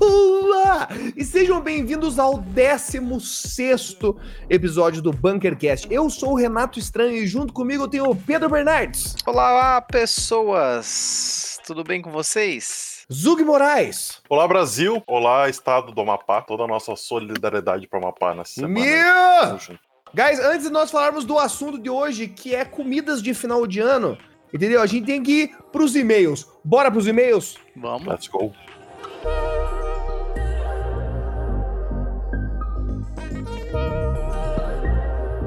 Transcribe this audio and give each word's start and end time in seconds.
Olá! 0.00 0.86
E 1.16 1.24
sejam 1.24 1.60
bem-vindos 1.60 2.20
ao 2.20 2.38
16 2.38 3.98
episódio 4.48 5.02
do 5.02 5.10
Bunkercast. 5.10 5.88
Eu 5.90 6.08
sou 6.08 6.32
o 6.32 6.36
Renato 6.36 6.78
Estranho 6.78 7.16
e 7.16 7.26
junto 7.26 7.52
comigo 7.52 7.82
eu 7.82 7.88
tenho 7.88 8.08
o 8.08 8.14
Pedro 8.14 8.48
Bernardes. 8.48 9.16
Olá, 9.26 9.80
pessoas! 9.80 11.58
Tudo 11.66 11.82
bem 11.82 12.00
com 12.00 12.12
vocês? 12.12 13.04
Zug 13.12 13.42
Moraes. 13.42 14.22
Olá, 14.28 14.46
Brasil. 14.46 15.02
Olá, 15.08 15.48
Estado 15.48 15.90
do 15.90 16.00
Amapá. 16.00 16.42
Toda 16.42 16.62
a 16.62 16.68
nossa 16.68 16.94
solidariedade 16.94 17.88
para 17.88 17.98
o 17.98 18.02
Amapá 18.04 18.36
nessa 18.36 18.52
semana. 18.52 18.72
Meu! 18.72 19.58
Guys, 20.14 20.38
antes 20.38 20.62
de 20.62 20.70
nós 20.70 20.92
falarmos 20.92 21.24
do 21.24 21.36
assunto 21.36 21.76
de 21.76 21.90
hoje, 21.90 22.28
que 22.28 22.54
é 22.54 22.64
comidas 22.64 23.20
de 23.20 23.34
final 23.34 23.66
de 23.66 23.80
ano, 23.80 24.16
entendeu? 24.52 24.80
A 24.80 24.86
gente 24.86 25.06
tem 25.06 25.22
que 25.22 25.32
ir 25.32 25.56
pros 25.72 25.94
e-mails. 25.96 26.46
Bora 26.64 26.90
pros 26.90 27.06
e-mails? 27.06 27.56
Vamos. 27.74 28.06
Let's 28.06 28.28
go. 28.28 28.52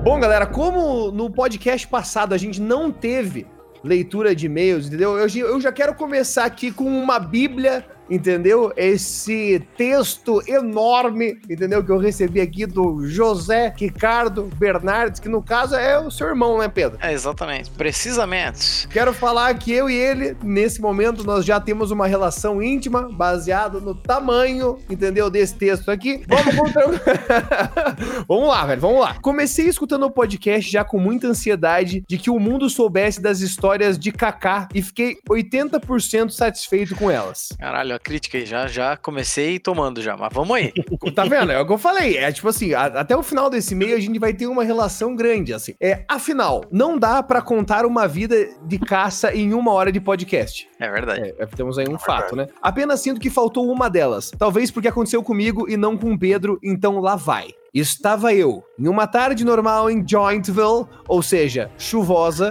Bom, 0.04 0.20
galera, 0.20 0.48
como 0.48 1.12
no 1.12 1.30
podcast 1.30 1.88
passado 1.88 2.34
a 2.34 2.38
gente 2.38 2.62
não 2.62 2.92
teve 2.92 3.46
leitura 3.84 4.34
de 4.34 4.46
e-mails, 4.46 4.88
entendeu? 4.88 5.18
Eu, 5.18 5.28
eu 5.28 5.62
já 5.62 5.72
quero 5.72 5.94
começar 5.94 6.46
aqui 6.46 6.72
com 6.72 6.86
uma 6.86 7.20
bíblia 7.20 7.86
entendeu? 8.10 8.74
Esse 8.76 9.66
texto 9.78 10.42
enorme, 10.48 11.40
entendeu? 11.50 11.84
Que 11.84 11.92
eu 11.92 11.98
recebi 11.98 12.42
aqui 12.42 12.66
do 12.66 13.06
José 13.06 13.74
Ricardo 13.78 14.50
Bernardes, 14.58 15.20
que 15.20 15.30
no 15.30 15.42
caso 15.42 15.76
é 15.76 16.00
o 16.00 16.10
seu 16.10 16.28
irmão, 16.28 16.58
né, 16.58 16.68
Pedro? 16.68 16.98
É, 17.02 17.14
exatamente. 17.14 17.70
Precisamente. 17.72 18.88
Quero 18.88 19.14
falar 19.14 19.54
que 19.56 19.72
eu 19.72 19.90
e 19.90 19.96
ele, 19.96 20.36
nesse 20.44 20.82
momento, 20.82 21.24
nós 21.24 21.46
já 21.46 21.60
temos 21.60 21.92
uma 21.92 22.08
relação 22.08 22.62
íntima, 22.62 23.10
baseada 23.12 23.80
no 23.80 23.94
tamanho, 23.94 24.80
entendeu? 24.90 25.30
Desse 25.30 25.56
texto 25.56 25.90
aqui. 25.90 26.24
Vamos 26.28 26.56
contra... 26.56 26.80
Vamos 28.28 28.48
lá, 28.48 28.66
velho, 28.66 28.82
vamos 28.82 29.02
lá. 29.02 29.16
Comecei 29.22 29.68
escutando 29.68 30.04
o 30.04 30.12
podcast 30.12 30.70
já 30.70 30.84
com 30.84 31.00
muita 31.00 31.28
ansiedade 31.28 32.04
de 32.08 32.18
que 32.18 32.30
o 32.30 32.40
mundo 32.40 32.70
soubesse 32.70 33.22
das 33.22 33.42
histórias 33.42 33.98
de 33.98 34.12
Kaká 34.12 34.68
e 34.74 34.82
fiquei 34.82 35.18
80% 35.30 36.30
satisfeito 36.30 36.96
com 36.96 37.10
elas. 37.10 37.50
Caralho, 37.60 37.99
crítica 38.00 38.38
aí, 38.38 38.46
já, 38.46 38.68
já 38.68 38.98
comecei 38.98 39.60
tomando 39.60 40.02
já, 40.02 40.16
mas 40.18 40.30
vamos 40.34 40.56
aí. 40.56 40.74
tá 41.14 41.26
vendo? 41.26 41.52
É 41.52 41.60
o 41.60 41.66
que 41.66 41.74
eu 41.74 41.78
falei. 41.78 42.18
É 42.18 42.32
tipo 42.32 42.48
assim, 42.48 42.74
a, 42.74 42.86
até 42.86 43.16
o 43.16 43.24
final 43.24 43.50
desse 43.50 43.76
meio 43.76 43.96
a 43.96 44.00
gente 44.00 44.20
vai 44.20 44.34
ter 44.34 44.48
uma 44.48 44.64
relação 44.64 45.16
grande, 45.16 45.54
assim. 45.54 45.76
É, 45.80 46.04
afinal, 46.08 46.64
não 46.72 46.98
dá 46.98 47.22
para 47.22 47.42
contar 47.42 47.86
uma 47.86 48.08
vida 48.08 48.36
de 48.66 48.80
caça 48.80 49.34
em 49.34 49.54
uma 49.54 49.72
hora 49.74 49.92
de 49.92 50.00
podcast. 50.00 50.68
É 50.80 50.90
verdade. 50.90 51.22
É, 51.22 51.44
é, 51.44 51.46
temos 51.46 51.78
aí 51.78 51.88
um 51.88 51.96
é 51.96 52.00
fato, 52.00 52.36
né? 52.36 52.48
Apenas 52.62 53.02
sinto 53.02 53.20
que 53.20 53.30
faltou 53.30 53.70
uma 53.72 53.90
delas. 53.90 54.32
Talvez 54.38 54.72
porque 54.72 54.88
aconteceu 54.88 55.22
comigo 55.22 55.70
e 55.70 55.78
não 55.78 55.98
com 55.98 56.14
o 56.14 56.20
Pedro, 56.20 56.60
então 56.64 57.00
lá 57.00 57.16
vai. 57.16 57.59
Estava 57.74 58.34
eu 58.34 58.64
em 58.78 58.88
uma 58.88 59.06
tarde 59.06 59.46
normal 59.46 59.92
em 59.92 60.04
Jointville, 60.08 60.88
ou 61.08 61.22
seja, 61.22 61.70
chuvosa. 61.78 62.50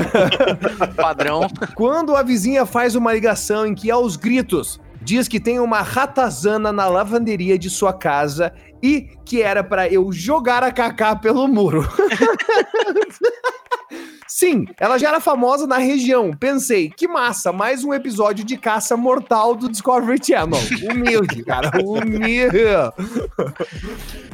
Padrão. 0.96 1.48
Quando 1.74 2.14
a 2.14 2.22
vizinha 2.22 2.66
faz 2.66 2.94
uma 2.94 3.12
ligação 3.12 3.66
em 3.66 3.74
que, 3.74 3.90
aos 3.90 4.16
gritos, 4.16 4.80
diz 5.00 5.28
que 5.28 5.40
tem 5.40 5.58
uma 5.58 5.80
ratazana 5.80 6.72
na 6.72 6.86
lavanderia 6.86 7.58
de 7.58 7.70
sua 7.70 7.92
casa 7.92 8.52
e 8.82 9.08
que 9.24 9.42
era 9.42 9.64
para 9.64 9.88
eu 9.88 10.12
jogar 10.12 10.62
a 10.62 10.70
Kaká 10.70 11.16
pelo 11.16 11.48
muro. 11.48 11.88
Sim, 14.28 14.66
ela 14.78 14.98
já 14.98 15.08
era 15.08 15.20
famosa 15.20 15.66
na 15.66 15.78
região. 15.78 16.32
Pensei, 16.38 16.90
que 16.90 17.08
massa, 17.08 17.50
mais 17.50 17.82
um 17.82 17.94
episódio 17.94 18.44
de 18.44 18.58
caça 18.58 18.94
mortal 18.94 19.54
do 19.54 19.70
Discovery 19.70 20.22
Channel. 20.22 20.60
Humilde, 20.90 21.42
cara, 21.44 21.70
humilde. 21.82 22.58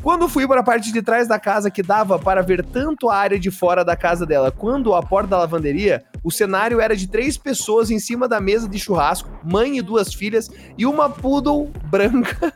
Quando 0.02 0.28
fui 0.28 0.48
para 0.48 0.60
a 0.60 0.64
parte 0.64 0.92
de 0.92 1.00
trás 1.00 1.28
da 1.28 1.38
casa 1.38 1.70
que 1.70 1.82
dava 1.82 2.18
para 2.18 2.42
ver 2.42 2.64
tanto 2.64 3.08
a 3.08 3.16
área 3.16 3.38
de 3.38 3.52
fora 3.52 3.84
da 3.84 3.94
casa 3.94 4.26
dela 4.26 4.50
quanto 4.50 4.94
a 4.94 5.02
porta 5.02 5.30
da 5.30 5.38
lavanderia, 5.38 6.04
o 6.24 6.30
cenário 6.30 6.80
era 6.80 6.96
de 6.96 7.06
três 7.06 7.38
pessoas 7.38 7.90
em 7.90 7.98
cima 7.98 8.26
da 8.26 8.40
mesa 8.40 8.68
de 8.68 8.78
churrasco, 8.78 9.30
mãe 9.44 9.78
e 9.78 9.82
duas 9.82 10.12
filhas, 10.12 10.50
e 10.76 10.84
uma 10.84 11.08
poodle 11.08 11.70
branca. 11.84 12.36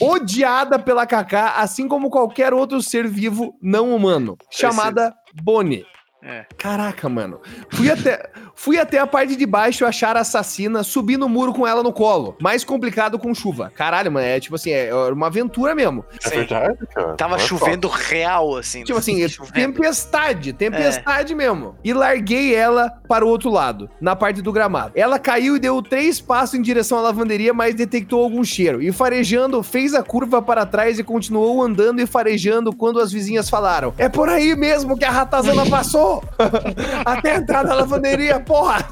Odiada 0.00 0.78
pela 0.78 1.06
Kaká, 1.06 1.54
assim 1.56 1.88
como 1.88 2.10
qualquer 2.10 2.52
outro 2.52 2.82
ser 2.82 3.08
vivo 3.08 3.37
vivo 3.38 3.56
não 3.62 3.94
humano, 3.94 4.36
chamada 4.50 5.14
Bonnie. 5.42 5.86
É. 6.20 6.44
Caraca, 6.56 7.08
mano. 7.08 7.40
Fui 7.70 7.88
até, 7.88 8.30
fui 8.58 8.76
até 8.76 8.98
a 8.98 9.06
parte 9.06 9.36
de 9.36 9.46
baixo 9.46 9.86
achar 9.86 10.16
a 10.16 10.20
assassina, 10.20 10.82
subi 10.82 11.16
no 11.16 11.28
muro 11.28 11.54
com 11.54 11.64
ela 11.64 11.80
no 11.80 11.92
colo. 11.92 12.36
Mais 12.40 12.64
complicado 12.64 13.16
com 13.18 13.32
chuva. 13.32 13.72
Caralho, 13.74 14.10
mano. 14.10 14.26
É 14.26 14.40
tipo 14.40 14.56
assim, 14.56 14.72
é 14.72 14.92
uma 15.12 15.28
aventura 15.28 15.76
mesmo. 15.76 16.04
É 16.24 16.28
verdade, 16.28 16.76
cara. 16.92 17.14
Tava 17.14 17.36
é 17.36 17.38
chovendo 17.38 17.86
real, 17.86 18.56
assim. 18.56 18.82
Tipo 18.82 18.98
assim, 18.98 19.24
tempestade. 19.54 20.52
Tempestade 20.52 21.32
é. 21.32 21.36
mesmo. 21.36 21.76
E 21.84 21.92
larguei 21.92 22.52
ela 22.52 22.90
para 23.08 23.24
o 23.24 23.28
outro 23.28 23.48
lado, 23.48 23.88
na 24.00 24.16
parte 24.16 24.42
do 24.42 24.52
gramado. 24.52 24.92
Ela 24.96 25.20
caiu 25.20 25.54
e 25.54 25.60
deu 25.60 25.80
três 25.80 26.20
passos 26.20 26.56
em 26.56 26.62
direção 26.62 26.98
à 26.98 27.02
lavanderia, 27.02 27.54
mas 27.54 27.76
detectou 27.76 28.24
algum 28.24 28.42
cheiro. 28.42 28.82
E 28.82 28.90
farejando, 28.90 29.62
fez 29.62 29.94
a 29.94 30.02
curva 30.02 30.42
para 30.42 30.66
trás 30.66 30.98
e 30.98 31.04
continuou 31.04 31.62
andando 31.62 32.00
e 32.00 32.06
farejando 32.06 32.74
quando 32.74 33.00
as 33.00 33.12
vizinhas 33.12 33.48
falaram: 33.48 33.94
É 33.96 34.08
por 34.08 34.28
aí 34.28 34.56
mesmo 34.56 34.98
que 34.98 35.04
a 35.04 35.10
ratazana 35.10 35.64
passou! 35.70 36.24
Até 37.06 37.36
entrar 37.36 37.64
na 37.64 37.74
lavanderia, 37.74 38.40
porra! 38.48 38.88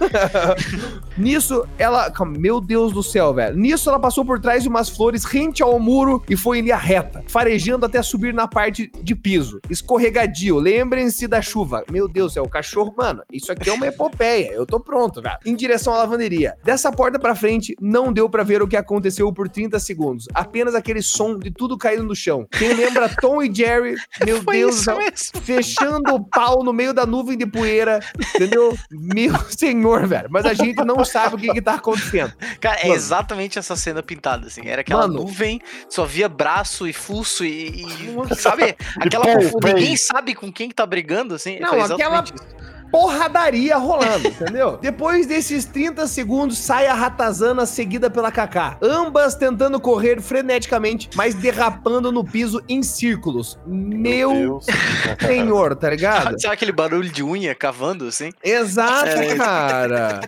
Nisso, 1.17 1.67
ela. 1.79 2.13
Meu 2.39 2.61
Deus 2.61 2.93
do 2.93 3.03
céu, 3.03 3.33
velho. 3.33 3.57
Nisso, 3.57 3.89
ela 3.89 3.99
passou 3.99 4.25
por 4.25 4.39
trás 4.39 4.63
de 4.63 4.69
umas 4.69 4.91
flores 4.91 5.25
rente 5.25 5.63
ao 5.63 5.81
muro 5.81 6.23
e 6.29 6.37
foi 6.37 6.59
em 6.59 6.63
linha 6.63 6.77
reta, 6.77 7.25
farejando 7.27 7.87
até 7.87 8.03
subir 8.03 8.35
na 8.35 8.47
parte 8.47 8.93
de 9.03 9.15
piso. 9.15 9.59
Escorregadio. 9.71 10.59
Lembrem-se 10.59 11.27
da 11.27 11.41
chuva. 11.41 11.85
Meu 11.91 12.07
Deus 12.07 12.33
do 12.33 12.35
céu, 12.35 12.43
o 12.45 12.49
cachorro, 12.49 12.95
mano, 12.97 13.23
isso 13.33 13.51
aqui 13.51 13.71
é 13.71 13.73
uma 13.73 13.87
epopeia. 13.87 14.53
Eu 14.53 14.67
tô 14.67 14.79
pronto, 14.79 15.23
velho. 15.23 15.39
Em 15.47 15.57
direção 15.57 15.95
à 15.95 15.99
lavanderia. 15.99 16.55
Dessa 16.63 16.93
porta 16.93 17.19
pra 17.19 17.35
frente, 17.35 17.75
não 17.81 18.13
deu 18.13 18.29
para 18.29 18.43
ver 18.43 18.61
o 18.61 18.69
que 18.69 18.77
aconteceu 18.77 19.33
por 19.33 19.49
30 19.49 19.79
segundos. 19.79 20.29
Apenas 20.35 20.75
aquele 20.75 21.01
som 21.01 21.39
de 21.39 21.51
tudo 21.51 21.79
caindo 21.79 22.05
no 22.05 22.15
chão. 22.15 22.47
Quem 22.51 22.75
lembra 22.75 23.09
Tom 23.21 23.43
e 23.43 23.55
Jerry, 23.55 23.95
meu 24.25 24.43
Foi 24.43 24.59
Deus 24.59 24.77
do 24.77 24.83
céu, 24.83 24.99
fechando 25.43 26.15
o 26.15 26.23
pau 26.23 26.63
no 26.63 26.73
meio 26.73 26.93
da 26.93 27.07
nuvem 27.07 27.39
de 27.39 27.47
poeira, 27.47 28.01
entendeu? 28.35 28.77
Meu 28.91 29.46
senhor, 29.57 30.07
velho. 30.07 30.29
Mas 30.31 30.47
a 30.47 30.55
gente 30.55 30.85
não 30.85 31.05
sabe 31.05 31.37
o 31.37 31.39
que, 31.39 31.53
que 31.53 31.63
tá 31.63 31.75
acontecendo. 31.75 32.33
Cara, 32.61 32.81
é 32.81 32.83
Mano. 32.85 32.95
é 32.95 32.97
exatamente 32.97 33.59
essa 33.59 33.77
cena 33.77 34.03
pintada, 34.03 34.47
assim. 34.47 34.63
Era 34.67 34.81
aquela 34.81 35.03
Mano. 35.03 35.21
nuvem, 35.21 35.61
só 35.89 36.05
via 36.05 36.29
braço 36.29 36.87
e 36.87 36.93
fuso 36.93 37.45
e. 37.45 37.85
e 37.85 38.35
sabe? 38.37 38.77
Aquela. 39.01 39.25
Ninguém 39.65 39.97
sabe 39.97 40.35
com 40.35 40.53
quem 40.53 40.69
que 40.69 40.75
tá 40.75 40.87
brigando, 40.87 41.35
assim. 41.35 41.59
Não, 41.59 41.81
aquela. 41.83 42.23
Isso 42.23 42.76
porradaria 42.97 43.77
rolando, 43.77 44.29
entendeu? 44.29 44.79
Depois 44.81 45.27
desses 45.27 45.67
30 45.67 46.07
segundos, 46.07 46.57
sai 46.57 46.87
a 46.87 46.95
ratazana 46.95 47.67
seguida 47.67 48.09
pela 48.09 48.33
Kaká. 48.33 48.79
Ambas 48.81 49.35
tentando 49.35 49.79
correr 49.79 50.23
freneticamente, 50.23 51.11
mas 51.15 51.35
derrapando 51.35 52.11
no 52.11 52.25
piso 52.25 52.63
em 52.67 52.83
círculos. 52.83 53.59
Meu, 53.67 54.33
Meu 54.33 54.61
senhor, 55.21 55.77
tá 55.77 55.91
ligado? 55.91 56.37
Sabe 56.41 56.55
aquele 56.55 56.73
barulho 56.73 57.11
de 57.11 57.23
unha 57.23 57.55
cavando, 57.55 58.07
assim? 58.07 58.31
Exato, 58.43 59.09
é. 59.09 59.37
cara. 59.37 60.21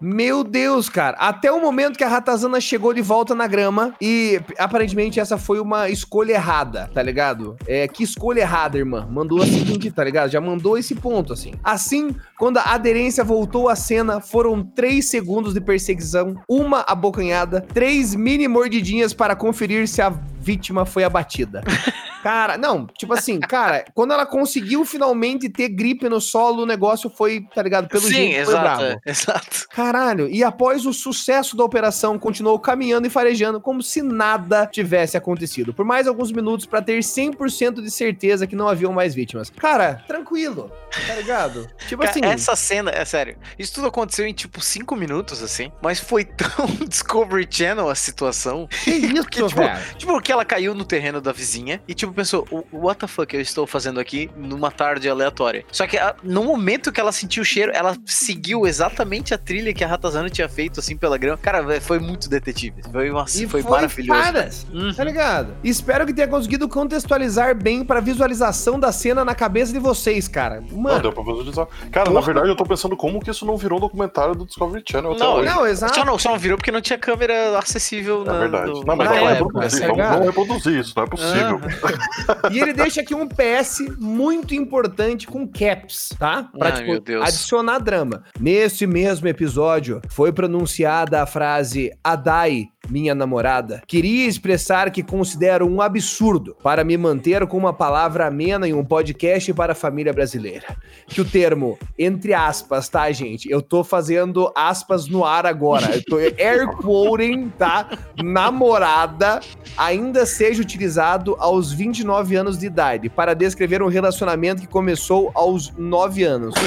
Meu 0.00 0.44
Deus, 0.44 0.90
cara. 0.90 1.16
Até 1.18 1.50
o 1.50 1.60
momento 1.60 1.96
que 1.96 2.04
a 2.04 2.08
Ratazana 2.08 2.60
chegou 2.60 2.92
de 2.92 3.00
volta 3.00 3.34
na 3.34 3.46
grama 3.46 3.94
e 4.00 4.38
aparentemente 4.58 5.18
essa 5.18 5.38
foi 5.38 5.58
uma 5.58 5.88
escolha 5.88 6.34
errada, 6.34 6.90
tá 6.92 7.02
ligado? 7.02 7.56
É, 7.66 7.88
que 7.88 8.02
escolha 8.02 8.40
errada, 8.40 8.76
irmã. 8.76 9.08
Mandou 9.10 9.42
a 9.42 9.46
seguinte, 9.46 9.90
tá 9.90 10.04
ligado? 10.04 10.30
Já 10.30 10.40
mandou 10.40 10.76
esse 10.76 10.94
ponto, 10.94 11.32
assim. 11.32 11.52
Assim, 11.64 12.14
quando 12.38 12.58
a 12.58 12.74
aderência 12.74 13.24
voltou 13.24 13.70
à 13.70 13.76
cena, 13.76 14.20
foram 14.20 14.62
três 14.62 15.08
segundos 15.08 15.54
de 15.54 15.62
perseguição, 15.62 16.34
uma 16.46 16.84
abocanhada, 16.86 17.62
três 17.62 18.14
mini 18.14 18.46
mordidinhas 18.46 19.14
para 19.14 19.34
conferir 19.34 19.88
se 19.88 20.02
a 20.02 20.10
vítima 20.10 20.84
foi 20.84 21.04
abatida. 21.04 21.62
Cara, 22.26 22.58
não, 22.58 22.88
tipo 22.88 23.14
assim, 23.14 23.38
cara, 23.38 23.84
quando 23.94 24.12
ela 24.12 24.26
conseguiu 24.26 24.84
finalmente 24.84 25.48
ter 25.48 25.68
gripe 25.68 26.08
no 26.08 26.20
solo, 26.20 26.64
o 26.64 26.66
negócio 26.66 27.08
foi, 27.08 27.46
tá 27.54 27.62
ligado? 27.62 27.86
Pelo 27.86 28.02
Sim, 28.02 28.14
jeito 28.14 28.40
exato, 28.40 28.50
foi 28.50 28.60
bravo. 28.60 28.82
É, 28.82 29.00
exato. 29.06 29.68
Caralho, 29.70 30.28
e 30.28 30.42
após 30.42 30.86
o 30.86 30.92
sucesso 30.92 31.56
da 31.56 31.62
operação, 31.62 32.18
continuou 32.18 32.58
caminhando 32.58 33.06
e 33.06 33.10
farejando 33.10 33.60
como 33.60 33.80
se 33.80 34.02
nada 34.02 34.66
tivesse 34.66 35.16
acontecido. 35.16 35.72
Por 35.72 35.84
mais 35.84 36.08
alguns 36.08 36.32
minutos 36.32 36.66
para 36.66 36.82
ter 36.82 36.98
100% 36.98 37.80
de 37.80 37.92
certeza 37.92 38.44
que 38.44 38.56
não 38.56 38.66
haviam 38.66 38.92
mais 38.92 39.14
vítimas. 39.14 39.48
Cara, 39.48 40.02
tranquilo, 40.08 40.72
tá 41.06 41.14
ligado? 41.14 41.70
Tipo 41.86 42.02
cara, 42.02 42.10
assim. 42.10 42.24
Essa 42.24 42.56
cena, 42.56 42.90
é 42.90 43.04
sério, 43.04 43.36
isso 43.56 43.72
tudo 43.72 43.86
aconteceu 43.86 44.26
em 44.26 44.32
tipo 44.32 44.60
5 44.60 44.96
minutos, 44.96 45.44
assim, 45.44 45.70
mas 45.80 46.00
foi 46.00 46.24
tão 46.34 46.66
Discovery 46.88 47.46
Channel 47.48 47.88
a 47.88 47.94
situação. 47.94 48.66
Que 48.82 48.90
isso, 48.90 49.24
que, 49.26 49.46
tipo, 49.46 49.60
velho? 49.60 49.78
Tipo, 49.96 50.20
que 50.20 50.32
ela 50.32 50.44
caiu 50.44 50.74
no 50.74 50.84
terreno 50.84 51.20
da 51.20 51.30
vizinha 51.30 51.80
e, 51.86 51.94
tipo, 51.94 52.15
pensou, 52.16 52.46
what 52.72 52.98
the 52.98 53.06
fuck 53.06 53.34
eu 53.34 53.40
estou 53.40 53.66
fazendo 53.66 54.00
aqui 54.00 54.30
numa 54.36 54.70
tarde 54.70 55.08
aleatória? 55.08 55.64
Só 55.70 55.86
que 55.86 55.96
no 56.22 56.44
momento 56.44 56.90
que 56.90 57.00
ela 57.00 57.12
sentiu 57.12 57.42
o 57.42 57.46
cheiro, 57.46 57.72
ela 57.74 57.96
seguiu 58.04 58.66
exatamente 58.66 59.34
a 59.34 59.38
trilha 59.38 59.72
que 59.72 59.84
a 59.84 59.86
Ratazana 59.86 60.28
tinha 60.28 60.48
feito, 60.48 60.80
assim, 60.80 60.96
pela 60.96 61.18
grama. 61.18 61.36
Cara, 61.36 61.80
foi 61.80 61.98
muito 61.98 62.28
detetive. 62.28 62.82
Foi, 62.90 63.10
uma, 63.10 63.24
e 63.24 63.46
foi, 63.46 63.62
foi 63.62 63.70
maravilhoso. 63.70 64.20
Caras, 64.20 64.66
uhum. 64.72 64.92
Tá 64.94 65.04
ligado? 65.04 65.54
Espero 65.62 66.06
que 66.06 66.12
tenha 66.12 66.28
conseguido 66.28 66.68
contextualizar 66.68 67.54
bem 67.54 67.84
pra 67.84 68.00
visualização 68.00 68.80
da 68.80 68.90
cena 68.90 69.24
na 69.24 69.34
cabeça 69.34 69.72
de 69.72 69.78
vocês, 69.78 70.26
cara. 70.26 70.62
Mano. 70.72 70.96
Não, 70.96 71.00
deu 71.00 71.12
pra 71.12 71.22
visualizar. 71.22 71.66
Cara, 71.90 72.06
Porra. 72.06 72.20
na 72.20 72.26
verdade, 72.26 72.48
eu 72.48 72.56
tô 72.56 72.64
pensando 72.64 72.96
como 72.96 73.20
que 73.20 73.30
isso 73.30 73.44
não 73.44 73.56
virou 73.56 73.78
um 73.78 73.80
documentário 73.80 74.34
do 74.34 74.46
Discovery 74.46 74.82
Channel 74.88 75.14
não, 75.16 75.42
Não, 75.42 75.66
exato. 75.66 75.94
Só 75.94 76.04
não, 76.04 76.18
só 76.18 76.30
não 76.30 76.38
virou 76.38 76.56
porque 76.56 76.72
não 76.72 76.80
tinha 76.80 76.98
câmera 76.98 77.58
acessível. 77.58 78.22
É 78.22 78.24
na, 78.24 78.38
verdade. 78.38 78.70
No... 78.70 78.84
Não, 78.84 78.96
mas 78.96 79.08
vamos 79.08 79.28
reproduzir. 79.28 79.86
Vamos, 79.86 80.06
vamos, 80.06 80.26
reproduzir 80.26 80.80
isso, 80.80 80.92
não 80.96 81.02
é 81.02 81.06
possível. 81.06 81.60
Ah. 81.62 81.95
e 82.50 82.58
ele 82.58 82.72
deixa 82.72 83.00
aqui 83.00 83.14
um 83.14 83.26
PS 83.26 83.80
muito 83.98 84.54
importante 84.54 85.26
com 85.26 85.46
caps, 85.46 86.10
tá? 86.18 86.50
Pra, 86.58 86.74
Ai, 86.74 86.84
tipo, 86.84 87.22
adicionar 87.22 87.78
drama. 87.78 88.24
Nesse 88.38 88.86
mesmo 88.86 89.28
episódio, 89.28 90.00
foi 90.08 90.32
pronunciada 90.32 91.22
a 91.22 91.26
frase 91.26 91.90
Adai 92.02 92.68
minha 92.90 93.14
namorada, 93.14 93.82
queria 93.86 94.26
expressar 94.26 94.90
que 94.90 95.02
considero 95.02 95.66
um 95.66 95.80
absurdo 95.80 96.56
para 96.62 96.84
me 96.84 96.96
manter 96.96 97.46
com 97.46 97.56
uma 97.56 97.72
palavra 97.72 98.26
amena 98.26 98.68
em 98.68 98.72
um 98.72 98.84
podcast 98.84 99.52
para 99.52 99.72
a 99.72 99.76
família 99.76 100.12
brasileira. 100.12 100.76
Que 101.06 101.20
o 101.20 101.24
termo, 101.24 101.78
entre 101.98 102.34
aspas, 102.34 102.88
tá, 102.88 103.10
gente? 103.12 103.50
Eu 103.50 103.60
tô 103.60 103.82
fazendo 103.84 104.52
aspas 104.54 105.08
no 105.08 105.24
ar 105.24 105.46
agora. 105.46 105.96
Eu 105.96 106.04
tô 106.04 106.16
air 106.38 106.68
quoting, 106.76 107.50
tá? 107.58 107.88
Namorada 108.22 109.40
ainda 109.76 110.24
seja 110.24 110.62
utilizado 110.62 111.36
aos 111.38 111.72
29 111.86 112.36
anos 112.36 112.58
de 112.58 112.66
idade 112.66 113.08
para 113.08 113.34
descrever 113.34 113.82
um 113.82 113.88
relacionamento 113.88 114.60
que 114.60 114.68
começou 114.68 115.30
aos 115.34 115.72
9 115.76 116.24
anos. 116.24 116.54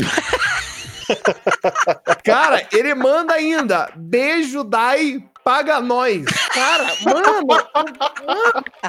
Cara, 2.23 2.67
ele 2.71 2.93
manda 2.93 3.33
ainda. 3.33 3.89
Beijo, 3.95 4.63
Dai, 4.63 5.23
paga 5.43 5.81
nós. 5.81 6.23
Cara, 6.53 6.85
mano, 7.03 7.47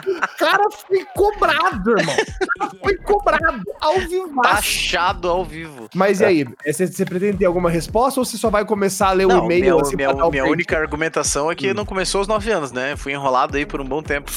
o 0.07 0.39
cara 0.39 0.65
foi 0.87 1.07
cobrado, 1.17 1.99
irmão. 1.99 2.17
Foi 2.83 2.97
cobrado 2.99 3.63
ao 3.81 3.99
vivo. 4.01 4.43
Taxado 4.43 5.29
ao 5.29 5.45
vivo. 5.45 5.89
Mas 5.95 6.21
e 6.21 6.25
aí, 6.25 6.45
você, 6.67 6.87
você 6.87 7.07
pretende 7.07 7.39
ter 7.39 7.47
alguma 7.47 7.71
resposta 7.71 8.21
ou 8.21 8.27
você 8.27 8.37
só 8.37 8.51
vai 8.51 8.67
começar 8.67 9.09
a 9.09 9.13
ler 9.13 9.27
o 9.27 9.45
e-mail? 9.45 9.63
Minha, 9.63 9.81
assim, 9.81 9.97
minha, 9.97 10.13
minha 10.31 10.45
única 10.45 10.79
argumentação 10.79 11.51
é 11.51 11.55
que 11.55 11.71
hum. 11.71 11.75
não 11.75 11.87
começou 11.87 12.19
aos 12.19 12.29
9 12.29 12.51
anos, 12.51 12.73
né? 12.73 12.97
Fui 12.97 13.13
enrolado 13.13 13.57
aí 13.57 13.65
por 13.65 13.81
um 13.81 13.85
bom 13.85 14.03
tempo. 14.03 14.31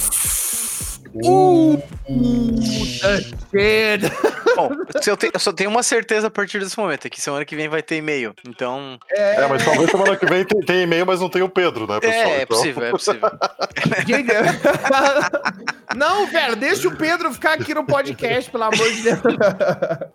Puta 1.14 1.84
shit. 3.22 4.02
Bom, 4.56 4.70
eu, 5.06 5.18
te, 5.18 5.30
eu, 5.34 5.40
só 5.40 5.52
tenho 5.54 5.70
uma 5.70 5.84
certeza 5.84 6.28
a 6.28 6.30
partir 6.30 6.60
desse 6.60 6.78
momento, 6.78 7.06
é 7.06 7.10
que 7.10 7.22
semana 7.22 7.46
que 7.46 7.56
vem 7.56 7.68
vai 7.68 7.82
ter 7.84 7.98
e-mail. 7.98 8.34
Então. 8.48 8.98
É, 9.12 9.42
é 9.42 9.48
mas 9.48 9.64
talvez 9.64 9.90
semana 9.90 10.16
que 10.16 10.26
vem 10.26 10.44
tem, 10.44 10.60
tem 10.62 10.82
e-mail, 10.84 11.06
mas 11.06 11.20
não 11.20 11.30
tem 11.30 11.42
o 11.42 11.50
Pedro, 11.50 11.88
né, 11.88 12.00
pessoal? 12.00 12.24
É, 12.24 12.40
é 12.40 12.42
então... 12.44 12.58
possível, 12.58 12.84
é 12.84 12.92
possível. 12.92 13.30
não, 15.96 16.28
velho, 16.28 16.56
deixa 16.56 16.88
o 16.88 16.96
Pedro 16.96 17.32
ficar 17.34 17.54
aqui 17.54 17.74
no 17.74 17.86
podcast, 17.86 18.50
pelo 18.50 18.64
amor 18.64 18.92
de 18.92 19.04
Deus. 19.04 19.20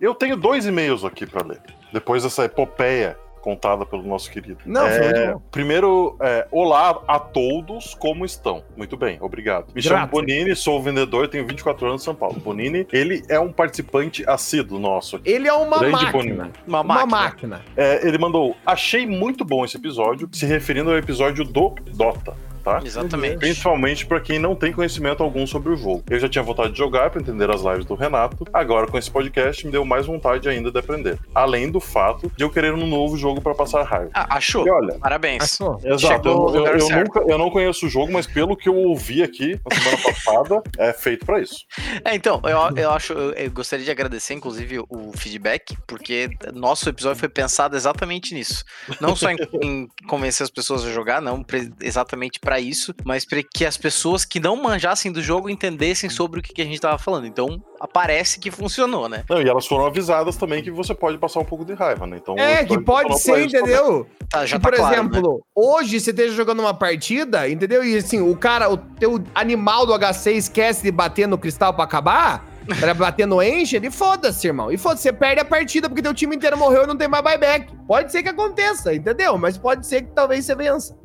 Eu 0.01 0.15
tenho 0.15 0.37
dois 0.37 0.67
e-mails 0.67 1.05
aqui 1.05 1.27
para 1.27 1.47
ler. 1.47 1.61
Depois 1.93 2.23
dessa 2.23 2.45
epopeia 2.45 3.17
contada 3.39 3.85
pelo 3.87 4.03
nosso 4.03 4.31
querido. 4.31 4.59
Não, 4.67 4.87
é, 4.87 5.37
Primeiro, 5.51 6.17
é, 6.21 6.47
olá 6.51 7.03
a 7.07 7.19
todos, 7.19 7.95
como 7.95 8.25
estão? 8.25 8.63
Muito 8.77 8.97
bem, 8.97 9.19
obrigado. 9.21 9.73
Me 9.75 9.83
chamo 9.83 10.07
Bonini, 10.07 10.55
sou 10.55 10.83
vendedor, 10.83 11.29
tenho 11.29 11.47
24 11.47 11.87
anos 11.87 12.03
em 12.03 12.05
São 12.05 12.15
Paulo. 12.15 12.39
Bonini, 12.41 12.87
ele 12.93 13.23
é 13.29 13.39
um 13.39 13.53
participante 13.53 14.25
assíduo 14.29 14.79
nosso. 14.79 15.17
Aqui. 15.17 15.31
Ele 15.31 15.49
é 15.49 15.53
uma 15.53 15.79
Grande 15.79 15.93
máquina. 15.93 16.13
Bonini. 16.13 16.53
Uma 16.67 16.83
máquina. 16.83 17.05
Uma 17.05 17.07
máquina. 17.07 17.65
É, 17.77 18.07
ele 18.07 18.19
mandou, 18.19 18.57
achei 18.65 19.07
muito 19.07 19.45
bom 19.45 19.65
esse 19.65 19.77
episódio, 19.77 20.29
se 20.33 20.47
referindo 20.47 20.91
ao 20.91 20.97
episódio 20.97 21.45
do 21.45 21.75
Dota 21.95 22.48
tá? 22.69 22.81
Exatamente. 22.85 23.39
Principalmente 23.39 24.07
para 24.07 24.21
quem 24.21 24.39
não 24.39 24.55
tem 24.55 24.73
conhecimento 24.73 25.23
algum 25.23 25.47
sobre 25.47 25.73
o 25.73 25.77
jogo. 25.77 26.03
Eu 26.11 26.21
já 26.21 26.29
tinha 26.29 26.43
vontade 26.43 26.73
de 26.73 26.79
jogar 26.79 27.11
para 27.11 27.21
entender 27.21 27.51
as 27.51 27.63
lives 27.63 27.85
do 27.85 27.95
Renato, 27.95 28.45
agora 28.53 28.87
com 28.87 28.99
esse 28.99 29.11
podcast 29.11 29.65
me 29.65 29.73
deu 29.73 29.85
mais 29.85 30.07
vontade 30.07 30.49
ainda 30.49 30.71
de 30.71 30.79
aprender. 30.79 31.19
Além 31.35 31.71
do 31.71 31.81
fato 31.81 32.31
de 32.37 32.45
eu 32.45 32.51
querer 32.51 32.75
um 32.75 32.87
novo 32.87 33.17
jogo 33.17 33.41
para 33.41 33.55
passar 33.55 33.83
raiva. 33.83 34.11
Ah, 34.15 34.37
achou. 34.37 34.67
E 34.67 34.71
olha, 34.71 34.99
Parabéns. 34.99 35.43
Achou. 35.43 35.81
Exato. 35.83 36.29
Eu, 36.29 36.55
eu, 36.55 36.67
eu, 36.67 36.89
nunca, 36.91 37.21
eu 37.27 37.39
não 37.39 37.51
conheço 37.51 37.87
o 37.87 37.89
jogo, 37.89 38.13
mas 38.13 38.27
pelo 38.27 38.57
que 38.57 38.69
eu 38.69 38.77
ouvi 38.77 39.23
aqui 39.23 39.59
na 39.69 39.77
semana 39.77 40.03
passada, 40.03 40.63
é 40.79 40.93
feito 40.93 41.25
para 41.25 41.41
isso. 41.41 41.65
É, 42.05 42.15
então, 42.15 42.41
eu, 42.45 42.77
eu 42.77 42.91
acho, 42.91 43.13
eu 43.13 43.51
gostaria 43.51 43.85
de 43.85 43.91
agradecer, 43.91 44.35
inclusive, 44.35 44.81
o 44.89 45.13
feedback, 45.17 45.77
porque 45.87 46.29
nosso 46.53 46.89
episódio 46.89 47.19
foi 47.19 47.29
pensado 47.29 47.77
exatamente 47.77 48.35
nisso. 48.35 48.65
Não 49.01 49.15
só 49.17 49.31
em, 49.31 49.37
em 49.63 49.89
convencer 50.07 50.45
as 50.45 50.51
pessoas 50.51 50.85
a 50.85 50.91
jogar, 50.91 51.21
não 51.21 51.45
exatamente 51.81 52.39
para 52.41 52.58
isso, 52.61 52.95
mas 53.05 53.25
para 53.25 53.43
que 53.43 53.65
as 53.65 53.77
pessoas 53.77 54.25
que 54.25 54.41
não 54.41 54.57
manjassem 54.57 55.13
do 55.13 55.23
jogo 55.23 55.49
entendessem 55.49 56.11
sobre 56.11 56.41
o 56.41 56.43
que, 56.43 56.53
que 56.53 56.63
a 56.63 56.65
gente 56.65 56.81
tava 56.81 56.99
falando. 56.99 57.27
Então, 57.27 57.63
aparece 57.81 58.39
que 58.39 58.51
funcionou, 58.51 59.09
né? 59.09 59.25
Não, 59.29 59.41
e 59.41 59.49
elas 59.49 59.67
foram 59.67 59.87
avisadas 59.87 60.37
também 60.37 60.63
que 60.63 60.71
você 60.71 60.95
pode 60.95 61.19
passar 61.19 61.41
um 61.41 61.45
pouco 61.45 61.65
de 61.65 61.75
raiva, 61.75 62.07
né? 62.07 62.19
Então, 62.21 62.37
é, 62.39 62.65
que 62.65 62.81
pode 62.81 63.19
ser, 63.21 63.45
entendeu? 63.45 64.07
Tá, 64.29 64.45
já 64.45 64.57
que, 64.57 64.63
tá 64.63 64.69
por 64.69 64.77
claro, 64.77 64.95
exemplo, 64.95 65.37
né? 65.37 65.45
hoje 65.55 66.01
você 66.01 66.11
esteja 66.11 66.35
jogando 66.35 66.61
uma 66.61 66.75
partida, 66.75 67.49
entendeu? 67.49 67.85
E 67.85 67.97
assim, 67.97 68.21
o 68.21 68.37
cara, 68.37 68.71
o 68.71 68.77
teu 68.77 69.23
animal 69.35 69.87
do 69.87 69.97
HC 69.99 70.33
esquece 70.33 70.83
de 70.83 70.91
bater 70.91 71.27
no 71.27 71.39
cristal 71.39 71.73
para 71.73 71.85
acabar, 71.85 72.45
pra 72.79 72.93
bater 72.93 73.27
no 73.27 73.41
Ancient, 73.41 73.85
e 73.85 73.91
foda-se, 73.91 74.47
irmão. 74.47 74.71
E 74.71 74.77
foda-se, 74.77 75.03
você 75.03 75.13
perde 75.13 75.41
a 75.41 75.45
partida 75.45 75.89
porque 75.89 76.03
teu 76.03 76.15
time 76.15 76.37
inteiro 76.37 76.57
morreu 76.57 76.85
e 76.85 76.87
não 76.87 76.97
tem 76.97 77.09
mais 77.09 77.25
buyback. 77.25 77.75
Pode 77.87 78.13
ser 78.13 78.23
que 78.23 78.29
aconteça, 78.29 78.95
entendeu? 78.95 79.39
Mas 79.39 79.57
pode 79.57 79.87
ser 79.87 80.03
que 80.03 80.13
talvez 80.13 80.45
você 80.45 80.55
vença. 80.55 80.97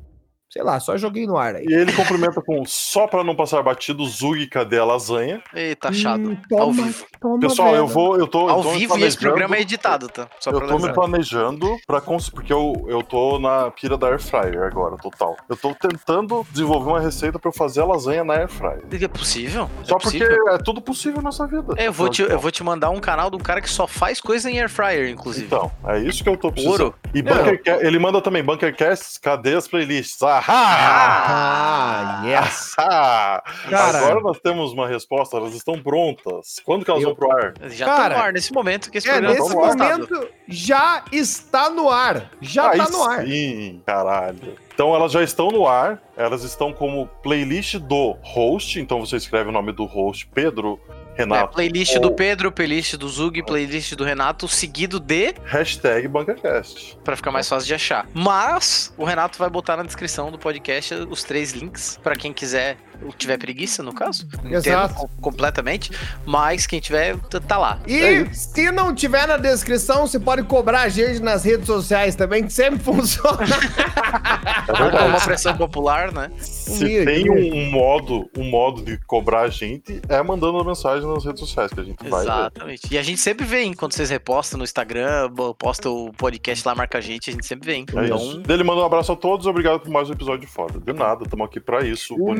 Sei 0.53 0.61
lá, 0.61 0.79
só 0.79 0.95
joguei 0.95 1.25
no 1.25 1.35
ar 1.35 1.55
aí. 1.55 1.65
E 1.67 1.73
ele 1.73 1.91
cumprimenta 1.91 2.39
com 2.39 2.63
só 2.63 3.07
pra 3.07 3.23
não 3.23 3.35
passar 3.35 3.63
batido, 3.63 4.05
Zug, 4.05 4.45
cadê 4.45 4.77
a 4.77 4.85
lasanha? 4.85 5.41
Eita, 5.51 5.91
chato. 5.91 6.29
Hum, 6.29 6.37
toma, 6.47 6.61
ao 6.61 6.71
vivo. 6.71 7.05
Toma, 7.19 7.39
Pessoal, 7.39 7.75
eu 7.75 7.87
vou. 7.87 8.19
Eu 8.19 8.27
tô, 8.27 8.47
ao 8.47 8.59
eu 8.59 8.63
tô 8.63 8.69
vivo 8.73 8.95
e 8.99 9.03
esse 9.03 9.17
programa 9.17 9.55
é 9.55 9.61
editado, 9.61 10.07
tá? 10.09 10.27
Só 10.39 10.51
eu 10.51 10.59
tô 10.59 10.67
lembrar. 10.67 10.89
me 10.89 10.93
planejando 10.93 11.75
pra 11.87 11.99
conseguir. 11.99 12.35
Porque 12.35 12.53
eu, 12.53 12.85
eu 12.87 13.01
tô 13.01 13.39
na 13.39 13.71
pira 13.71 13.97
da 13.97 14.09
Air 14.09 14.19
Fryer 14.19 14.61
agora, 14.61 14.95
total. 14.97 15.35
Eu 15.49 15.57
tô 15.57 15.73
tentando 15.73 16.45
desenvolver 16.51 16.87
uma 16.91 16.99
receita 16.99 17.39
pra 17.39 17.49
eu 17.49 17.53
fazer 17.53 17.81
a 17.81 17.85
lasanha 17.85 18.23
na 18.23 18.35
Air 18.35 18.47
Fryer. 18.47 18.83
É 18.91 19.07
possível? 19.07 19.67
Só 19.83 19.95
é 19.95 19.99
porque 19.99 20.19
possível? 20.19 20.49
é 20.49 20.57
tudo 20.59 20.81
possível 20.81 21.21
nessa 21.23 21.47
vida. 21.47 21.73
É, 21.77 21.87
eu 21.87 21.93
vou, 21.93 22.09
te, 22.09 22.21
eu 22.21 22.39
vou 22.39 22.51
te 22.51 22.63
mandar 22.63 22.91
um 22.91 22.99
canal 22.99 23.31
de 23.31 23.37
um 23.37 23.39
cara 23.39 23.59
que 23.59 23.69
só 23.69 23.87
faz 23.87 24.21
coisa 24.21 24.51
em 24.51 24.59
Air 24.59 24.69
Fryer, 24.69 25.09
inclusive. 25.09 25.47
Então, 25.47 25.71
é 25.87 25.97
isso 25.97 26.23
que 26.23 26.29
eu 26.29 26.37
tô 26.37 26.51
precisando. 26.51 26.73
Ouro. 26.73 26.95
E 27.11 27.23
Bunker, 27.23 27.59
ele 27.81 27.97
manda 27.97 28.21
também, 28.21 28.43
Bunkercast, 28.43 29.19
cadê 29.19 29.55
as 29.55 29.67
playlists? 29.67 30.21
Ahá! 30.21 30.42
Ah! 30.47 32.21
Ah, 32.21 32.21
yes! 32.25 32.75
Cara, 32.75 33.43
Agora 33.97 34.19
nós 34.21 34.39
temos 34.39 34.73
uma 34.73 34.87
resposta, 34.87 35.37
elas 35.37 35.53
estão 35.53 35.81
prontas. 35.81 36.59
Quando 36.65 36.83
que 36.83 36.91
elas 36.91 37.03
eu... 37.03 37.09
vão 37.09 37.15
pro 37.15 37.31
ar? 37.31 37.53
Já 37.69 37.85
estão 37.85 38.09
no 38.09 38.23
ar, 38.23 38.33
nesse 38.33 38.53
momento 38.53 38.91
que 38.91 38.97
esse 38.97 39.09
é, 39.09 39.13
programa 39.13 39.39
nesse 39.39 39.55
momento 39.55 40.29
já 40.47 41.03
está 41.11 41.69
no 41.69 41.89
ar. 41.89 42.31
Já 42.41 42.71
Aí 42.71 42.77
tá 42.77 42.89
no 42.89 43.03
ar. 43.03 43.25
Sim, 43.25 43.81
caralho. 43.85 44.57
Então 44.73 44.95
elas 44.95 45.11
já 45.11 45.23
estão 45.23 45.49
no 45.49 45.67
ar, 45.67 46.01
elas 46.17 46.43
estão 46.43 46.73
como 46.73 47.07
playlist 47.21 47.75
do 47.75 48.17
host, 48.21 48.79
então 48.79 48.99
você 48.99 49.17
escreve 49.17 49.49
o 49.49 49.51
nome 49.51 49.71
do 49.71 49.85
host, 49.85 50.27
Pedro 50.33 50.79
Renato. 51.15 51.51
É, 51.51 51.55
playlist 51.55 51.95
ou... 51.95 52.01
do 52.01 52.11
Pedro, 52.11 52.51
playlist 52.51 52.95
do 52.95 53.07
Zug, 53.07 53.43
playlist 53.43 53.93
do 53.95 54.03
Renato, 54.03 54.47
seguido 54.47 54.99
de. 54.99 55.33
Hashtag 55.45 56.07
BancaCast. 56.07 56.97
Pra 57.03 57.15
ficar 57.15 57.31
mais 57.31 57.47
fácil 57.47 57.67
de 57.67 57.73
achar. 57.73 58.07
Mas 58.13 58.93
o 58.97 59.05
Renato 59.05 59.37
vai 59.37 59.49
botar 59.49 59.77
na 59.77 59.83
descrição 59.83 60.31
do 60.31 60.37
podcast 60.37 60.93
os 60.93 61.23
três 61.23 61.51
links 61.51 61.99
para 62.03 62.15
quem 62.15 62.33
quiser 62.33 62.77
tiver 63.11 63.37
preguiça, 63.37 63.83
no 63.83 63.93
caso. 63.93 64.27
Exato. 64.45 65.09
completamente. 65.21 65.91
Mas 66.25 66.65
quem 66.65 66.79
tiver, 66.79 67.17
tá 67.47 67.57
lá. 67.57 67.79
E 67.87 67.99
é 67.99 68.33
se 68.33 68.71
não 68.71 68.93
tiver 68.93 69.27
na 69.27 69.37
descrição, 69.37 70.07
você 70.07 70.19
pode 70.19 70.43
cobrar 70.43 70.81
a 70.81 70.89
gente 70.89 71.19
nas 71.19 71.43
redes 71.43 71.65
sociais 71.65 72.15
também, 72.15 72.43
que 72.43 72.53
sempre 72.53 72.79
funciona. 72.83 73.45
É 74.67 75.03
uma 75.05 75.19
pressão 75.19 75.55
popular, 75.55 76.11
né? 76.11 76.31
Se 76.37 77.03
tem 77.05 77.29
um, 77.29 77.71
modo, 77.71 78.29
um 78.37 78.49
modo 78.49 78.83
de 78.83 78.97
cobrar 79.05 79.41
a 79.41 79.49
gente, 79.49 80.01
é 80.07 80.21
mandando 80.21 80.63
mensagem 80.63 81.07
nas 81.07 81.25
redes 81.25 81.39
sociais 81.39 81.71
que 81.71 81.79
a 81.79 81.83
gente 81.83 82.07
vai. 82.07 82.23
Exatamente. 82.23 82.93
E 82.93 82.97
a 82.97 83.03
gente 83.03 83.19
sempre 83.19 83.45
vê, 83.45 83.63
hein, 83.63 83.73
quando 83.73 83.93
vocês 83.93 84.09
repostam 84.09 84.57
no 84.57 84.63
Instagram, 84.63 85.31
posta 85.57 85.89
o 85.89 86.11
podcast 86.13 86.67
lá, 86.67 86.75
marca 86.75 86.97
a 86.97 87.01
gente, 87.01 87.29
a 87.29 87.33
gente 87.33 87.45
sempre 87.45 87.65
vem. 87.65 87.85
É 87.95 88.05
então... 88.05 88.17
Isso. 88.17 88.43
Ele 88.47 88.63
manda 88.63 88.81
um 88.81 88.85
abraço 88.85 89.11
a 89.11 89.15
todos, 89.15 89.45
obrigado 89.45 89.81
por 89.81 89.89
mais 89.89 90.09
um 90.09 90.13
episódio 90.13 90.41
de 90.41 90.47
foda. 90.47 90.79
De 90.79 90.93
nada, 90.93 91.23
estamos 91.23 91.45
aqui 91.45 91.59
para 91.59 91.85
isso. 91.85 92.15
O 92.15 92.33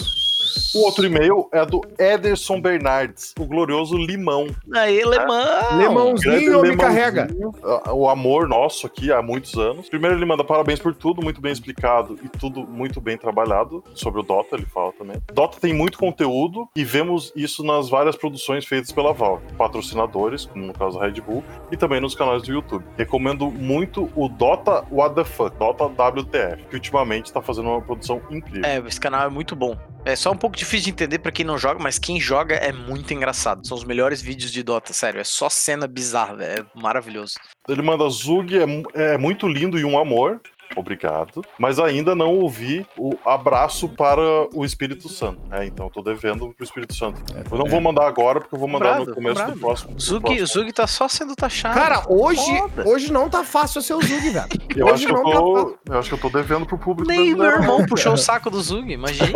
Deus! 0.00 0.29
O 0.74 0.84
outro 0.84 1.04
e-mail 1.04 1.48
é 1.52 1.64
do 1.66 1.80
Ederson 1.98 2.60
Bernardes, 2.60 3.34
o 3.38 3.44
glorioso 3.44 3.96
Limão. 3.96 4.46
Aí, 4.72 5.04
Lemão. 5.04 5.76
Lemãozinho 5.76 6.62
me 6.62 6.76
carrega. 6.76 7.28
Ah, 7.62 7.92
O 7.92 8.08
amor 8.08 8.48
nosso 8.48 8.86
aqui 8.86 9.12
há 9.12 9.20
muitos 9.20 9.54
anos. 9.54 9.88
Primeiro 9.88 10.16
ele 10.16 10.24
manda 10.24 10.44
parabéns 10.44 10.78
por 10.78 10.94
tudo, 10.94 11.22
muito 11.22 11.40
bem 11.40 11.52
explicado 11.52 12.18
e 12.22 12.28
tudo 12.28 12.62
muito 12.66 13.00
bem 13.00 13.16
trabalhado. 13.16 13.82
Sobre 13.94 14.20
o 14.20 14.22
Dota, 14.22 14.56
ele 14.56 14.66
fala 14.66 14.92
também. 14.92 15.16
Dota 15.32 15.58
tem 15.60 15.72
muito 15.72 15.98
conteúdo 15.98 16.68
e 16.74 16.84
vemos 16.84 17.32
isso 17.34 17.64
nas 17.64 17.88
várias 17.88 18.16
produções 18.16 18.64
feitas 18.64 18.92
pela 18.92 19.12
Valve. 19.12 19.42
Patrocinadores, 19.58 20.46
como 20.46 20.66
no 20.66 20.72
caso 20.72 20.98
da 20.98 21.06
Red 21.06 21.20
Bull, 21.20 21.42
e 21.70 21.76
também 21.76 22.00
nos 22.00 22.14
canais 22.14 22.42
do 22.42 22.52
YouTube. 22.52 22.84
Recomendo 22.96 23.50
muito 23.50 24.10
o 24.14 24.28
Dota 24.28 24.84
What 24.90 25.14
the 25.14 25.24
Fuck, 25.24 25.56
Dota 25.58 25.84
WTF, 25.86 26.64
que 26.68 26.76
ultimamente 26.76 27.32
tá 27.32 27.40
fazendo 27.42 27.68
uma 27.68 27.80
produção 27.80 28.20
incrível. 28.30 28.64
É, 28.64 28.78
esse 28.78 29.00
canal 29.00 29.26
é 29.26 29.30
muito 29.30 29.54
bom. 29.56 29.76
É 30.04 30.16
só 30.16 30.29
um 30.30 30.36
pouco 30.36 30.56
difícil 30.56 30.84
de 30.84 30.90
entender 30.90 31.18
pra 31.18 31.32
quem 31.32 31.44
não 31.44 31.58
joga, 31.58 31.80
mas 31.82 31.98
quem 31.98 32.20
joga 32.20 32.54
é 32.54 32.72
muito 32.72 33.12
engraçado. 33.12 33.66
São 33.66 33.76
os 33.76 33.84
melhores 33.84 34.20
vídeos 34.20 34.50
de 34.52 34.62
Dota, 34.62 34.92
sério. 34.92 35.20
É 35.20 35.24
só 35.24 35.48
cena 35.48 35.86
bizarra, 35.86 36.36
velho. 36.36 36.62
É 36.62 36.80
maravilhoso. 36.80 37.34
Ele 37.68 37.82
manda 37.82 38.08
Zug, 38.08 38.56
é, 38.56 39.12
é 39.14 39.18
muito 39.18 39.46
lindo 39.48 39.78
e 39.78 39.84
um 39.84 39.98
amor. 39.98 40.40
Obrigado. 40.76 41.42
Mas 41.58 41.78
ainda 41.78 42.14
não 42.14 42.38
ouvi 42.38 42.86
o 42.96 43.14
abraço 43.24 43.88
para 43.88 44.20
o 44.54 44.64
Espírito 44.64 45.08
Santo. 45.08 45.40
É, 45.50 45.64
então 45.66 45.86
eu 45.86 45.90
tô 45.90 46.02
devendo 46.02 46.52
pro 46.54 46.64
Espírito 46.64 46.94
Santo. 46.94 47.20
Eu 47.50 47.58
não 47.58 47.66
vou 47.66 47.80
mandar 47.80 48.06
agora, 48.06 48.40
porque 48.40 48.54
eu 48.54 48.58
vou 48.58 48.68
mandar 48.68 48.98
Comprado, 48.98 49.08
no 49.08 49.14
começo 49.14 49.34
comprado. 49.36 49.54
do 49.54 49.60
próximo. 49.60 49.94
do 49.94 50.00
Zug, 50.02 50.20
próximo. 50.24 50.46
Zug 50.46 50.72
tá 50.72 50.86
só 50.86 51.08
sendo 51.08 51.34
taxado. 51.34 51.74
Cara, 51.74 52.04
hoje, 52.08 52.40
Foda. 52.58 52.88
hoje 52.88 53.12
não 53.12 53.28
tá 53.28 53.44
fácil 53.44 53.82
ser 53.82 53.94
o 53.94 54.00
Zug, 54.00 54.30
velho. 54.30 54.46
Eu 54.76 54.86
hoje 54.86 54.94
acho, 54.94 55.06
que 55.06 55.12
eu, 55.12 55.16
não 55.24 55.30
tá 55.32 55.38
tô, 55.38 55.78
eu 55.92 55.98
acho 55.98 56.08
que 56.08 56.14
eu 56.14 56.20
tô 56.20 56.28
devendo 56.30 56.64
pro 56.64 56.78
público 56.78 57.10
Nem 57.10 57.34
meu 57.34 57.44
irmão 57.44 57.84
puxou 57.90 58.12
o 58.12 58.16
saco 58.16 58.48
do 58.48 58.60
Zug, 58.62 58.92
imagina. 58.92 59.32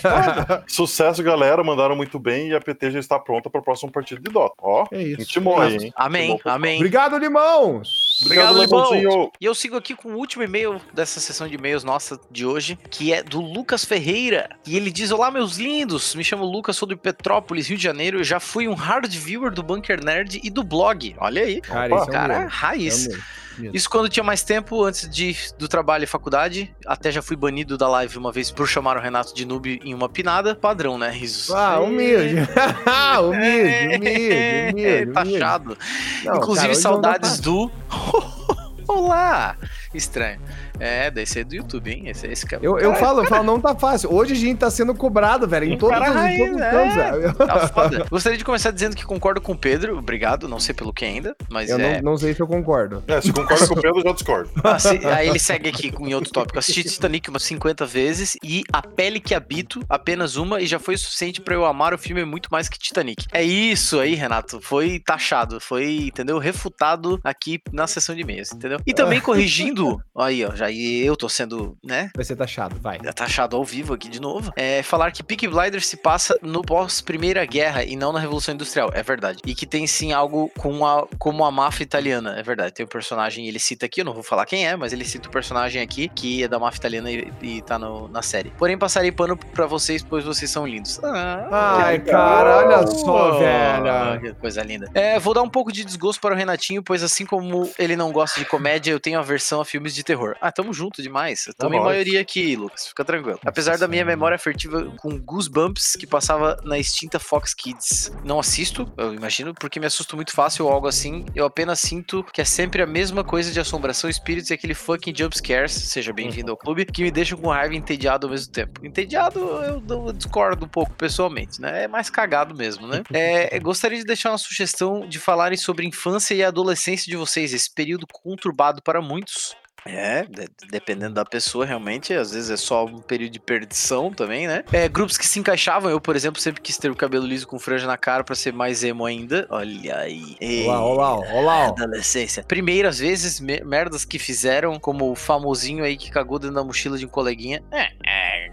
Tá. 0.00 0.62
Sucesso, 0.66 1.22
galera. 1.22 1.62
Mandaram 1.62 1.94
muito 1.94 2.18
bem 2.18 2.48
e 2.48 2.54
a 2.54 2.60
PT 2.60 2.92
já 2.92 2.98
está 2.98 3.18
pronta 3.18 3.50
para 3.50 3.60
o 3.60 3.64
próximo 3.64 3.92
partido 3.92 4.22
de 4.22 4.30
Dota. 4.32 4.54
Ó, 4.62 4.86
É 4.90 5.02
isso. 5.02 5.22
intimou 5.22 5.60
aí, 5.60 5.76
hein? 5.76 5.92
Amém, 5.94 6.32
Intimou, 6.32 6.54
amém. 6.54 6.76
Obrigado, 6.76 7.18
Limão. 7.18 7.82
Obrigado, 8.24 8.58
Lemãozinho. 8.58 9.30
E 9.40 9.44
eu 9.44 9.54
sigo 9.54 9.76
aqui 9.76 9.94
com 9.94 10.10
o 10.10 10.16
último 10.16 10.42
e-mail 10.42 10.80
dessa 10.92 11.20
sessão 11.20 11.48
de 11.48 11.54
e-mails 11.54 11.84
nossa 11.84 12.20
de 12.30 12.46
hoje, 12.46 12.78
que 12.90 13.12
é 13.12 13.22
do 13.22 13.40
Lucas 13.40 13.84
Ferreira. 13.84 14.50
E 14.66 14.76
ele 14.76 14.90
diz: 14.90 15.10
Olá, 15.10 15.30
meus 15.30 15.56
lindos. 15.56 16.14
Me 16.14 16.24
chamo 16.24 16.44
Lucas, 16.44 16.76
sou 16.76 16.88
de 16.88 16.96
Petrópolis, 16.96 17.68
Rio 17.68 17.76
de 17.76 17.82
Janeiro. 17.82 18.18
Eu 18.18 18.24
já 18.24 18.40
fui 18.40 18.68
um 18.68 18.74
hard 18.74 19.12
viewer 19.12 19.52
do 19.52 19.62
Bunker 19.62 20.02
Nerd 20.02 20.40
e 20.42 20.50
do 20.50 20.62
blog. 20.62 21.14
Olha 21.18 21.42
aí. 21.42 21.60
Cara, 21.60 21.94
Opa, 21.94 22.02
isso 22.02 22.10
é 22.10 22.12
Cara, 22.12 22.38
um 22.40 22.46
raiz. 22.46 23.06
É 23.06 23.10
um 23.10 23.41
mesmo. 23.58 23.76
Isso 23.76 23.88
quando 23.88 24.08
tinha 24.08 24.22
mais 24.22 24.42
tempo, 24.42 24.84
antes 24.84 25.08
de, 25.08 25.36
do 25.58 25.68
trabalho 25.68 26.04
e 26.04 26.06
faculdade. 26.06 26.74
Até 26.86 27.10
já 27.10 27.22
fui 27.22 27.36
banido 27.36 27.76
da 27.78 27.88
live 27.88 28.18
uma 28.18 28.32
vez 28.32 28.50
por 28.50 28.66
chamar 28.66 28.96
o 28.96 29.00
Renato 29.00 29.34
de 29.34 29.44
noob 29.44 29.80
em 29.84 29.94
uma 29.94 30.08
pinada. 30.08 30.54
Padrão, 30.54 30.98
né, 30.98 31.10
risos? 31.10 31.50
Ah, 31.50 31.80
humilde. 31.80 32.36
humilde, 33.22 33.96
humilde, 33.96 34.72
humilde. 34.72 35.12
Taxado. 35.12 35.78
Não, 36.24 36.36
Inclusive, 36.36 36.68
cara, 36.68 36.80
saudades 36.80 37.40
do. 37.40 37.70
Olá! 38.88 39.56
Estranho. 39.94 40.40
É, 40.80 41.10
deve 41.10 41.26
ser 41.26 41.44
do 41.44 41.54
YouTube, 41.54 41.90
hein? 41.90 42.08
Esse, 42.08 42.26
esse 42.26 42.46
cara. 42.46 42.62
Eu, 42.64 42.78
eu 42.78 42.94
falo, 42.96 43.20
eu 43.22 43.26
falo, 43.26 43.44
não 43.44 43.60
tá 43.60 43.74
fácil. 43.74 44.12
Hoje 44.12 44.32
a 44.32 44.36
gente 44.36 44.58
tá 44.58 44.70
sendo 44.70 44.94
cobrado, 44.94 45.46
velho, 45.46 45.66
em 45.66 45.76
todos, 45.78 45.98
cara 45.98 46.10
os- 46.10 46.26
em 46.32 46.38
todos 46.38 46.54
os 46.56 46.60
é. 46.62 46.70
cantos, 46.70 46.94
velho. 46.96 47.34
Tá 47.34 47.68
foda. 47.68 48.06
Gostaria 48.10 48.38
de 48.38 48.44
começar 48.44 48.70
dizendo 48.70 48.96
que 48.96 49.04
concordo 49.04 49.40
com 49.40 49.52
o 49.52 49.56
Pedro. 49.58 49.98
Obrigado, 49.98 50.48
não 50.48 50.58
sei 50.58 50.74
pelo 50.74 50.92
que 50.92 51.04
ainda, 51.04 51.36
mas 51.50 51.70
Eu 51.70 51.78
é. 51.78 52.00
não, 52.00 52.12
não 52.12 52.18
sei 52.18 52.34
se 52.34 52.40
eu 52.40 52.46
concordo. 52.46 53.02
É, 53.06 53.20
se 53.20 53.32
concorda 53.32 53.66
com 53.66 53.74
o 53.74 53.80
Pedro, 53.80 53.98
eu 54.00 54.02
já 54.04 54.12
discordo. 54.12 54.50
Assi- 54.64 55.00
Aí 55.06 55.28
ele 55.28 55.38
segue 55.38 55.68
aqui 55.68 55.90
com- 55.92 56.06
em 56.06 56.14
outro 56.14 56.32
tópico. 56.32 56.58
Assisti 56.58 56.84
Titanic 56.84 57.28
umas 57.28 57.42
50 57.44 57.86
vezes 57.86 58.36
e 58.42 58.62
A 58.72 58.82
Pele 58.82 59.20
que 59.20 59.34
Habito, 59.34 59.80
apenas 59.88 60.36
uma, 60.36 60.60
e 60.60 60.66
já 60.66 60.78
foi 60.78 60.94
o 60.94 60.98
suficiente 60.98 61.40
pra 61.40 61.54
eu 61.54 61.64
amar 61.64 61.94
o 61.94 61.98
filme 61.98 62.24
muito 62.24 62.48
mais 62.50 62.68
que 62.68 62.78
Titanic. 62.78 63.26
É 63.32 63.42
isso 63.42 64.00
aí, 64.00 64.14
Renato. 64.14 64.60
Foi 64.60 64.98
taxado, 64.98 65.60
foi, 65.60 66.06
entendeu? 66.08 66.38
Refutado 66.38 67.20
aqui 67.22 67.60
na 67.72 67.86
sessão 67.86 68.14
de 68.14 68.22
e-mails, 68.22 68.52
entendeu? 68.52 68.78
E 68.86 68.92
também 68.94 69.20
corrigindo, 69.22 69.81
aí, 70.16 70.44
ó, 70.44 70.54
já 70.54 70.70
eu 70.70 71.16
tô 71.16 71.28
sendo, 71.28 71.76
né? 71.84 72.10
Vai 72.14 72.24
ser 72.24 72.36
taxado, 72.36 72.76
vai. 72.80 72.98
taxado 72.98 73.56
ao 73.56 73.64
vivo 73.64 73.94
aqui 73.94 74.08
de 74.08 74.20
novo, 74.20 74.52
é 74.56 74.82
falar 74.82 75.10
que 75.10 75.22
Peaky 75.22 75.48
Blinders 75.48 75.86
se 75.86 75.96
passa 75.96 76.38
no 76.42 76.62
pós-Primeira 76.62 77.44
Guerra 77.44 77.84
e 77.84 77.96
não 77.96 78.12
na 78.12 78.20
Revolução 78.20 78.54
Industrial, 78.54 78.90
é 78.94 79.02
verdade. 79.02 79.38
E 79.46 79.54
que 79.54 79.66
tem 79.66 79.86
sim 79.86 80.12
algo 80.12 80.50
com 80.58 80.84
a, 80.86 81.06
como 81.18 81.44
a 81.44 81.50
máfia 81.50 81.82
italiana, 81.84 82.38
é 82.38 82.42
verdade. 82.42 82.74
Tem 82.74 82.84
um 82.84 82.88
personagem, 82.88 83.46
ele 83.48 83.58
cita 83.58 83.86
aqui, 83.86 84.00
eu 84.00 84.04
não 84.04 84.12
vou 84.14 84.22
falar 84.22 84.46
quem 84.46 84.66
é, 84.66 84.76
mas 84.76 84.92
ele 84.92 85.04
cita 85.04 85.28
o 85.28 85.32
personagem 85.32 85.80
aqui, 85.82 86.08
que 86.08 86.42
é 86.44 86.48
da 86.48 86.58
máfia 86.58 86.78
italiana 86.78 87.10
e, 87.10 87.32
e 87.42 87.62
tá 87.62 87.78
no- 87.78 88.08
na 88.08 88.22
série. 88.22 88.50
Porém, 88.58 88.76
passarei 88.78 89.10
pano 89.12 89.36
pra 89.36 89.66
vocês, 89.66 90.02
pois 90.02 90.24
vocês 90.24 90.50
são 90.50 90.66
lindos. 90.66 90.98
Ah, 91.04 91.78
Ai, 91.84 91.98
cara, 92.00 92.58
olha 92.58 92.86
só, 92.86 93.38
velho. 93.38 94.20
Que 94.20 94.32
coisa 94.40 94.62
linda. 94.62 94.88
É, 94.94 95.18
vou 95.18 95.34
dar 95.34 95.42
um 95.42 95.48
pouco 95.48 95.72
de 95.72 95.84
desgosto 95.84 96.20
para 96.20 96.34
o 96.34 96.36
Renatinho, 96.36 96.82
pois 96.82 97.02
assim 97.02 97.24
como 97.26 97.70
ele 97.78 97.96
não 97.96 98.12
gosta 98.12 98.38
de 98.40 98.46
comédia, 98.46 98.90
eu 98.92 99.00
tenho 99.00 99.18
aversão 99.18 99.60
a 99.60 99.64
filmes 99.72 99.94
de 99.94 100.04
terror. 100.04 100.36
Ah, 100.40 100.52
tamo 100.52 100.72
junto 100.72 101.02
demais. 101.02 101.48
Tamo 101.56 101.74
em 101.74 101.80
maioria 101.80 102.20
aqui, 102.20 102.54
Lucas. 102.54 102.86
Fica 102.86 103.04
tranquilo. 103.04 103.40
Apesar 103.44 103.78
da 103.78 103.88
minha 103.88 104.04
memória 104.04 104.34
afetiva 104.34 104.84
com 104.98 105.18
Goosebumps, 105.18 105.96
que 105.98 106.06
passava 106.06 106.58
na 106.62 106.78
extinta 106.78 107.18
Fox 107.18 107.54
Kids. 107.54 108.12
Não 108.22 108.38
assisto, 108.38 108.90
eu 108.98 109.14
imagino, 109.14 109.54
porque 109.54 109.80
me 109.80 109.86
assusto 109.86 110.14
muito 110.14 110.32
fácil 110.32 110.66
ou 110.66 110.72
algo 110.72 110.86
assim. 110.86 111.24
Eu 111.34 111.46
apenas 111.46 111.80
sinto 111.80 112.22
que 112.24 112.40
é 112.40 112.44
sempre 112.44 112.82
a 112.82 112.86
mesma 112.86 113.24
coisa 113.24 113.50
de 113.50 113.58
assombração, 113.58 114.10
espíritos 114.10 114.50
e 114.50 114.54
aquele 114.54 114.74
fucking 114.74 115.14
jumpscares, 115.16 115.72
seja 115.72 116.12
bem-vindo 116.12 116.50
ao 116.50 116.56
clube, 116.56 116.84
que 116.84 117.02
me 117.02 117.10
deixam 117.10 117.38
com 117.38 117.48
raiva 117.48 117.74
e 117.74 117.78
entediado 117.78 118.26
ao 118.26 118.30
mesmo 118.30 118.52
tempo. 118.52 118.84
Entediado 118.84 119.38
eu, 119.40 119.82
eu 119.88 120.12
discordo 120.12 120.66
um 120.66 120.68
pouco 120.68 120.92
pessoalmente, 120.92 121.60
né? 121.60 121.84
É 121.84 121.88
mais 121.88 122.10
cagado 122.10 122.54
mesmo, 122.54 122.86
né? 122.86 123.02
É, 123.14 123.58
gostaria 123.60 123.98
de 123.98 124.04
deixar 124.04 124.30
uma 124.30 124.38
sugestão 124.38 125.06
de 125.06 125.18
falarem 125.18 125.56
sobre 125.56 125.86
infância 125.86 126.34
e 126.34 126.42
adolescência 126.42 127.10
de 127.10 127.16
vocês, 127.16 127.52
esse 127.52 127.72
período 127.72 128.06
conturbado 128.06 128.82
para 128.82 129.00
muitos. 129.00 129.54
É, 129.86 130.22
de- 130.24 130.48
dependendo 130.70 131.14
da 131.14 131.24
pessoa, 131.24 131.64
realmente, 131.66 132.12
às 132.14 132.32
vezes 132.32 132.50
é 132.50 132.56
só 132.56 132.84
um 132.84 133.00
período 133.00 133.32
de 133.32 133.40
perdição 133.40 134.12
também, 134.12 134.46
né? 134.46 134.64
É, 134.72 134.88
grupos 134.88 135.18
que 135.18 135.26
se 135.26 135.38
encaixavam, 135.40 135.90
eu, 135.90 136.00
por 136.00 136.14
exemplo, 136.16 136.40
sempre 136.40 136.60
quis 136.60 136.76
ter 136.78 136.90
o 136.90 136.94
cabelo 136.96 137.26
liso 137.26 137.46
com 137.46 137.58
franja 137.58 137.86
na 137.86 137.96
cara 137.96 138.22
pra 138.22 138.34
ser 138.34 138.52
mais 138.52 138.84
emo 138.84 139.04
ainda. 139.04 139.46
Olha 139.50 139.96
aí. 139.98 140.36
Olá, 140.66 140.84
olá, 140.84 141.14
olá. 141.32 141.66
Adolescência. 141.82 142.42
Primeiras 142.44 142.98
vezes, 142.98 143.40
me- 143.40 143.60
merdas 143.64 144.04
que 144.04 144.18
fizeram, 144.18 144.78
como 144.78 145.10
o 145.10 145.14
famosinho 145.16 145.84
aí 145.84 145.96
que 145.96 146.10
cagou 146.10 146.38
dentro 146.38 146.54
da 146.56 146.64
mochila 146.64 146.96
de 146.96 147.04
um 147.06 147.08
coleguinha. 147.08 147.62
É, 147.72 147.88
é, 148.06 148.48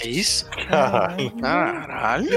que 0.00 0.08
isso? 0.08 0.48
Caralho. 0.68 2.28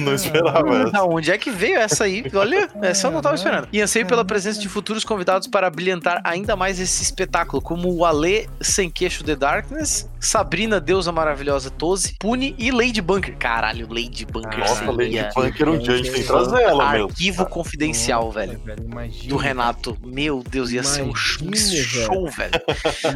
Não 0.00 0.14
esperava 0.14 0.82
essa. 0.82 0.90
Da 0.92 1.04
onde 1.04 1.30
é 1.30 1.38
que 1.38 1.50
veio 1.50 1.78
essa 1.78 2.04
aí? 2.04 2.24
Olha, 2.34 2.68
essa 2.82 3.06
eu 3.06 3.10
não 3.10 3.20
tava 3.20 3.34
esperando. 3.34 3.68
E 3.72 3.80
anseio 3.80 4.06
pela 4.06 4.24
presença 4.24 4.60
de 4.60 4.68
futuros 4.68 5.04
convidados 5.04 5.46
para 5.46 5.68
brilhantar 5.70 6.20
ainda 6.24 6.54
mais 6.56 6.78
esse 6.80 7.02
espetáculo, 7.02 7.62
como 7.62 7.77
o 7.86 8.04
Ale 8.04 8.48
Sem 8.60 8.90
Queixo 8.90 9.22
The 9.24 9.36
Darkness, 9.36 10.08
Sabrina 10.20 10.80
Deusa 10.80 11.12
Maravilhosa 11.12 11.70
Tose, 11.70 12.16
Pune 12.18 12.54
e 12.58 12.70
Lady 12.70 13.00
Bunker. 13.00 13.36
Caralho, 13.36 13.86
Lady 13.88 14.24
Bunker 14.24 14.58
Nossa, 14.58 14.90
Lady 14.90 15.12
seria 15.12 15.30
Bunker, 15.34 15.68
um 15.68 15.78
dia 15.78 15.94
a 15.94 15.96
gente 15.98 16.10
tem 16.10 16.22
que 16.22 16.26
trazer 16.26 16.60
ela, 16.62 16.92
meu. 16.92 17.06
arquivo 17.06 17.46
confidencial, 17.46 18.30
velho. 18.30 18.60
imagina. 18.84 19.28
Do 19.28 19.36
Renato. 19.36 19.96
Meu 20.04 20.42
Deus, 20.42 20.70
ia 20.72 20.82
ser 20.82 21.02
um 21.02 21.14
show, 21.14 22.26
velho. 22.30 22.52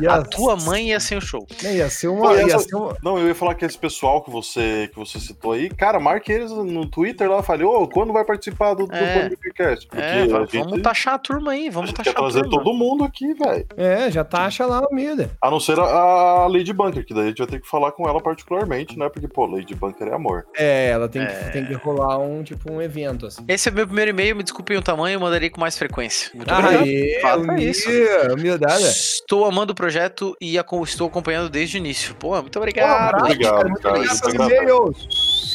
Ia, 0.01 0.13
A 0.15 0.23
tua 0.23 0.57
mãe 0.57 0.89
ia 0.91 1.01
ser 1.01 1.17
um 1.17 1.21
show. 1.21 1.47
Ia 1.63 1.89
ser 1.91 2.09
Pô, 2.09 2.15
uma. 2.15 2.35
e 2.35 2.47
Ia 2.47 2.55
essa- 2.55 2.69
ser 2.69 2.77
uma... 2.77 2.97
Não, 3.03 3.19
eu 3.19 3.29
ia 3.29 3.35
falar 3.35 3.55
que 3.55 3.65
esse 3.65 3.79
pessoal 3.79 4.23
que 4.23 4.31
você, 4.31 4.89
que 4.93 4.99
você 4.99 5.19
citou 5.19 5.53
aí, 5.53 5.69
cara, 5.71 5.99
marque 5.99 6.31
eles 6.31 6.51
no 6.51 6.87
Twitter 6.87 7.29
lá, 7.31 7.43
falei, 7.43 7.67
ô, 7.67 7.89
quando 7.89 8.13
vai 8.13 8.25
participar 8.25 8.75
do, 8.75 8.87
do 8.87 8.95
É. 8.95 9.29
podcast? 9.31 9.87
Porque 9.87 10.03
É, 10.03 10.23
a 10.23 10.27
gente, 10.27 10.59
vamos 10.59 10.83
taxar 10.83 11.15
a 11.15 11.19
turma 11.19 11.53
aí, 11.53 11.69
a 11.69 11.71
vamos 11.71 11.91
gente 11.91 11.97
taxar 11.97 12.15
quer 12.15 12.21
a 12.21 12.23
trazer 12.23 12.43
turma. 12.49 12.59
todo 12.65 12.75
mundo 12.75 13.05
aqui, 13.05 13.33
velho. 13.35 13.67
É, 13.77 14.11
já 14.11 14.25
taxa 14.53 14.67
lá 14.67 14.87
humilde. 14.87 15.29
A 15.41 15.51
não 15.51 15.59
ser 15.59 15.79
a, 15.81 15.83
a 15.85 16.47
Lady 16.47 16.73
Bunker, 16.73 17.05
que 17.05 17.15
daí 17.15 17.25
a 17.25 17.29
gente 17.29 17.39
vai 17.39 17.47
ter 17.47 17.61
que 17.61 17.69
falar 17.69 17.93
com 17.93 18.09
ela 18.09 18.21
particularmente, 18.21 18.99
né? 18.99 19.09
Porque, 19.09 19.27
pô, 19.27 19.47
Lady 19.47 19.75
Bunker 19.75 20.09
é 20.09 20.15
amor. 20.15 20.47
É, 20.57 20.91
ela 20.91 21.09
tem, 21.09 21.23
É. 21.23 21.27
Que, 21.27 21.53
tem 21.53 21.67
que 21.67 21.75
rolar 21.75 22.19
um, 22.19 22.43
tipo, 22.43 22.71
um 22.71 22.81
evento, 22.81 23.27
assim. 23.27 23.45
Esse 23.49 23.69
é 23.69 23.73
meu 23.73 23.87
primeiro 23.87 24.11
e-mail, 24.11 24.37
me 24.37 24.43
desculpem 24.43 24.77
o 24.77 24.83
tamanho, 24.83 25.17
eu 25.17 25.21
mandarei 25.21 25.51
com 25.51 25.61
mais 25.61 25.77
frequência. 25.77 26.31
Muito 26.35 26.53
obrigado. 26.53 27.51
Aê, 27.51 27.65
isso. 27.65 27.89
humildade. 28.33 28.83
Estou 28.85 29.45
amando 29.45 29.73
o 29.73 29.75
projeto 29.77 30.37
e 30.41 30.59
a- 30.59 30.65
estou 30.83 31.07
acompanhando 31.09 31.49
desde 31.49 31.77
o 31.77 31.79
início. 31.79 32.15
Pô, 32.17 32.41
muito 32.41 32.59
obrigado. 32.59 33.13
Pô, 33.13 33.25
obrigado, 33.25 33.55
cara, 33.55 33.69
muito 33.69 33.83
cara, 33.83 33.99
obrigado 33.99 34.95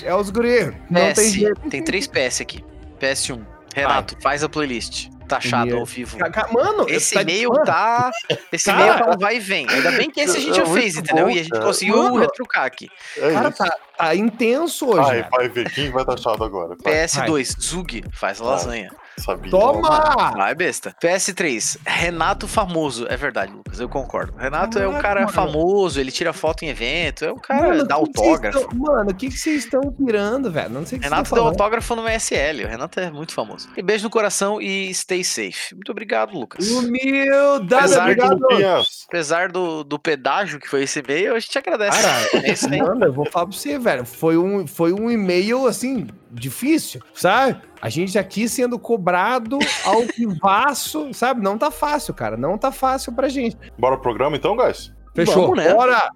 é. 0.03 0.07
É 0.07 0.15
os 0.15 0.29
guri. 0.29 0.73
Não 0.89 1.01
PS, 1.01 1.15
tem 1.15 1.31
jeito. 1.31 1.61
tem 1.69 1.83
três 1.83 2.07
PS 2.07 2.41
aqui. 2.41 2.63
PS1. 2.99 3.39
Renato, 3.75 4.15
faz 4.21 4.43
a 4.43 4.49
playlist. 4.49 5.09
Taxado 5.27 5.62
Primeiro. 5.63 5.79
ao 5.79 5.86
vivo. 5.86 6.17
Mano, 6.51 6.86
Esse 6.89 7.13
tá- 7.15 7.22
e-mail 7.22 7.50
mano, 7.51 7.65
tá. 7.65 8.12
Esse 8.51 8.65
Cara. 8.65 8.81
e-mail 8.81 8.98
tá 9.05 9.12
um 9.12 9.17
vai 9.17 9.36
e 9.38 9.39
vem. 9.39 9.67
Ainda 9.69 9.91
bem 9.91 10.10
que 10.10 10.22
esse 10.22 10.38
a 10.38 10.39
gente 10.39 10.51
É 10.51 10.65
já 10.65 10.65
fez, 10.65 10.93
muito 10.96 11.05
entendeu? 11.05 11.25
bom, 11.25 11.31
e 11.31 11.34
a 11.39 11.43
gente 11.43 11.51
cara. 11.51 11.65
conseguiu 11.65 11.98
Mano. 12.03 12.15
retrucar 12.19 12.65
aqui. 12.65 12.89
É 13.17 13.34
Cara, 13.34 13.50
isso. 13.50 13.57
tá, 13.57 13.77
tá 13.98 14.15
intenso 14.15 14.88
hoje. 14.89 15.10
Ai, 15.12 15.27
vai 15.29 15.50
ver 15.50 15.69
quem 15.72 15.91
vai 15.91 16.05
chato 16.17 16.43
agora. 16.43 16.75
Vai. 16.81 16.93
PS2, 16.93 17.55
Zug, 17.62 18.03
faz 18.13 18.39
lasanha. 18.39 18.91
Sabia. 19.19 19.50
Toma! 19.51 20.31
Vai, 20.36 20.53
besta. 20.55 20.95
PS3, 21.01 21.79
Renato 21.86 22.47
famoso. 22.47 23.05
É 23.09 23.17
verdade, 23.17 23.51
Lucas, 23.51 23.79
eu 23.79 23.89
concordo. 23.89 24.33
Renato 24.38 24.77
é 24.79 24.88
um 24.88 25.00
cara 25.00 25.21
mano. 25.21 25.31
famoso, 25.33 26.00
ele 26.00 26.12
tira 26.12 26.31
foto 26.33 26.63
em 26.63 26.69
evento, 26.69 27.25
é 27.25 27.31
um 27.31 27.38
cara 27.39 27.62
Mano, 27.62 27.75
vocês 27.79 27.91
autógrafo. 27.91 28.59
tão- 28.67 28.77
Mano, 28.79 29.09
o 29.12 29.15
que 29.15 29.27
que 29.29 29.38
vocês 29.38 29.63
estão 29.65 29.81
pirando, 29.91 30.51
velho? 30.51 30.69
Não 30.69 30.86
sei 30.86 30.97
o 30.97 31.01
que 31.01 31.07
Renato 31.07 31.24
deu 31.33 31.38
estão 31.38 31.47
autógrafo 31.47 31.95
no 31.95 32.01
MSL. 32.03 32.63
O 32.65 32.67
Renato 32.67 33.00
é 33.00 33.09
muito 33.12 33.33
famoso. 33.33 33.67
E 33.75 33.81
beijo 33.81 34.03
no 34.03 34.09
coração 34.09 34.62
e 34.62 34.93
stay 34.93 35.24
safe. 35.24 35.74
Muito 35.74 35.91
obrigado, 35.91 36.38
Lucas. 36.38 36.69
Humildade, 36.69 37.74
Apesar 37.75 38.01
obrigado. 38.03 38.39
Luquinhas. 38.39 39.05
Apesar 39.07 39.51
do, 39.51 39.83
do 39.83 39.97
pedágio 39.97 40.59
que 40.59 40.67
foi 40.69 40.83
esse 40.83 41.00
e-mail, 41.00 41.36
a 41.36 41.39
gente 41.39 41.57
agradece. 41.57 42.01
Cara, 42.01 42.29
é 42.47 42.51
isso 42.51 42.71
aí. 42.71 42.79
Mano, 42.81 43.05
eu 43.05 43.13
vou 43.13 43.25
falar 43.29 43.47
pra 43.47 43.55
você, 43.57 43.79
velho. 43.79 44.05
Foi 44.05 44.38
um, 44.38 44.67
foi 44.67 44.93
um 44.93 45.09
e-mail, 45.09 45.65
assim, 45.67 46.07
difícil, 46.39 47.01
sabe? 47.13 47.62
A 47.82 47.89
gente 47.89 48.17
aqui 48.17 48.48
sendo 48.48 48.79
cobrado 48.79 49.60
ao 49.86 50.01
vivaço, 50.17 51.13
sabe? 51.13 51.41
Não 51.41 51.58
tá 51.58 51.72
fácil, 51.72 52.13
cara. 52.13 52.38
Não 52.38 52.58
tá 52.58 52.72
fácil 52.72 53.13
pra 53.13 53.27
gente. 53.27 53.58
Bora 53.77 53.96
pro 53.96 54.03
programa 54.03 54.36
então, 54.36 54.56
guys? 54.56 54.94
Fechou. 55.15 55.48
Vamos, 55.48 55.58
né? 55.58 55.74
Bora! 55.74 56.12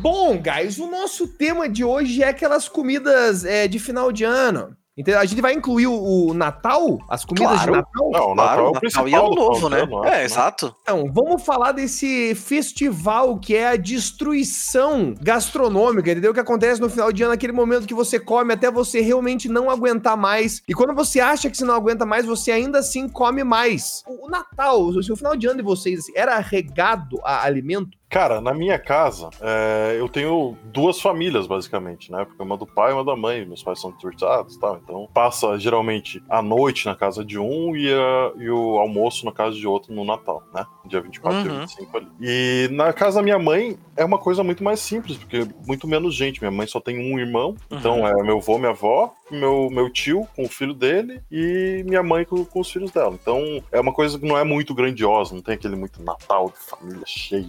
Bom, 0.00 0.40
guys, 0.40 0.78
o 0.78 0.88
nosso 0.88 1.26
tema 1.26 1.68
de 1.68 1.82
hoje 1.82 2.22
é 2.22 2.28
aquelas 2.28 2.68
comidas 2.68 3.44
é, 3.44 3.66
de 3.66 3.80
final 3.80 4.12
de 4.12 4.22
ano. 4.22 4.77
Entendeu? 4.98 5.20
A 5.20 5.24
gente 5.24 5.40
vai 5.40 5.52
incluir 5.54 5.86
o, 5.86 5.94
o 6.28 6.34
Natal, 6.34 6.98
as 7.08 7.24
comidas 7.24 7.52
Claro. 7.52 7.70
de 7.72 7.78
Natal. 7.78 8.10
Não, 8.10 8.32
o 8.32 8.34
Natal 8.34 8.34
Claro, 8.34 8.60
é 8.60 8.62
o 8.62 8.66
Natal 8.66 8.80
principal 8.80 9.08
e 9.08 9.14
ano 9.14 9.28
do 9.30 9.34
novo, 9.36 9.68
né? 9.68 9.80
ano, 9.82 10.04
É, 10.04 10.24
exato. 10.24 10.74
Então, 10.82 11.04
vamos 11.14 11.44
falar 11.44 11.70
desse 11.70 12.34
festival 12.34 13.38
que 13.38 13.54
é 13.54 13.68
a 13.68 13.76
destruição 13.76 15.14
gastronômica, 15.20 16.10
entendeu? 16.10 16.34
Que 16.34 16.40
acontece 16.40 16.80
no 16.80 16.90
final 16.90 17.12
de 17.12 17.22
ano, 17.22 17.32
aquele 17.32 17.52
momento 17.52 17.86
que 17.86 17.94
você 17.94 18.18
come 18.18 18.52
até 18.52 18.70
você 18.70 19.00
realmente 19.00 19.48
não 19.48 19.70
aguentar 19.70 20.16
mais. 20.16 20.62
E 20.68 20.74
quando 20.74 20.94
você 20.94 21.20
acha 21.20 21.48
que 21.48 21.56
você 21.56 21.64
não 21.64 21.74
aguenta 21.74 22.04
mais, 22.04 22.26
você 22.26 22.50
ainda 22.50 22.80
assim 22.80 23.08
come 23.08 23.42
mais. 23.44 24.02
O 24.06 24.18
o 24.28 24.30
Natal, 24.30 24.82
o 24.82 25.02
seu 25.02 25.16
final 25.16 25.34
de 25.34 25.46
ano 25.46 25.56
de 25.56 25.62
vocês, 25.62 26.00
assim, 26.00 26.12
era 26.14 26.38
regado 26.38 27.18
a 27.24 27.44
alimento? 27.44 27.96
Cara, 28.10 28.40
na 28.40 28.54
minha 28.54 28.78
casa, 28.78 29.28
é, 29.40 29.96
eu 29.98 30.08
tenho 30.08 30.56
duas 30.64 30.98
famílias, 31.00 31.46
basicamente, 31.46 32.10
né? 32.10 32.24
Porque 32.24 32.42
uma 32.42 32.56
do 32.56 32.66
pai 32.66 32.90
e 32.90 32.94
uma 32.94 33.04
da 33.04 33.14
mãe. 33.14 33.44
Meus 33.44 33.62
pais 33.62 33.80
são 33.80 33.92
divorciados 33.92 34.54
e 34.54 34.58
tal. 34.60 34.80
Então, 34.82 35.06
passa 35.12 35.58
geralmente 35.58 36.22
a 36.28 36.40
noite 36.40 36.86
na 36.86 36.94
casa 36.96 37.22
de 37.22 37.38
um 37.38 37.76
e, 37.76 37.92
a- 37.92 38.32
e 38.38 38.48
o 38.48 38.78
almoço 38.78 39.26
na 39.26 39.32
casa 39.32 39.54
de 39.56 39.66
outro 39.66 39.92
no 39.92 40.04
Natal, 40.06 40.42
né? 40.54 40.64
Dia 40.86 41.02
24 41.02 41.38
e 41.38 41.48
Uhum. 41.48 41.60
25 41.60 41.96
ali. 41.98 42.06
E 42.20 42.68
na 42.72 42.94
casa 42.94 43.16
da 43.18 43.22
minha 43.22 43.38
mãe 43.38 43.76
é 43.94 44.04
uma 44.04 44.16
coisa 44.18 44.42
muito 44.42 44.64
mais 44.64 44.80
simples, 44.80 45.18
porque 45.18 45.46
muito 45.66 45.86
menos 45.86 46.14
gente. 46.14 46.40
Minha 46.40 46.50
mãe 46.50 46.66
só 46.66 46.80
tem 46.80 46.98
um 46.98 47.18
irmão. 47.18 47.56
Então, 47.70 48.06
é 48.08 48.22
meu 48.22 48.38
avô, 48.38 48.56
minha 48.58 48.70
avó, 48.70 49.12
meu, 49.30 49.68
meu 49.70 49.90
tio 49.92 50.26
com 50.34 50.44
o 50.44 50.48
filho 50.48 50.72
dele 50.72 51.20
e 51.30 51.82
minha 51.86 52.02
mãe 52.02 52.24
com, 52.24 52.42
com 52.42 52.60
os 52.60 52.70
filhos 52.72 52.90
dela. 52.90 53.14
Então, 53.20 53.62
é 53.70 53.78
uma 53.78 53.92
coisa 53.92 54.18
que 54.18 54.26
não 54.26 54.38
é 54.38 54.44
muito 54.44 54.74
grandiosa. 54.74 55.34
Não 55.34 55.42
tem 55.42 55.54
aquele 55.56 55.76
muito 55.76 56.02
Natal 56.02 56.46
de 56.48 56.58
família 56.58 57.02
cheia, 57.04 57.44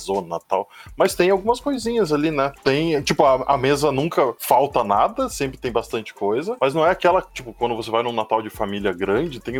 mesona, 0.00 0.26
Natal. 0.26 0.68
Mas 0.96 1.14
tem 1.14 1.30
algumas 1.30 1.60
coisinhas 1.60 2.12
ali, 2.12 2.30
né? 2.30 2.52
Tem, 2.64 3.00
tipo, 3.02 3.24
a, 3.24 3.44
a 3.46 3.56
mesa 3.58 3.92
nunca 3.92 4.34
falta 4.38 4.82
nada, 4.82 5.28
sempre 5.28 5.58
tem 5.58 5.70
bastante 5.70 6.14
coisa, 6.14 6.56
mas 6.60 6.74
não 6.74 6.84
é 6.86 6.90
aquela, 6.90 7.20
tipo, 7.22 7.52
quando 7.52 7.76
você 7.76 7.90
vai 7.90 8.02
num 8.02 8.12
Natal 8.12 8.42
de 8.42 8.50
família 8.50 8.92
grande, 8.92 9.40
tem 9.40 9.54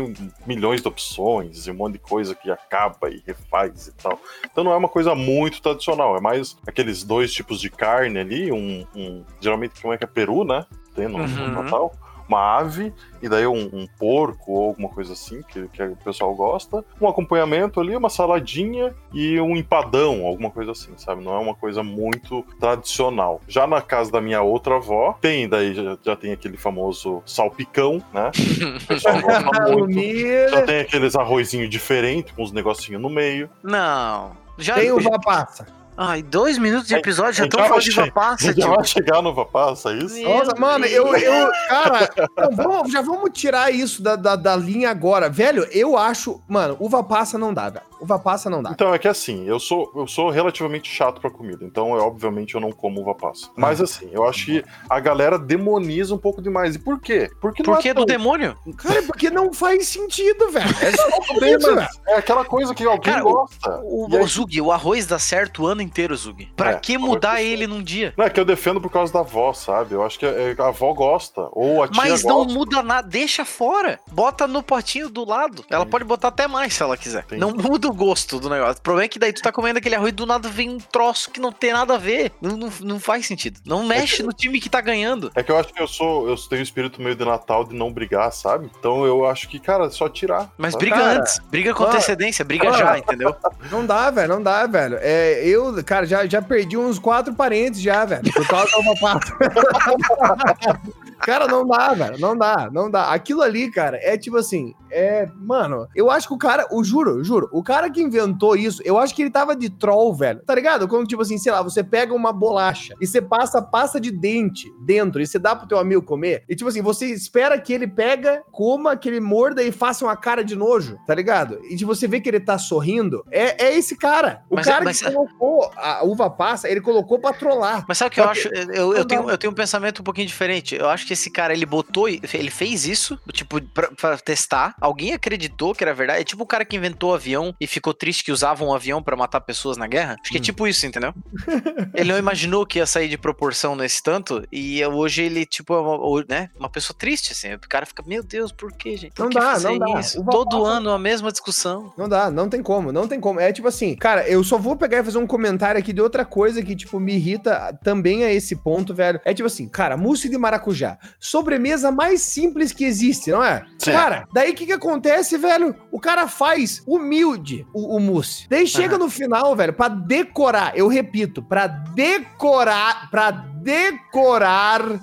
milhões 0.45 0.81
de 0.81 0.87
opções 0.87 1.67
e 1.67 1.71
um 1.71 1.75
monte 1.75 1.93
de 1.93 1.99
coisa 1.99 2.33
que 2.35 2.49
acaba 2.49 3.09
e 3.09 3.21
refaz 3.25 3.87
e 3.87 3.93
tal. 3.93 4.19
Então 4.51 4.63
não 4.63 4.71
é 4.71 4.77
uma 4.77 4.89
coisa 4.89 5.13
muito 5.15 5.61
tradicional, 5.61 6.17
é 6.17 6.21
mais 6.21 6.57
aqueles 6.67 7.03
dois 7.03 7.31
tipos 7.31 7.59
de 7.61 7.69
carne 7.69 8.19
ali, 8.19 8.51
um, 8.51 8.85
um- 8.95 9.23
geralmente 9.39 9.79
como 9.81 9.93
é 9.93 9.97
que 9.97 10.03
é 10.03 10.07
peru, 10.07 10.43
né? 10.43 10.65
Tem 10.95 11.07
no, 11.07 11.19
no 11.19 11.23
Uhum. 11.25 11.51
Natal. 11.63 11.93
Uma 12.31 12.59
ave, 12.59 12.93
e 13.21 13.27
daí 13.27 13.45
um, 13.45 13.69
um 13.73 13.85
porco 13.99 14.53
ou 14.53 14.69
alguma 14.69 14.87
coisa 14.87 15.11
assim, 15.11 15.41
que, 15.41 15.67
que 15.67 15.83
o 15.83 15.97
pessoal 15.97 16.33
gosta. 16.33 16.81
Um 17.01 17.09
acompanhamento 17.09 17.81
ali, 17.81 17.93
uma 17.93 18.09
saladinha 18.09 18.95
e 19.13 19.37
um 19.41 19.57
empadão, 19.57 20.25
alguma 20.25 20.49
coisa 20.49 20.71
assim, 20.71 20.91
sabe? 20.95 21.21
Não 21.21 21.33
é 21.33 21.39
uma 21.39 21.53
coisa 21.53 21.83
muito 21.83 22.41
tradicional. 22.57 23.41
Já 23.49 23.67
na 23.67 23.81
casa 23.81 24.09
da 24.13 24.21
minha 24.21 24.41
outra 24.41 24.77
avó, 24.77 25.17
tem, 25.19 25.49
daí 25.49 25.73
já, 25.73 25.97
já 26.01 26.15
tem 26.15 26.31
aquele 26.31 26.55
famoso 26.55 27.21
salpicão, 27.25 28.01
né? 28.13 28.31
O 28.81 28.87
pessoal 28.87 29.21
gosta 29.21 29.61
muito. 29.63 29.83
Humilde. 29.83 30.49
Já 30.49 30.61
tem 30.61 30.79
aqueles 30.79 31.15
arrozinho 31.15 31.67
diferente, 31.67 32.33
com 32.33 32.43
uns 32.43 32.53
negocinhos 32.53 33.01
no 33.01 33.09
meio. 33.09 33.49
Não. 33.61 34.31
Já. 34.57 34.75
Tem 34.75 34.91
uva 34.91 35.19
passa. 35.19 35.80
Ai, 35.97 36.23
dois 36.23 36.57
minutos 36.57 36.87
de 36.87 36.95
episódio, 36.95 37.33
já 37.33 37.43
estão 37.45 37.59
já 37.59 37.67
falando 37.67 37.79
vai 37.81 37.89
de 37.89 37.91
che- 37.91 38.01
vapaça, 38.05 38.45
Já 38.47 38.53
tio. 38.53 38.75
vai 38.75 38.85
chegar 38.85 39.21
no 39.21 39.33
Vapassa, 39.33 39.91
é 39.91 39.97
isso? 39.97 40.15
Meu 40.15 40.29
Nossa, 40.29 40.55
mano, 40.57 40.85
eu, 40.85 41.15
eu 41.15 41.51
cara, 41.67 42.09
não, 42.37 42.55
vamos- 42.55 42.91
já 42.91 43.01
vamos 43.01 43.29
tirar 43.33 43.71
isso 43.71 44.01
da, 44.01 44.15
da, 44.15 44.35
da 44.35 44.55
linha 44.55 44.89
agora. 44.89 45.29
Velho, 45.29 45.67
eu 45.71 45.97
acho, 45.97 46.41
mano, 46.47 46.75
uva 46.79 47.03
passa 47.03 47.37
não 47.37 47.53
dá, 47.53 47.69
velho. 47.69 47.85
Uva 48.01 48.17
passa 48.19 48.49
não 48.49 48.61
dá. 48.63 48.71
Então 48.71 48.93
é 48.93 48.97
que 48.99 49.07
assim, 49.07 49.45
eu 49.47 49.59
sou, 49.59 49.91
eu 49.95 50.07
sou 50.07 50.29
relativamente 50.29 50.89
chato 50.89 51.21
pra 51.21 51.29
comida, 51.29 51.63
então 51.63 51.95
eu, 51.95 52.01
obviamente 52.03 52.55
eu 52.55 52.61
não 52.61 52.71
como 52.71 52.99
uva 53.01 53.13
passa. 53.15 53.49
Mas 53.55 53.79
assim, 53.79 54.09
eu 54.11 54.25
acho 54.27 54.45
que 54.45 54.63
a 54.89 54.99
galera 54.99 55.37
demoniza 55.37 56.13
um 56.13 56.17
pouco 56.17 56.41
demais. 56.41 56.75
E 56.75 56.79
por 56.79 56.99
quê? 56.99 57.29
Porque 57.39 57.61
não 57.63 57.73
Por 57.73 57.81
que 57.81 57.89
é 57.89 57.93
do 57.93 58.05
tão- 58.05 58.17
demônio? 58.17 58.57
Cara, 58.77 59.03
porque 59.03 59.29
não 59.29 59.53
faz 59.53 59.87
sentido, 59.87 60.49
velho. 60.49 60.69
É 60.81 60.91
só 60.91 61.09
por 61.33 61.43
isso, 61.43 61.75
velho. 61.75 61.87
é 62.07 62.15
aquela 62.15 62.43
coisa 62.43 62.73
que 62.73 62.83
alguém 62.83 63.13
Cara, 63.13 63.25
o- 63.27 63.31
gosta. 63.33 63.79
O, 63.83 64.07
E 64.09 64.17
aí- 64.17 64.23
o 64.23 64.27
Zug, 64.27 64.61
o 64.61 64.71
arroz 64.71 65.05
dá 65.05 65.19
certo 65.19 65.63
o 65.63 65.67
ano 65.67 65.81
inteiro, 65.81 66.15
Zug. 66.15 66.47
Pra 66.55 66.71
É, 66.71 66.75
que 66.79 66.97
mudar 66.97 67.41
ele 67.41 67.67
num 67.67 67.83
dia? 67.83 68.13
Não 68.17 68.25
é 68.25 68.29
que 68.29 68.39
eu 68.39 68.45
defendo 68.45 68.81
por 68.81 68.89
causa 68.91 69.13
da 69.13 69.19
avó, 69.19 69.53
sabe? 69.53 69.93
Eu 69.93 70.03
acho 70.03 70.17
que 70.17 70.25
é- 70.25 70.55
a 70.57 70.67
avó 70.67 70.91
gosta, 70.93 71.47
ou 71.51 71.83
a 71.83 71.87
tia 71.87 72.01
Mas 72.01 72.23
não 72.23 72.37
gosta. 72.37 72.53
muda 72.53 72.81
nada, 72.83 73.07
deixa 73.07 73.45
fora. 73.45 73.99
Bota 74.11 74.47
no 74.47 74.63
potinho 74.63 75.09
do 75.09 75.23
lado. 75.27 75.63
Ela 75.69 75.81
Entendi. 75.81 75.91
pode 75.91 76.03
botar 76.05 76.29
até 76.29 76.47
mais 76.47 76.73
se 76.73 76.81
ela 76.81 76.97
quiser. 76.97 77.23
Entendi. 77.25 77.39
Não 77.41 77.51
muda 77.51 77.90
o 77.91 77.93
gosto 77.93 78.39
do 78.39 78.49
negócio. 78.49 78.79
O 78.79 78.81
problema 78.81 79.05
é 79.05 79.07
que 79.07 79.19
daí 79.19 79.33
tu 79.33 79.41
tá 79.41 79.51
comendo 79.51 79.77
aquele 79.77 79.95
arroz 79.95 80.09
e 80.09 80.15
do 80.15 80.25
nada 80.25 80.49
vem 80.49 80.69
um 80.69 80.77
troço 80.77 81.29
que 81.29 81.39
não 81.39 81.51
tem 81.51 81.73
nada 81.73 81.95
a 81.95 81.97
ver. 81.97 82.31
Não, 82.41 82.57
não, 82.57 82.69
não 82.81 82.99
faz 82.99 83.27
sentido. 83.27 83.59
Não 83.65 83.85
mexe 83.85 84.23
no 84.23 84.31
time 84.33 84.59
que 84.59 84.69
tá 84.69 84.81
ganhando. 84.81 85.31
É 85.35 85.43
que 85.43 85.51
eu 85.51 85.57
acho 85.57 85.73
que 85.73 85.81
eu 85.81 85.87
sou, 85.87 86.29
eu 86.29 86.35
tenho 86.37 86.61
um 86.61 86.63
espírito 86.63 87.01
meio 87.01 87.15
de 87.15 87.25
Natal 87.25 87.65
de 87.65 87.75
não 87.75 87.91
brigar, 87.91 88.31
sabe? 88.31 88.69
Então 88.79 89.05
eu 89.05 89.25
acho 89.25 89.47
que, 89.47 89.59
cara, 89.59 89.85
é 89.85 89.89
só 89.89 90.07
tirar. 90.09 90.51
Mas 90.57 90.73
sabe? 90.73 90.85
briga 90.85 91.01
Cara, 91.01 91.19
antes. 91.19 91.39
Briga 91.39 91.73
com 91.73 91.83
cara, 91.83 91.95
antecedência. 91.95 92.45
Briga 92.45 92.71
cara. 92.71 92.77
já, 92.77 92.97
entendeu? 92.97 93.35
Não 93.69 93.85
dá, 93.85 94.09
velho, 94.09 94.27
não 94.27 94.43
dá, 94.43 94.67
velho. 94.67 94.97
É, 94.99 95.45
eu, 95.47 95.81
cara, 95.83 96.05
já, 96.05 96.25
já 96.25 96.41
perdi 96.41 96.75
uns 96.75 96.99
quatro 96.99 97.33
parentes 97.33 97.81
já, 97.81 98.03
velho. 98.03 98.31
Por 98.33 98.45
causa 98.47 98.69
da 98.71 98.79
uva 98.79 98.93
passa. 98.99 99.37
Cara, 101.21 101.47
não 101.47 101.65
dá, 101.65 101.93
velho. 101.93 102.19
Não 102.19 102.35
dá, 102.35 102.69
não 102.71 102.89
dá. 102.89 103.13
Aquilo 103.13 103.41
ali, 103.41 103.69
cara, 103.69 103.97
é 104.01 104.17
tipo 104.17 104.37
assim, 104.37 104.73
é. 104.91 105.29
Mano, 105.35 105.87
eu 105.95 106.09
acho 106.11 106.27
que 106.27 106.33
o 106.33 106.37
cara, 106.37 106.67
eu 106.71 106.83
juro, 106.83 107.23
juro, 107.23 107.49
o 107.51 107.63
cara 107.63 107.89
que 107.89 108.01
inventou 108.01 108.55
isso, 108.55 108.81
eu 108.85 108.97
acho 108.97 109.13
que 109.15 109.21
ele 109.21 109.31
tava 109.31 109.55
de 109.55 109.69
troll, 109.69 110.13
velho. 110.13 110.41
Tá 110.45 110.53
ligado? 110.55 110.87
Quando, 110.87 111.07
tipo 111.07 111.21
assim, 111.21 111.37
sei 111.37 111.51
lá, 111.51 111.61
você 111.61 111.83
pega 111.83 112.13
uma 112.13 112.31
bolacha 112.31 112.93
e 112.99 113.07
você 113.07 113.21
passa 113.21 113.61
pasta 113.61 113.99
de 113.99 114.11
dente 114.11 114.71
dentro 114.81 115.21
e 115.21 115.27
você 115.27 115.39
dá 115.39 115.55
pro 115.55 115.67
teu 115.67 115.77
amigo 115.79 116.01
comer. 116.01 116.43
E, 116.49 116.55
tipo 116.55 116.69
assim, 116.69 116.81
você 116.81 117.07
espera 117.07 117.59
que 117.59 117.73
ele 117.73 117.87
pega, 117.87 118.43
coma, 118.51 118.95
que 118.97 119.09
ele 119.09 119.19
morda 119.19 119.63
e 119.63 119.71
faça 119.71 120.05
uma 120.05 120.15
cara 120.15 120.43
de 120.43 120.55
nojo, 120.55 120.97
tá 121.07 121.13
ligado? 121.15 121.59
E 121.69 121.75
de 121.75 121.85
você 121.85 122.07
vê 122.07 122.19
que 122.19 122.29
ele 122.29 122.39
tá 122.39 122.57
sorrindo, 122.57 123.23
é, 123.31 123.65
é 123.67 123.77
esse 123.77 123.95
cara. 123.97 124.43
O 124.49 124.55
Mas- 124.55 124.65
cara 124.65 124.83
mas- 124.83 125.01
que 125.01 125.11
colocou 125.11 125.71
a 125.75 126.03
uva 126.03 126.29
passa, 126.29 126.69
ele 126.69 126.81
colocou 126.81 127.19
pra 127.19 127.33
trollar. 127.33 127.85
Mas 127.87 127.97
sabe 127.97 128.09
o 128.09 128.13
que 128.13 128.19
eu 128.21 128.29
acho? 128.29 128.47
Eu, 128.73 128.93
eu, 128.95 129.05
tenho, 129.05 129.29
eu 129.29 129.37
tenho 129.37 129.51
um 129.51 129.55
pensamento 129.55 130.01
um 130.01 130.03
pouquinho 130.03 130.27
diferente. 130.27 130.75
Eu 130.75 130.89
acho 130.89 131.05
que 131.05 131.13
esse 131.13 131.29
cara, 131.29 131.53
ele 131.53 131.65
botou, 131.65 132.07
ele 132.07 132.49
fez 132.49 132.85
isso, 132.85 133.19
tipo, 133.31 133.61
pra, 133.61 133.89
pra 133.91 134.17
testar. 134.17 134.75
Alguém 134.81 135.13
acreditou 135.13 135.73
que 135.75 135.83
era 135.83 135.93
verdade. 135.93 136.21
É 136.21 136.23
tipo 136.23 136.43
o 136.43 136.47
cara 136.47 136.65
que 136.65 136.75
inventou 136.75 137.11
o 137.11 137.13
avião 137.13 137.55
e 137.61 137.67
ficou 137.67 137.93
triste 137.93 138.23
que 138.23 138.31
usava 138.31 138.65
um 138.65 138.73
avião 138.73 139.01
pra 139.01 139.15
matar 139.15 139.39
pessoas 139.41 139.77
na 139.77 139.87
guerra. 139.87 140.17
Acho 140.21 140.31
que 140.31 140.37
é 140.37 140.39
Hum. 140.39 140.43
tipo 140.43 140.67
isso, 140.67 140.85
entendeu? 140.85 141.13
ele 141.93 142.11
não 142.11 142.17
imaginou 142.19 142.65
que 142.65 142.79
ia 142.79 142.85
sair 142.85 143.07
de 143.07 143.17
proporção 143.17 143.75
nesse 143.75 144.01
tanto. 144.01 144.43
E 144.51 144.83
hoje 144.85 145.21
ele, 145.23 145.45
tipo, 145.45 145.73
é 145.73 145.79
uma, 145.79 146.25
né, 146.27 146.49
uma 146.59 146.69
pessoa 146.69 146.95
triste, 146.97 147.31
assim. 147.31 147.53
O 147.53 147.59
cara 147.59 147.85
fica, 147.85 148.03
meu 148.05 148.23
Deus, 148.23 148.51
por 148.51 148.71
que, 148.73 148.97
gente? 148.97 149.13
Por 149.13 149.23
Não 149.23 149.29
que 149.29 149.39
dá, 149.39 149.51
fazer 149.53 149.69
não 149.77 149.93
dá. 149.93 149.99
isso? 149.99 150.23
Todo 150.25 150.65
ano 150.65 150.89
a 150.91 150.97
mesma 150.99 151.31
discussão. 151.31 151.93
Não 151.97 152.09
dá, 152.09 152.31
não 152.31 152.49
tem 152.49 152.63
como, 152.63 152.91
não 152.91 153.07
tem 153.07 153.19
como. 153.19 153.39
É 153.39 153.53
tipo 153.53 153.67
assim, 153.67 153.95
cara, 153.95 154.27
eu 154.27 154.43
só 154.43 154.57
vou 154.57 154.75
pegar 154.75 154.99
e 154.99 155.03
fazer 155.03 155.17
um 155.19 155.27
comentário 155.27 155.79
aqui 155.79 155.93
de 155.93 156.01
outra 156.01 156.25
coisa 156.25 156.61
que, 156.63 156.75
tipo, 156.75 156.99
me 156.99 157.13
irrita 157.15 157.77
também 157.83 158.23
a 158.23 158.31
esse 158.33 158.55
ponto, 158.55 158.93
velho. 158.93 159.19
É 159.23 159.33
tipo 159.33 159.45
assim, 159.47 159.67
cara, 159.69 159.95
mousse 159.95 160.27
de 160.29 160.37
maracujá. 160.37 160.97
Sobremesa 161.19 161.91
mais 161.91 162.21
simples 162.21 162.71
que 162.71 162.83
existe, 162.83 163.31
não 163.31 163.43
é? 163.43 163.63
Cara, 163.85 164.27
daí 164.33 164.51
o 164.51 164.55
que 164.55 164.70
que 164.71 164.75
acontece, 164.75 165.37
velho? 165.37 165.75
O 165.91 165.99
cara 165.99 166.27
faz 166.27 166.81
humilde 166.87 167.67
o, 167.73 167.97
o 167.97 167.99
mousse. 167.99 168.47
Daí 168.49 168.65
chega 168.65 168.97
no 168.97 169.09
final, 169.09 169.55
velho, 169.55 169.73
pra 169.73 169.87
decorar, 169.87 170.77
eu 170.77 170.87
repito, 170.87 171.43
pra 171.43 171.67
decorar, 171.67 173.09
pra 173.09 173.31
decorar, 173.31 174.99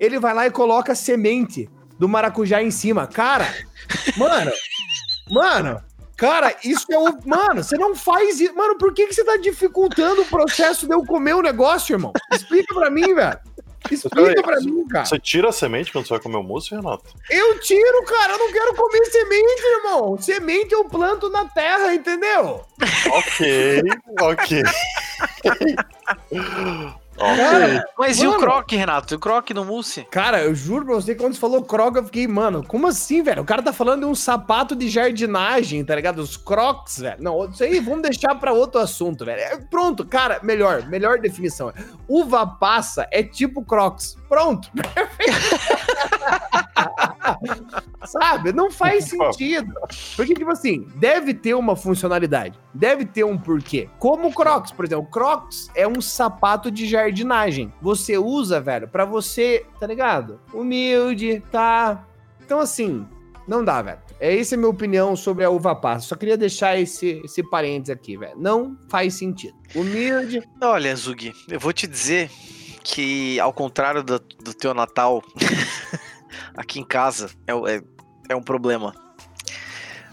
ele 0.00 0.18
vai 0.18 0.34
lá 0.34 0.46
e 0.46 0.50
coloca 0.50 0.94
semente 0.94 1.68
do 1.98 2.08
maracujá 2.08 2.62
em 2.62 2.70
cima. 2.70 3.06
Cara, 3.06 3.46
mano, 4.16 4.50
mano, 5.30 5.82
Cara, 6.14 6.54
isso 6.62 6.86
é 6.88 6.96
o. 6.96 7.18
Mano, 7.26 7.64
você 7.64 7.76
não 7.76 7.96
faz 7.96 8.38
isso. 8.38 8.54
Mano, 8.54 8.78
por 8.78 8.94
que, 8.94 9.08
que 9.08 9.14
você 9.14 9.24
tá 9.24 9.36
dificultando 9.38 10.22
o 10.22 10.26
processo 10.26 10.86
de 10.86 10.94
eu 10.94 11.04
comer 11.04 11.34
o 11.34 11.42
negócio, 11.42 11.94
irmão? 11.94 12.12
Explica 12.32 12.72
pra 12.72 12.88
mim, 12.88 13.12
velho. 13.12 13.40
Explica 13.90 14.42
pra 14.42 14.60
mim, 14.60 14.86
cara. 14.88 15.04
Você 15.04 15.18
tira 15.18 15.48
a 15.48 15.52
semente 15.52 15.92
quando 15.92 16.06
você 16.06 16.14
vai 16.14 16.20
comer 16.20 16.36
o 16.36 16.42
mousse, 16.42 16.74
Renato? 16.74 17.04
Eu 17.28 17.58
tiro, 17.60 18.04
cara. 18.04 18.34
Eu 18.34 18.38
não 18.38 18.52
quero 18.52 18.74
comer 18.74 19.04
semente, 19.06 19.62
irmão. 19.76 20.18
Semente 20.18 20.72
eu 20.72 20.84
planto 20.84 21.28
na 21.28 21.44
terra, 21.46 21.94
entendeu? 21.94 22.64
Ok, 23.10 23.82
ok. 24.20 24.62
Cara, 27.22 27.84
mas 27.98 28.18
mano, 28.18 28.32
e 28.32 28.36
o 28.36 28.38
croque, 28.38 28.76
Renato? 28.76 29.14
E 29.14 29.16
o 29.16 29.18
croque 29.18 29.54
no 29.54 29.64
mousse? 29.64 30.04
Cara, 30.10 30.42
eu 30.42 30.54
juro 30.54 30.84
pra 30.84 30.94
você 30.94 31.14
que 31.14 31.20
quando 31.20 31.34
você 31.34 31.40
falou 31.40 31.62
croque, 31.62 31.98
eu 31.98 32.04
fiquei, 32.04 32.26
mano, 32.26 32.64
como 32.66 32.86
assim, 32.88 33.22
velho? 33.22 33.42
O 33.42 33.44
cara 33.44 33.62
tá 33.62 33.72
falando 33.72 34.00
de 34.00 34.06
um 34.06 34.14
sapato 34.14 34.74
de 34.74 34.88
jardinagem, 34.88 35.84
tá 35.84 35.94
ligado? 35.94 36.18
Os 36.18 36.36
crocs, 36.36 36.98
velho. 36.98 37.16
Não, 37.20 37.48
isso 37.48 37.62
aí 37.62 37.80
vamos 37.80 38.02
deixar 38.02 38.34
pra 38.34 38.52
outro 38.52 38.80
assunto, 38.80 39.24
velho. 39.24 39.40
É, 39.40 39.56
pronto, 39.56 40.04
cara, 40.04 40.40
melhor, 40.42 40.86
melhor 40.88 41.18
definição. 41.18 41.72
Uva 42.08 42.46
passa 42.46 43.06
é 43.10 43.22
tipo 43.22 43.64
crocs. 43.64 44.16
Pronto. 44.28 44.68
Sabe? 48.04 48.52
Não 48.52 48.70
faz 48.70 49.04
sentido. 49.04 49.72
Porque, 50.16 50.34
tipo 50.34 50.50
assim, 50.50 50.86
deve 50.96 51.34
ter 51.34 51.54
uma 51.54 51.76
funcionalidade. 51.76 52.58
Deve 52.74 53.04
ter 53.04 53.24
um 53.24 53.38
porquê. 53.38 53.88
Como 53.98 54.28
o 54.28 54.32
Crocs, 54.32 54.72
por 54.72 54.84
exemplo. 54.84 55.04
O 55.04 55.10
Crocs 55.10 55.70
é 55.74 55.86
um 55.86 56.00
sapato 56.00 56.70
de 56.70 56.86
jardinagem. 56.86 57.72
Você 57.80 58.18
usa, 58.18 58.60
velho, 58.60 58.88
para 58.88 59.04
você, 59.04 59.64
tá 59.78 59.86
ligado? 59.86 60.40
Humilde, 60.52 61.42
tá? 61.50 62.06
Então, 62.44 62.60
assim, 62.60 63.06
não 63.46 63.64
dá, 63.64 63.82
velho. 63.82 63.98
É 64.20 64.38
essa 64.38 64.54
é 64.54 64.56
a 64.56 64.58
minha 64.58 64.70
opinião 64.70 65.16
sobre 65.16 65.44
a 65.44 65.50
uva 65.50 65.74
passa. 65.74 66.06
Só 66.08 66.14
queria 66.16 66.36
deixar 66.36 66.78
esse, 66.78 67.20
esse 67.24 67.42
parênteses 67.42 67.90
aqui, 67.90 68.16
velho. 68.16 68.34
Não 68.36 68.76
faz 68.88 69.14
sentido. 69.14 69.54
Humilde. 69.74 70.42
Olha, 70.60 70.94
Zug, 70.94 71.32
eu 71.48 71.58
vou 71.58 71.72
te 71.72 71.86
dizer 71.86 72.30
que, 72.82 73.38
ao 73.40 73.52
contrário 73.52 74.02
do, 74.02 74.18
do 74.18 74.54
teu 74.54 74.72
Natal, 74.74 75.22
aqui 76.56 76.80
em 76.80 76.84
casa 76.84 77.30
é, 77.46 77.52
é, 77.52 77.82
é 78.30 78.36
um 78.36 78.42
problema. 78.42 78.94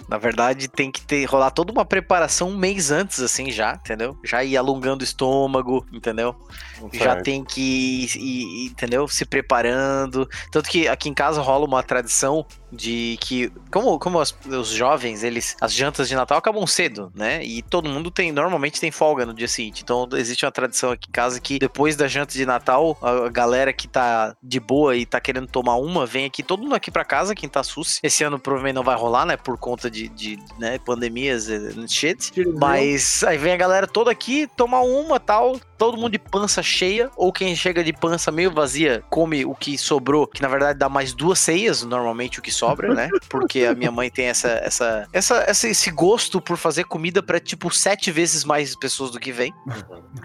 Na 0.10 0.18
verdade, 0.18 0.68
tem 0.68 0.92
que 0.92 1.02
ter 1.02 1.24
rolar 1.26 1.52
toda 1.52 1.72
uma 1.72 1.86
preparação 1.86 2.50
um 2.50 2.58
mês 2.58 2.90
antes, 2.90 3.20
assim, 3.20 3.52
já, 3.52 3.76
entendeu? 3.76 4.18
Já 4.26 4.44
ir 4.44 4.58
alongando 4.58 5.02
o 5.02 5.04
estômago, 5.04 5.86
entendeu? 5.94 6.36
Certo. 6.80 6.98
Já 6.98 7.22
tem 7.22 7.44
que 7.44 7.62
ir, 7.62 8.18
ir, 8.18 8.66
entendeu? 8.72 9.08
Se 9.08 9.24
preparando. 9.24 10.28
Tanto 10.52 10.68
que 10.68 10.88
aqui 10.88 11.10
em 11.10 11.14
casa 11.14 11.42
rola 11.42 11.68
uma 11.68 11.84
tradição 11.84 12.44
de 12.72 13.18
que 13.22 13.52
como, 13.72 13.98
como 14.00 14.20
os, 14.20 14.36
os, 14.46 14.70
jovens 14.70 15.24
eles 15.24 15.56
as 15.60 15.74
jantas 15.74 16.08
de 16.08 16.16
Natal 16.16 16.38
acabam 16.38 16.66
cedo 16.68 17.12
né? 17.16 17.44
E 17.44 17.62
todo 17.62 17.90
mundo 17.90 18.12
tem 18.12 18.32
normalmente 18.32 18.80
tem 18.80 18.92
folga 18.92 19.26
no 19.26 19.34
dia 19.34 19.48
seguinte. 19.48 19.82
Então 19.84 20.08
existe 20.14 20.46
uma 20.46 20.52
tradição 20.52 20.92
aqui 20.92 21.10
em 21.10 21.12
casa 21.12 21.40
que 21.40 21.60
depois 21.60 21.96
da 21.96 22.08
janta 22.08 22.34
de 22.34 22.46
Natal 22.46 22.98
a 23.02 23.30
galera 23.30 23.74
que 23.74 23.88
tá 23.88 24.36
de 24.42 24.60
boa 24.60 24.96
e 24.96 25.06
tá 25.06 25.20
querendo 25.20 25.48
tomar 25.48 25.76
uma 25.76 26.06
vem 26.06 26.26
aqui 26.26 26.44
todo 26.44 26.64
mundo 26.64 26.76
aqui 26.76 26.92
para 26.92 27.04
casa 27.04 27.36
quem 27.36 27.50
tá 27.50 27.64
sus 27.64 28.00
esse 28.04 28.24
ano 28.24 28.40
provavelmente 28.40 28.76
não 28.76 28.84
vai 28.84 28.96
rolar 28.96 29.26
né? 29.26 29.38
Por 29.38 29.58
conta 29.58 29.90
de, 29.90 30.08
de 30.10 30.40
né, 30.58 30.78
pandemias 30.80 31.48
shit 31.88 32.32
mas 32.60 33.24
aí 33.24 33.38
vem 33.38 33.54
a 33.54 33.58
galera 33.58 33.88
toda 33.88 34.12
aqui 34.12 34.48
tomar 34.56 34.82
uma 34.82 35.20
tal 35.20 35.60
todo 35.80 35.98
mundo 35.98 36.12
de 36.12 36.20
pança 36.20 36.62
cheia, 36.62 37.10
ou 37.16 37.32
quem 37.32 37.56
chega 37.56 37.82
de 37.82 37.94
pança 37.94 38.30
meio 38.32 38.52
vazia, 38.52 39.02
come 39.10 39.46
o 39.46 39.56
que 39.56 39.78
sobrou, 39.78 40.28
que 40.28 40.42
na 40.42 40.50
verdade 40.50 40.78
dá 40.78 40.90
mais 40.90 41.14
duas 41.14 41.40
ceias, 41.40 41.84
normalmente 41.84 42.38
o 42.38 42.42
que 42.42 42.52
sobra, 42.60 42.94
né? 42.94 43.10
Porque 43.30 43.66
a 43.66 43.74
minha 43.74 43.92
mãe 43.92 44.10
tem 44.10 44.26
essa, 44.26 44.50
essa, 44.50 45.08
essa, 45.14 45.46
esse 45.50 45.92
gosto 45.92 46.42
por 46.42 46.58
fazer 46.58 46.84
comida 46.84 47.24
para 47.24 47.40
tipo 47.40 47.74
sete 47.74 48.12
vezes 48.12 48.44
mais 48.44 48.76
pessoas 48.76 49.12
do 49.12 49.20
que 49.20 49.32
vem. 49.32 49.54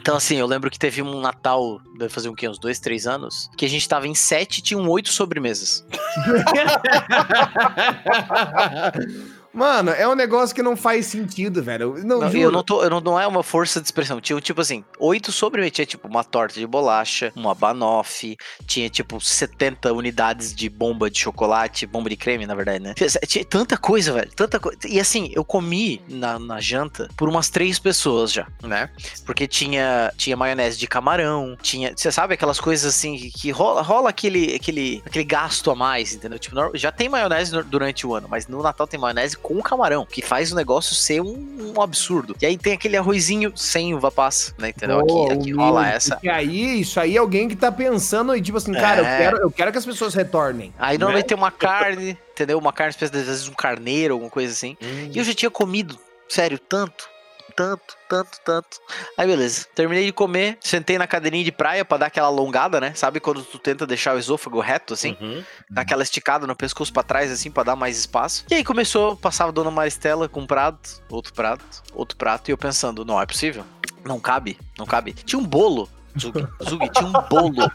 Então, 0.00 0.16
assim, 0.16 0.36
eu 0.36 0.46
lembro 0.46 0.70
que 0.70 0.78
teve 0.78 1.02
um 1.02 1.20
Natal, 1.20 1.80
deve 1.98 2.12
fazer 2.12 2.28
um 2.28 2.34
quê? 2.34 2.48
Uns 2.48 2.58
dois, 2.58 2.80
três 2.80 3.06
anos, 3.06 3.48
que 3.56 3.64
a 3.64 3.68
gente 3.68 3.88
tava 3.88 4.08
em 4.08 4.14
sete 4.14 4.58
e 4.58 4.62
tinham 4.62 4.86
oito 4.88 5.10
sobremesas. 5.10 5.86
Mano, 9.54 9.92
é 9.92 10.06
um 10.08 10.16
negócio 10.16 10.54
que 10.54 10.62
não 10.62 10.76
faz 10.76 11.06
sentido, 11.06 11.62
velho. 11.62 11.94
Não, 12.04 12.20
não 12.20 12.28
eu 12.28 12.50
não 12.50 12.62
tô, 12.62 12.82
eu 12.82 12.90
não, 12.90 13.00
não 13.00 13.20
é 13.20 13.26
uma 13.26 13.42
força 13.42 13.80
de 13.80 13.86
expressão. 13.86 14.20
Tinha, 14.20 14.40
tipo 14.40 14.60
assim, 14.60 14.84
oito 14.98 15.30
sobremesas. 15.30 15.72
Tinha, 15.74 15.86
tipo, 15.86 16.08
uma 16.08 16.24
torta 16.24 16.58
de 16.58 16.66
bolacha, 16.66 17.32
uma 17.36 17.54
banoffee, 17.54 18.36
tinha, 18.66 18.90
tipo, 18.90 19.20
70 19.20 19.92
unidades 19.92 20.52
de 20.52 20.68
bomba 20.68 21.08
de 21.08 21.20
chocolate, 21.20 21.86
bomba 21.86 22.10
de 22.10 22.16
creme, 22.16 22.46
na 22.46 22.54
verdade, 22.54 22.80
né? 22.80 22.94
Tinha, 22.94 23.08
tinha 23.08 23.44
tanta 23.44 23.76
coisa, 23.76 24.12
velho. 24.12 24.30
Tanta 24.34 24.58
coisa. 24.58 24.78
E 24.88 24.98
assim, 24.98 25.30
eu 25.34 25.44
comi 25.44 26.02
na, 26.08 26.38
na 26.38 26.60
janta 26.60 27.08
por 27.16 27.28
umas 27.28 27.48
três 27.48 27.78
pessoas 27.78 28.32
já, 28.32 28.48
né? 28.62 28.90
Porque 29.24 29.46
tinha, 29.46 30.12
tinha 30.16 30.36
maionese 30.36 30.76
de 30.76 30.88
camarão, 30.88 31.56
tinha. 31.62 31.94
Você 31.96 32.10
sabe 32.10 32.34
aquelas 32.34 32.58
coisas 32.58 32.92
assim 32.92 33.16
que 33.16 33.50
rola, 33.50 33.82
rola 33.82 34.10
aquele, 34.10 34.54
aquele, 34.56 35.00
aquele 35.06 35.24
gasto 35.24 35.70
a 35.70 35.74
mais, 35.76 36.12
entendeu? 36.12 36.38
Tipo, 36.38 36.56
já 36.74 36.90
tem 36.90 37.08
maionese 37.08 37.62
durante 37.62 38.06
o 38.06 38.14
ano, 38.14 38.26
mas 38.28 38.48
no 38.48 38.60
Natal 38.60 38.86
tem 38.86 38.98
maionese 38.98 39.36
com 39.44 39.60
camarão, 39.60 40.06
que 40.06 40.22
faz 40.22 40.50
o 40.50 40.56
negócio 40.56 40.94
ser 40.94 41.20
um, 41.20 41.74
um 41.76 41.82
absurdo. 41.82 42.34
E 42.40 42.46
aí 42.46 42.56
tem 42.56 42.72
aquele 42.72 42.96
arrozinho 42.96 43.52
sem 43.54 43.94
uva 43.94 44.10
passa, 44.10 44.54
né? 44.58 44.70
Entendeu? 44.70 45.04
Oh, 45.06 45.24
aqui, 45.26 45.34
aqui 45.34 45.52
rola 45.52 45.86
essa. 45.86 46.18
E 46.22 46.30
aí, 46.30 46.80
isso 46.80 46.98
aí 46.98 47.14
é 47.14 47.18
alguém 47.18 47.46
que 47.46 47.54
tá 47.54 47.70
pensando 47.70 48.34
e 48.34 48.40
tipo 48.40 48.56
assim, 48.56 48.72
cara, 48.72 49.02
eu, 49.02 49.04
é. 49.04 49.18
quero, 49.18 49.36
eu 49.36 49.50
quero 49.50 49.70
que 49.70 49.76
as 49.76 49.84
pessoas 49.84 50.14
retornem. 50.14 50.72
Aí 50.78 50.96
normalmente 50.96 51.24
né? 51.24 51.28
tem 51.28 51.36
uma 51.36 51.50
carne, 51.50 52.18
entendeu? 52.32 52.58
Uma 52.58 52.72
carne, 52.72 52.96
às 52.98 53.10
vezes 53.10 53.46
um 53.46 53.52
carneiro, 53.52 54.14
alguma 54.14 54.30
coisa 54.30 54.50
assim. 54.50 54.78
Hum. 54.82 55.10
E 55.12 55.18
eu 55.18 55.24
já 55.24 55.34
tinha 55.34 55.50
comido, 55.50 55.98
sério, 56.26 56.58
tanto 56.58 57.13
tanto, 57.56 57.96
tanto, 58.08 58.40
tanto. 58.44 58.80
Aí 59.16 59.26
beleza, 59.26 59.66
terminei 59.74 60.06
de 60.06 60.12
comer, 60.12 60.58
sentei 60.60 60.98
na 60.98 61.06
cadeirinha 61.06 61.44
de 61.44 61.52
praia 61.52 61.84
para 61.84 61.98
dar 61.98 62.06
aquela 62.06 62.28
alongada, 62.28 62.80
né? 62.80 62.92
Sabe 62.94 63.20
quando 63.20 63.42
tu 63.42 63.58
tenta 63.58 63.86
deixar 63.86 64.14
o 64.14 64.18
esôfago 64.18 64.60
reto 64.60 64.94
assim? 64.94 65.16
Uhum. 65.20 65.44
Dá 65.70 65.82
aquela 65.82 66.02
esticada 66.02 66.46
no 66.46 66.56
pescoço 66.56 66.92
para 66.92 67.02
trás 67.02 67.30
assim 67.30 67.50
para 67.50 67.64
dar 67.64 67.76
mais 67.76 67.98
espaço. 67.98 68.44
E 68.50 68.54
aí 68.54 68.64
começou, 68.64 69.16
passava 69.16 69.50
a 69.50 69.52
dona 69.52 69.70
Maristela 69.70 70.28
com 70.28 70.40
um 70.40 70.46
prato, 70.46 71.02
outro 71.08 71.32
prato, 71.32 71.82
outro 71.94 72.16
prato 72.16 72.48
e 72.48 72.52
eu 72.52 72.58
pensando, 72.58 73.04
não 73.04 73.20
é 73.20 73.26
possível. 73.26 73.64
Não 74.04 74.20
cabe, 74.20 74.58
não 74.78 74.84
cabe. 74.84 75.14
Tinha 75.14 75.38
um 75.38 75.46
bolo 75.46 75.88
Zug, 76.18 76.46
Zug 76.68 76.90
tinha 76.90 77.06
um 77.06 77.28
bolo. 77.28 77.70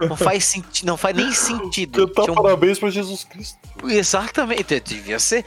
não 0.00 0.16
faz 0.16 0.44
sentido, 0.44 0.86
não 0.86 0.96
faz 0.96 1.16
nem 1.16 1.32
sentido. 1.32 2.08
Cantar 2.08 2.30
um... 2.30 2.34
parabéns 2.34 2.78
para 2.78 2.90
Jesus 2.90 3.24
Cristo. 3.24 3.58
Exatamente, 3.84 4.80
devia 4.80 5.18
ser. 5.18 5.44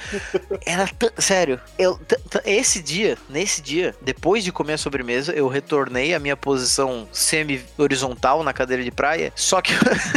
Era 0.65 0.89
sério, 1.17 1.60
eu 1.77 1.99
esse 2.45 2.81
dia, 2.81 3.17
nesse 3.29 3.62
dia, 3.62 3.95
depois 4.01 4.43
de 4.43 4.51
comer 4.51 4.73
a 4.73 4.77
sobremesa, 4.77 5.34
eu 5.34 5.47
retornei 5.47 6.13
à 6.13 6.19
minha 6.19 6.36
posição 6.38 7.07
semi-horizontal 7.12 8.43
na 8.43 8.53
cadeira 8.53 8.84
de 8.84 8.91
praia. 8.91 9.31
Só 9.36 9.62
que 9.62 9.73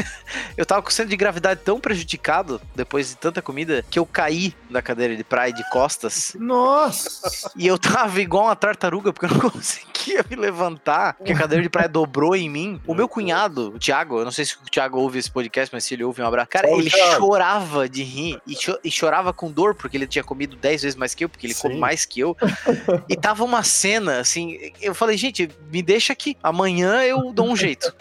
eu 0.57 0.67
tava 0.67 0.83
com 0.83 0.89
o 0.89 0.93
centro 0.93 1.11
de 1.11 1.17
gravidade 1.17 1.61
tão 1.65 1.81
prejudicado 1.81 2.61
depois 2.75 3.09
de 3.09 3.17
tanta 3.17 3.41
comida 3.41 3.85
que 3.89 3.99
eu 3.99 4.07
caí 4.07 4.55
da 4.71 4.83
cadeira 4.83 5.17
de 5.17 5.25
praia 5.25 5.53
de 5.53 5.69
costas. 5.71 6.37
Nossa! 6.39 7.51
E 7.57 7.67
eu 7.67 7.79
tava 7.79 8.21
igual 8.21 8.45
uma 8.45 8.57
tartaruga 8.57 9.13
porque 9.13 9.27
eu 9.27 9.31
não 9.31 9.51
conseguia 9.51 10.25
me 10.29 10.37
levantar, 10.37 11.15
porque 11.15 11.33
a 11.33 11.44
cadeira 11.45 11.63
de 11.63 11.69
praia 11.69 11.89
dobrou 11.89 12.35
em 12.35 12.49
mim. 12.49 12.81
O 12.87 12.95
meu 12.95 13.09
cunhado, 13.09 13.69
o 13.75 13.79
Thiago, 13.79 14.19
eu 14.19 14.25
não 14.25 14.33
sei 14.33 14.45
se 14.45 14.55
o 14.55 14.71
Thiago 14.71 14.99
ouve 14.99 15.19
esse 15.19 15.31
podcast, 15.31 15.73
mas 15.75 15.85
se 15.85 15.95
ele 15.95 16.03
ouve 16.03 16.23
um 16.23 16.27
abraço. 16.27 16.49
Cara, 16.49 16.71
ele 16.71 16.91
chorava 16.91 17.89
de 17.89 18.03
rir 18.03 18.41
e, 18.47 18.55
cho 18.55 18.79
e, 18.83 18.91
chorava 18.91 19.33
com 19.33 19.51
dor 19.51 19.75
porque 19.75 19.97
ele 19.97 20.07
tinha 20.07 20.25
comido 20.25 20.57
10 20.57 20.83
vezes 20.83 20.97
mais 20.97 21.15
que 21.15 21.25
eu, 21.25 21.29
porque 21.29 21.47
ele 21.47 21.55
Sim. 21.55 21.63
come 21.63 21.77
mais 21.77 22.05
que 22.05 22.21
eu. 22.21 22.37
e 23.09 23.17
tava 23.17 23.45
uma 23.45 23.63
cena 23.63 24.21
assim, 24.21 24.73
eu 24.81 24.95
falei, 24.95 25.17
gente, 25.17 25.51
me 25.71 25.83
deixa 25.83 26.13
aqui. 26.13 26.37
Amanhã 26.43 27.03
eu 27.03 27.33
dou 27.33 27.47
um 27.47 27.57
jeito. 27.57 27.95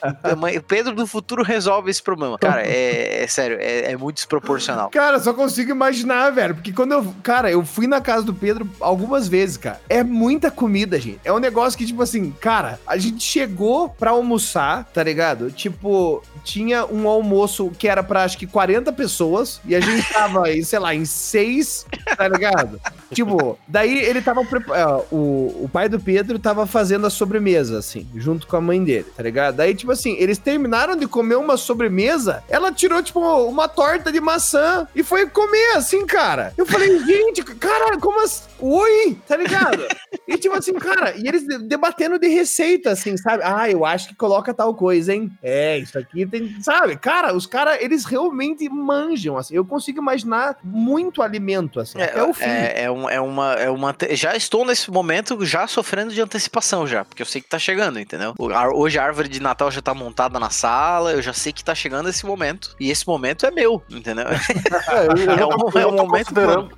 O 0.58 0.64
Pedro 0.64 0.96
do 0.96 1.06
futuro 1.06 1.44
resolve 1.44 1.92
esse 1.92 2.02
problema. 2.02 2.38
Cara, 2.40 2.66
é, 2.66 3.24
é 3.24 3.28
sério, 3.28 3.58
é, 3.60 3.92
é, 3.92 3.98
muito 3.98 4.16
desproporcional. 4.16 4.90
Cara, 4.90 5.20
só 5.20 5.34
consigo 5.34 5.72
imaginar, 5.72 6.30
velho. 6.32 6.56
Porque 6.56 6.72
quando 6.72 6.94
eu. 6.94 7.14
Cara, 7.22 7.52
eu 7.52 7.66
fui 7.66 7.88
na 7.88 8.00
casa 8.00 8.24
do 8.24 8.34
Pedro 8.34 8.70
algumas 8.80 9.28
vezes, 9.28 9.58
cara. 9.58 9.82
É 9.90 10.04
muita 10.04 10.50
comida, 10.50 11.00
gente. 11.00 11.20
É 11.24 11.34
um 11.34 11.40
negócio 11.40 11.78
que, 11.78 11.86
tipo 11.86 12.02
assim, 12.02 12.32
cara, 12.32 12.80
a 12.88 12.98
gente 12.98 13.24
chegou 13.34 13.90
pra 13.90 14.12
almoçar, 14.12 14.86
tá 14.94 15.02
ligado? 15.02 15.50
Tipo, 15.50 16.22
tinha 16.44 16.86
um 16.86 17.08
almoço 17.08 17.72
que 17.72 17.88
era 17.88 18.04
pra 18.04 18.24
acho 18.24 18.38
que 18.38 18.46
40 18.46 18.94
pessoas. 18.94 19.60
E 19.66 19.76
a 19.76 19.80
gente 19.80 20.08
tava, 20.14 20.44
sei 20.64 20.80
lá, 20.80 20.94
em 20.94 21.06
seis, 21.06 21.86
tá 22.16 22.28
ligado? 22.28 22.80
tipo, 23.12 23.58
daí 23.68 23.98
ele 23.98 24.22
tava. 24.22 24.42
Uh, 24.42 25.16
o, 25.16 25.64
o 25.64 25.70
pai 25.72 25.90
do 25.90 26.00
Pedro 26.00 26.38
tava 26.38 26.68
fazendo 26.68 27.08
a 27.08 27.10
sobremesa, 27.10 27.80
assim, 27.80 28.08
junto 28.16 28.46
com 28.46 28.56
a 28.56 28.62
mãe 28.62 28.84
dele, 28.84 29.08
tá 29.16 29.24
ligado? 29.24 29.56
Daí, 29.56 29.74
tipo 29.74 29.92
assim, 29.92 30.16
eles 30.20 30.38
terminaram 30.38 30.96
de 30.96 31.08
comer 31.08 31.36
uma 31.36 31.58
sobremesa, 31.58 32.44
ela 32.48 32.72
tirou, 32.72 33.02
tipo, 33.02 33.20
uma 33.20 33.68
torta 33.68 34.12
de 34.12 34.22
maçã 34.22 34.88
e 34.96 35.02
foi 35.02 35.26
comer, 35.28 35.76
assim, 35.76 36.06
cara. 36.06 36.54
Eu 36.58 36.66
falei, 36.66 37.00
gente, 37.00 37.44
cara, 37.44 37.98
como 37.98 38.24
assim? 38.24 38.44
Oi, 38.64 39.18
tá 39.28 39.36
ligado? 39.36 39.86
e 40.28 40.38
tipo 40.38 40.56
assim, 40.56 40.74
cara, 40.74 41.14
e 41.18 41.28
eles 41.28 41.46
debatendo 41.68 42.18
de 42.18 42.28
receita, 42.28 42.92
assim, 42.92 43.18
sabe? 43.18 43.44
Ah, 43.44 43.70
eu 43.70 43.86
acho 43.86 44.08
que 44.08 44.16
coloca 44.16 44.54
tal 44.54 44.74
coisa, 44.74 45.14
hein? 45.14 45.30
É, 45.44 45.78
isso 45.78 45.98
aqui 45.98 46.26
tem, 46.26 46.62
sabe? 46.62 46.98
Cara, 46.98 47.36
os 47.36 47.46
caras, 47.46 47.82
eles 47.82 48.06
realmente 48.06 48.68
manjam, 48.70 49.38
assim. 49.38 49.56
Eu 49.56 49.66
consigo 49.66 50.00
imaginar 50.00 50.58
muito 50.64 51.22
alimento, 51.22 51.80
assim, 51.80 52.00
é, 52.00 52.06
até 52.06 52.24
o 52.24 52.34
fim. 52.34 52.46
É, 52.46 52.84
é, 52.84 52.92
um, 52.92 53.10
é, 53.10 53.20
uma, 53.20 53.54
é 53.54 53.70
uma. 53.70 53.96
Já 54.12 54.36
estou 54.36 54.66
nesse 54.66 54.90
momento 54.90 55.44
já 55.46 55.68
sofrendo 55.68 56.14
de 56.14 56.22
antecipação, 56.22 56.88
já, 56.88 57.04
porque 57.04 57.22
eu 57.22 57.26
sei 57.26 57.42
que 57.42 57.50
tá 57.50 57.60
chegando, 57.60 58.00
entendeu? 58.00 58.34
Hoje 58.74 58.98
a 58.98 59.04
árvore 59.04 59.28
de 59.28 59.42
Natal 59.42 59.70
já 59.70 59.82
tá 59.82 59.94
montada 59.94 60.40
na 60.40 60.50
sala, 60.50 61.12
eu 61.12 61.22
já 61.22 61.34
sei 61.34 61.52
que 61.52 61.64
tá 61.64 61.76
chegando 61.76 62.08
esse 62.08 62.26
momento. 62.26 62.76
E 62.80 62.90
esse 62.90 63.06
momento 63.06 63.46
é 63.46 63.52
meu, 63.52 63.84
entendeu? 63.90 64.26
É, 64.28 65.08
eu, 65.08 65.18
eu, 65.18 65.40
é 65.40 65.46
um, 65.46 65.80
é 65.80 65.88
um 65.88 65.96
momento. 65.96 66.34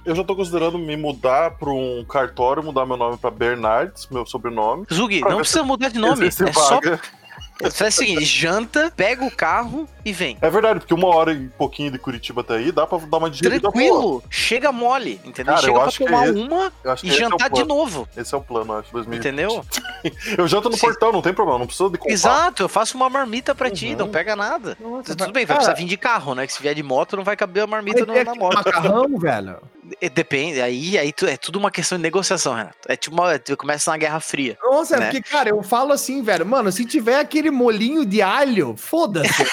Eu 0.05 0.15
já 0.15 0.23
tô 0.23 0.35
considerando 0.35 0.77
me 0.77 0.95
mudar 0.95 1.51
pra 1.51 1.74
um 1.75 2.05
cartório, 2.05 2.63
mudar 2.63 2.85
meu 2.85 2.97
nome 2.97 3.17
pra 3.17 3.29
Bernardes, 3.29 4.07
meu 4.09 4.25
sobrenome. 4.25 4.85
Zug, 4.91 5.21
não 5.21 5.38
precisa 5.38 5.63
mudar 5.63 5.89
de 5.89 5.99
nome. 5.99 6.27
É 6.27 6.31
só, 6.31 6.79
Faz 7.71 7.95
o 7.95 7.97
seguinte, 7.99 8.25
janta, 8.25 8.91
pega 8.95 9.23
o 9.23 9.31
carro 9.31 9.88
e 10.03 10.11
vem. 10.11 10.38
É 10.41 10.49
verdade, 10.49 10.79
porque 10.79 10.93
uma 10.93 11.07
hora 11.07 11.31
e 11.31 11.47
pouquinho 11.47 11.89
de 11.89 11.97
Curitiba 11.97 12.41
até 12.41 12.55
aí, 12.55 12.71
dá 12.71 12.85
pra 12.85 12.97
dar 12.97 13.17
uma 13.17 13.29
digerida 13.29 13.61
Tranquilo, 13.61 14.21
chega 14.29 14.73
mole, 14.73 15.21
entendeu? 15.23 15.53
Cara, 15.53 15.65
chega 15.65 15.79
pra 15.79 15.91
tomar 15.91 16.27
é 16.27 16.31
uma 16.31 16.71
e 17.01 17.11
jantar 17.11 17.47
é 17.47 17.49
de 17.49 17.63
novo. 17.63 18.07
Esse 18.15 18.35
é 18.35 18.38
o 18.38 18.41
plano, 18.41 18.73
acho, 18.73 18.91
2020. 18.91 19.19
Entendeu? 19.19 19.65
eu 20.38 20.47
janto 20.47 20.69
no 20.69 20.75
Sim. 20.75 20.81
portão, 20.81 21.13
não 21.13 21.21
tem 21.21 21.33
problema, 21.33 21.59
não 21.59 21.65
precisa 21.65 21.89
de 21.89 21.97
comprar. 21.97 22.13
Exato, 22.13 22.63
eu 22.63 22.69
faço 22.69 22.97
uma 22.97 23.09
marmita 23.09 23.55
pra 23.55 23.69
uhum. 23.69 23.73
ti, 23.73 23.95
não 23.95 24.09
pega 24.09 24.35
nada. 24.35 24.77
Nossa, 24.79 25.15
Tudo 25.15 25.31
bem, 25.31 25.45
vai 25.45 25.55
precisar 25.55 25.75
vir 25.75 25.85
de 25.85 25.97
carro, 25.97 26.35
né? 26.35 26.45
Que 26.45 26.51
se 26.51 26.61
vier 26.61 26.75
de 26.75 26.83
moto, 26.83 27.15
não 27.15 27.23
vai 27.23 27.38
caber 27.38 27.63
a 27.63 27.67
marmita 27.67 28.05
na, 28.05 28.21
na 28.21 28.35
moto. 28.35 28.55
macarrão, 28.55 29.17
velho. 29.17 29.61
Depende, 30.13 30.61
aí, 30.61 30.97
aí 30.97 31.13
é 31.27 31.37
tudo 31.37 31.59
uma 31.59 31.69
questão 31.69 31.97
de 31.97 32.01
negociação, 32.01 32.53
Renato. 32.53 32.77
É 32.87 32.95
tipo 32.95 33.15
uma, 33.15 33.39
começa 33.57 33.91
na 33.91 33.97
Guerra 33.97 34.19
Fria. 34.19 34.57
Nossa, 34.63 34.97
né? 34.97 35.05
porque, 35.05 35.21
cara, 35.21 35.49
eu 35.49 35.61
falo 35.61 35.93
assim, 35.93 36.23
velho, 36.23 36.45
mano, 36.45 36.71
se 36.71 36.85
tiver 36.85 37.19
aquele 37.19 37.51
molinho 37.51 38.05
de 38.05 38.21
alho, 38.21 38.75
foda-se. 38.77 39.29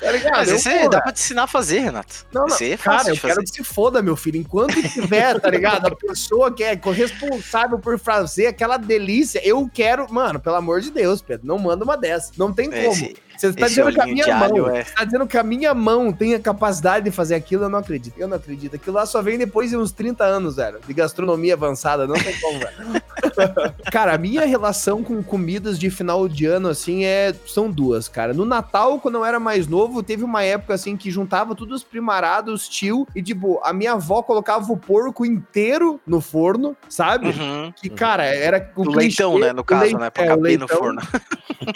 tá 0.00 0.12
ligado? 0.12 0.36
Mas 0.36 0.66
eu, 0.66 0.88
dá 0.88 1.00
pra 1.00 1.12
te 1.12 1.20
ensinar 1.20 1.44
a 1.44 1.46
fazer, 1.48 1.80
Renato. 1.80 2.26
Não, 2.32 2.46
não. 2.46 2.56
É 2.60 2.76
cara, 2.76 3.08
eu 3.08 3.16
quero 3.16 3.40
que 3.42 3.50
se 3.50 3.64
foda, 3.64 4.02
meu 4.02 4.16
filho. 4.16 4.38
Enquanto 4.38 4.80
tiver, 4.88 5.40
tá 5.40 5.50
ligado? 5.50 5.86
A 5.86 5.96
pessoa 5.96 6.52
que 6.52 6.62
é 6.62 6.76
corresponsável 6.76 7.78
por 7.78 7.98
fazer 7.98 8.46
aquela 8.46 8.76
delícia, 8.76 9.40
eu 9.44 9.68
quero, 9.72 10.12
mano, 10.12 10.38
pelo 10.38 10.56
amor 10.56 10.80
de 10.80 10.90
Deus, 10.90 11.20
Pedro, 11.22 11.46
não 11.46 11.58
manda 11.58 11.84
uma 11.84 11.96
dessa. 11.96 12.32
Não 12.36 12.52
tem 12.52 12.70
como. 12.70 12.82
Esse, 12.82 13.16
você 13.38 13.52
tá 13.52 13.68
dizendo 13.68 13.92
que 13.92 14.00
a 14.00 14.06
minha 14.06 14.36
mão. 14.36 14.70
É... 14.70 14.84
Tá 14.84 15.04
dizendo 15.04 15.26
que 15.26 15.38
a 15.38 15.42
minha 15.42 15.74
mão 15.74 16.12
tem 16.12 16.34
a 16.34 16.40
capacidade 16.40 17.04
de 17.04 17.10
fazer 17.10 17.34
aquilo, 17.34 17.64
eu 17.64 17.68
não 17.68 17.78
acredito. 17.78 18.14
Eu 18.18 18.28
não 18.28 18.36
acredito. 18.36 18.76
Aquilo 18.76 18.96
lá 18.96 19.06
só 19.06 19.22
vem 19.22 19.38
depois 19.38 19.70
de 19.70 19.76
uns 19.76 19.92
30 19.92 20.24
anos, 20.24 20.56
velho. 20.56 20.80
De 20.86 20.94
gastronomia 20.94 21.54
avançada. 21.54 22.06
Não 22.06 22.14
tem 22.14 22.38
como, 22.40 22.58
velho. 22.58 23.02
cara, 23.90 24.14
a 24.14 24.18
minha 24.18 24.44
relação 24.44 25.02
com 25.02 25.22
comidas 25.22 25.78
de 25.78 25.90
final 25.90 26.28
de 26.28 26.46
ano, 26.46 26.68
assim, 26.68 27.04
é. 27.04 27.34
São 27.46 27.70
duas, 27.70 28.08
cara. 28.08 28.32
No 28.32 28.44
Natal, 28.44 28.98
quando 29.00 29.16
eu 29.16 29.24
era 29.24 29.38
mais 29.38 29.66
novo, 29.66 30.02
teve 30.02 30.24
uma 30.24 30.42
época 30.42 30.74
assim 30.74 30.96
que 30.96 31.10
juntava 31.10 31.54
todos 31.54 31.76
os 31.76 31.84
primarados, 31.84 32.68
tio, 32.68 33.06
e 33.14 33.22
tipo, 33.22 33.60
a 33.62 33.72
minha 33.72 33.92
avó 33.92 34.22
colocava 34.22 34.72
o 34.72 34.76
porco 34.76 35.24
inteiro 35.24 36.00
no 36.06 36.20
forno, 36.20 36.76
sabe? 36.88 37.28
Uhum, 37.28 37.72
que, 37.74 37.88
cara, 37.88 38.24
era 38.24 38.70
o, 38.76 38.82
o 38.82 38.90
leitão, 38.90 39.38
né? 39.38 39.52
No 39.52 39.64
caso, 39.64 39.82
leite, 39.82 39.98
né? 39.98 40.10
Pra 40.10 40.24
é, 40.24 40.26
caber 40.28 40.58
no 40.58 40.68
forno. 40.68 41.00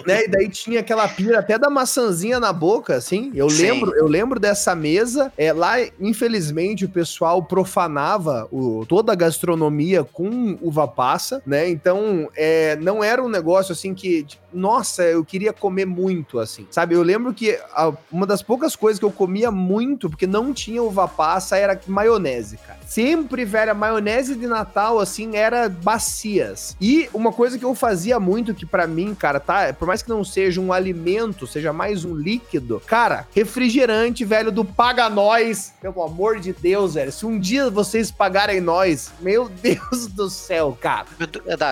né? 0.07 0.25
E 0.25 0.29
daí 0.29 0.49
tinha 0.49 0.81
aquela 0.81 1.09
pira 1.09 1.43
até 1.51 1.59
da 1.59 1.69
maçãzinha 1.69 2.39
na 2.39 2.53
boca, 2.53 2.95
assim. 2.95 3.33
Eu 3.35 3.51
Sim. 3.51 3.63
lembro, 3.63 3.93
eu 3.97 4.07
lembro 4.07 4.39
dessa 4.39 4.73
mesa. 4.75 5.33
É, 5.37 5.53
lá, 5.53 5.75
infelizmente, 5.99 6.85
o 6.85 6.89
pessoal 6.89 7.43
profanava 7.43 8.47
o, 8.53 8.87
toda 8.87 9.13
a 9.13 9.17
gastronomia 9.17 10.05
com 10.05 10.57
uva 10.63 10.87
passa, 10.87 11.43
né? 11.45 11.69
Então, 11.69 12.29
é, 12.37 12.77
não 12.77 13.03
era 13.03 13.21
um 13.21 13.29
negócio 13.29 13.73
assim 13.73 13.95
que, 13.95 14.25
nossa, 14.53 15.03
eu 15.03 15.25
queria 15.25 15.53
comer 15.53 15.87
muito, 15.87 16.39
assim. 16.39 16.69
Sabe? 16.71 16.95
Eu 16.95 17.03
lembro 17.03 17.35
que 17.35 17.59
a, 17.73 17.93
uma 18.13 18.27
das 18.27 18.43
poucas 18.43 18.77
coisas 18.77 19.01
que 19.01 19.05
eu 19.05 19.11
comia 19.11 19.51
muito, 19.51 20.09
porque 20.09 20.29
não 20.29 20.53
tinha 20.53 20.81
uva 20.81 21.09
passa, 21.09 21.57
era 21.57 21.81
maionese, 21.89 22.59
cara. 22.59 22.79
Sempre, 22.87 23.45
velho, 23.45 23.73
a 23.73 23.75
maionese 23.75 24.37
de 24.37 24.47
Natal, 24.47 25.01
assim, 25.01 25.37
era 25.37 25.69
bacias. 25.69 26.77
E 26.81 27.09
uma 27.13 27.33
coisa 27.33 27.59
que 27.59 27.65
eu 27.65 27.75
fazia 27.75 28.21
muito, 28.21 28.55
que 28.55 28.67
para 28.67 28.87
mim, 28.87 29.15
cara, 29.15 29.41
tá? 29.41 29.73
Por 29.73 29.89
mais 29.89 30.03
que 30.03 30.09
não 30.09 30.23
seja 30.23 30.61
um 30.61 30.73
alimento, 30.73 31.40
seja 31.47 31.73
mais 31.73 32.05
um 32.05 32.15
líquido, 32.15 32.81
cara, 32.87 33.27
refrigerante, 33.35 34.25
velho, 34.25 34.51
do 34.51 34.65
Paga 34.65 35.09
Nós. 35.09 35.75
Pelo 35.81 36.03
amor 36.03 36.39
de 36.41 36.53
Deus, 36.53 36.95
velho. 36.95 37.13
Se 37.13 37.27
um 37.27 37.39
dia 37.39 37.71
vocês 37.71 38.11
pagarem 38.11 38.61
nós, 38.61 39.13
meu 39.21 39.49
Deus 39.63 40.07
do 40.09 40.29
céu, 40.29 40.77
cara. 40.81 41.07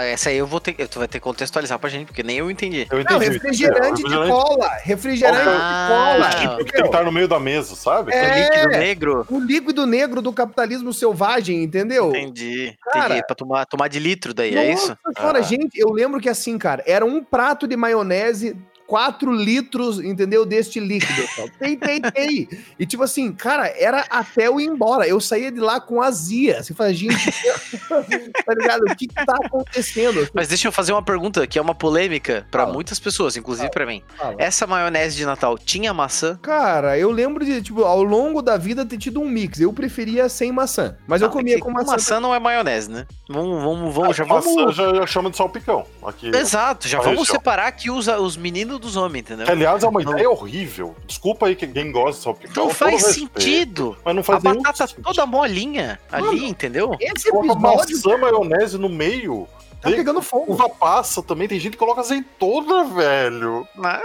Essa 0.04 0.30
aí 0.30 0.36
eu 0.36 0.46
vou 0.46 0.60
ter. 0.60 0.74
Tu 0.88 0.98
vai 0.98 1.08
ter 1.08 1.18
que 1.18 1.24
contextualizar 1.24 1.78
pra 1.78 1.88
gente, 1.88 2.06
porque 2.06 2.22
nem 2.22 2.38
eu 2.38 2.50
entendi. 2.50 2.86
Eu 2.90 3.00
entendi. 3.00 3.12
Não, 3.12 3.32
refrigerante, 3.32 4.02
é, 4.04 4.08
de 4.08 4.28
cola. 4.28 4.68
Refrigerante 4.82 5.42
ah, 5.46 6.28
de 6.32 6.46
cola. 6.46 6.56
Tem 6.56 6.66
que 6.66 6.80
estar 6.80 7.04
no 7.04 7.12
meio 7.12 7.28
da 7.28 7.38
mesa, 7.38 7.74
sabe? 7.74 8.12
É, 8.12 8.22
o 8.22 8.34
líquido 8.34 8.68
negro. 8.78 9.26
O 9.30 9.38
líquido 9.38 9.86
negro 9.86 10.22
do 10.22 10.32
capitalismo 10.32 10.92
selvagem, 10.92 11.62
entendeu? 11.62 12.10
Entendi. 12.10 12.76
Cara, 12.92 13.06
entendi. 13.06 13.26
Pra 13.26 13.36
tomar, 13.36 13.66
tomar 13.66 13.88
de 13.88 13.98
litro 13.98 14.32
daí, 14.32 14.56
é 14.56 14.72
isso? 14.72 14.96
Cara, 15.14 15.40
ah. 15.40 15.42
gente, 15.42 15.78
eu 15.78 15.90
lembro 15.90 16.20
que 16.20 16.28
assim, 16.28 16.58
cara, 16.58 16.82
era 16.86 17.04
um 17.04 17.22
prato 17.22 17.66
de 17.66 17.76
maionese 17.76 18.56
4 18.88 19.30
litros, 19.34 20.00
entendeu? 20.00 20.46
Deste 20.46 20.80
líquido. 20.80 21.22
tem, 21.58 21.76
tem, 21.76 22.00
tem. 22.00 22.48
E 22.78 22.86
tipo 22.86 23.02
assim, 23.02 23.30
cara, 23.30 23.68
era 23.76 24.06
até 24.08 24.48
eu 24.48 24.58
ir 24.58 24.64
embora. 24.64 25.06
Eu 25.06 25.20
saía 25.20 25.52
de 25.52 25.60
lá 25.60 25.78
com 25.78 26.00
azia. 26.00 26.62
Você 26.62 26.72
fala, 26.72 26.94
gente, 26.94 27.14
tá 27.86 28.54
ligado? 28.54 28.80
O 28.88 28.96
que, 28.96 29.06
que 29.06 29.14
tá 29.14 29.36
acontecendo? 29.44 30.26
Mas 30.32 30.48
deixa 30.48 30.68
eu 30.68 30.72
fazer 30.72 30.92
uma 30.92 31.02
pergunta 31.02 31.46
que 31.46 31.58
é 31.58 31.62
uma 31.62 31.74
polêmica 31.74 32.46
para 32.50 32.64
muitas 32.64 32.98
pessoas, 32.98 33.36
inclusive 33.36 33.70
para 33.70 33.84
mim. 33.84 34.02
Fala. 34.16 34.36
Essa 34.38 34.66
maionese 34.66 35.16
de 35.16 35.26
Natal 35.26 35.58
tinha 35.58 35.92
maçã? 35.92 36.38
Cara, 36.40 36.98
eu 36.98 37.10
lembro 37.10 37.44
de, 37.44 37.60
tipo, 37.60 37.84
ao 37.84 38.02
longo 38.02 38.40
da 38.40 38.56
vida 38.56 38.86
ter 38.86 38.96
tido 38.96 39.20
um 39.20 39.28
mix. 39.28 39.60
Eu 39.60 39.70
preferia 39.70 40.30
sem 40.30 40.50
maçã. 40.50 40.96
Mas 41.06 41.20
não, 41.20 41.28
eu 41.28 41.32
comia 41.32 41.56
é 41.56 41.58
com 41.58 41.70
maçã. 41.70 41.92
Maçã 41.92 42.20
não 42.20 42.34
é 42.34 42.38
maionese, 42.38 42.90
né? 42.90 43.06
Vamos, 43.28 43.62
vamos, 43.62 43.94
vamos. 43.94 44.10
Ah, 44.10 44.12
já 44.14 44.24
vamos... 44.24 44.46
Maçã 44.46 44.72
já, 44.72 44.94
já 44.94 45.06
chama 45.06 45.30
de 45.30 45.36
salpicão. 45.36 45.84
Aqui, 46.02 46.34
Exato, 46.34 46.88
já 46.88 47.00
vamos 47.00 47.28
separar 47.28 47.66
aqui 47.66 47.90
os, 47.90 48.08
os 48.08 48.34
meninos 48.34 48.77
dos 48.78 48.96
homens, 48.96 49.22
entendeu? 49.22 49.46
Que, 49.46 49.52
aliás, 49.52 49.82
é 49.82 49.88
uma 49.88 50.02
não. 50.02 50.12
ideia 50.12 50.30
horrível. 50.30 50.94
Desculpa 51.06 51.46
aí 51.46 51.56
quem 51.56 51.92
gosta 51.92 52.18
de 52.18 52.24
salpicão. 52.24 52.64
Não 52.64 52.74
faz 52.74 53.02
sentido. 53.02 53.96
Mas 54.04 54.14
não 54.14 54.22
faz 54.22 54.44
A 54.44 54.54
batata 54.54 54.86
sentido. 54.86 55.04
toda 55.04 55.26
molinha 55.26 56.00
Mano, 56.10 56.30
ali, 56.30 56.48
entendeu? 56.48 56.96
Esse 57.00 57.28
episódio... 57.28 57.60
maçã, 57.60 58.16
maionese 58.16 58.78
no 58.78 58.88
meio. 58.88 59.48
Tá 59.80 59.90
pegando 59.90 60.20
fogo. 60.20 60.52
Uva 60.52 60.68
passa 60.68 61.22
também. 61.22 61.46
Tem 61.46 61.60
gente 61.60 61.72
que 61.72 61.78
coloca 61.78 62.00
azeitona, 62.00 62.84
velho. 62.84 63.66
Ah. 63.82 64.02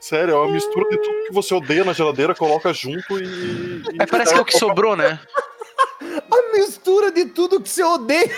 Sério, 0.00 0.34
é 0.34 0.36
uma 0.36 0.52
mistura 0.52 0.88
de 0.88 0.98
tudo 0.98 1.26
que 1.26 1.32
você 1.32 1.54
odeia 1.54 1.84
na 1.84 1.92
geladeira, 1.92 2.34
coloca 2.34 2.72
junto 2.72 3.18
e. 3.18 3.82
É, 3.98 4.06
parece 4.06 4.32
que 4.32 4.38
é 4.38 4.42
o 4.42 4.44
que 4.44 4.58
sobrou, 4.58 4.96
né? 4.96 5.18
A 6.30 6.56
mistura 6.56 7.10
de 7.10 7.26
tudo 7.26 7.60
que 7.60 7.68
você 7.68 7.82
odeia. 7.82 8.30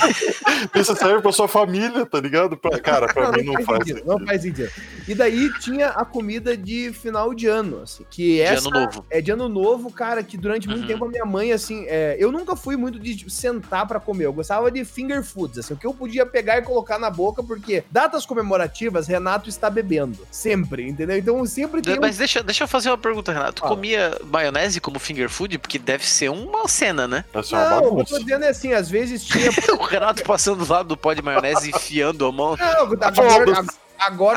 Isso 0.74 0.94
serve 0.96 1.20
pra 1.20 1.32
sua 1.32 1.48
família, 1.48 2.06
tá 2.06 2.20
ligado? 2.20 2.56
Pra, 2.56 2.78
cara, 2.78 3.06
pra 3.12 3.24
não, 3.24 3.32
mim 3.32 3.44
não, 3.44 3.54
não 3.54 3.64
faz, 3.64 3.86
sentido, 3.86 4.06
Não 4.06 4.26
faz 4.26 4.42
sentido. 4.42 4.70
E 5.06 5.14
daí 5.14 5.52
tinha 5.58 5.88
a 5.88 6.04
comida 6.04 6.56
de 6.56 6.92
final 6.92 7.34
de 7.34 7.46
ano, 7.46 7.82
assim, 7.82 8.04
que 8.08 8.40
essa 8.40 8.62
de 8.62 8.68
ano 8.68 8.86
novo. 8.86 9.06
é 9.10 9.20
de 9.20 9.30
ano 9.30 9.48
novo, 9.48 9.90
cara, 9.90 10.22
que 10.22 10.36
durante 10.36 10.68
muito 10.68 10.82
uhum. 10.82 10.86
tempo 10.86 11.04
a 11.04 11.08
minha 11.08 11.24
mãe, 11.24 11.52
assim, 11.52 11.84
é, 11.88 12.16
eu 12.18 12.30
nunca 12.30 12.54
fui 12.56 12.76
muito 12.76 12.98
de 12.98 13.16
tipo, 13.16 13.30
sentar 13.30 13.86
para 13.86 14.00
comer, 14.00 14.26
eu 14.26 14.32
gostava 14.32 14.70
de 14.70 14.84
finger 14.84 15.22
foods, 15.22 15.58
assim, 15.58 15.74
o 15.74 15.76
que 15.76 15.86
eu 15.86 15.94
podia 15.94 16.24
pegar 16.24 16.58
e 16.58 16.62
colocar 16.62 16.98
na 16.98 17.10
boca, 17.10 17.42
porque 17.42 17.84
datas 17.90 18.24
comemorativas, 18.24 19.06
Renato 19.06 19.48
está 19.48 19.68
bebendo, 19.68 20.26
sempre, 20.30 20.88
entendeu? 20.88 21.18
Então 21.18 21.44
sempre 21.46 21.82
tem 21.82 21.98
Mas 21.98 22.16
um... 22.16 22.18
deixa, 22.18 22.42
deixa 22.42 22.64
eu 22.64 22.68
fazer 22.68 22.90
uma 22.90 22.98
pergunta, 22.98 23.32
Renato, 23.32 23.62
tu 23.62 23.64
ah. 23.64 23.68
comia 23.68 24.18
maionese 24.24 24.80
como 24.80 24.98
finger 24.98 25.28
food? 25.28 25.58
Porque 25.58 25.78
deve 25.78 26.06
ser 26.06 26.30
uma 26.58 26.68
cena, 26.68 27.08
né? 27.08 27.24
Deve 27.32 27.54
uma 27.54 27.70
não, 27.70 27.88
o 27.88 27.96
que 27.96 28.02
eu 28.02 28.18
tô 28.18 28.18
dizendo 28.18 28.44
é 28.44 28.48
assim, 28.48 28.72
às 28.72 28.88
vezes 28.88 29.24
tinha... 29.24 29.50
o 29.78 29.82
Renato 29.84 30.22
passando 30.22 30.64
do 30.64 30.72
lado 30.72 30.88
do 30.88 30.96
pó 30.96 31.12
de 31.12 31.22
maionese 31.22 31.70
enfiando 31.70 32.26
a 32.26 32.32
mão. 32.32 32.56
Não, 32.56 32.66
agora, 32.66 33.06
Agora 33.06 33.64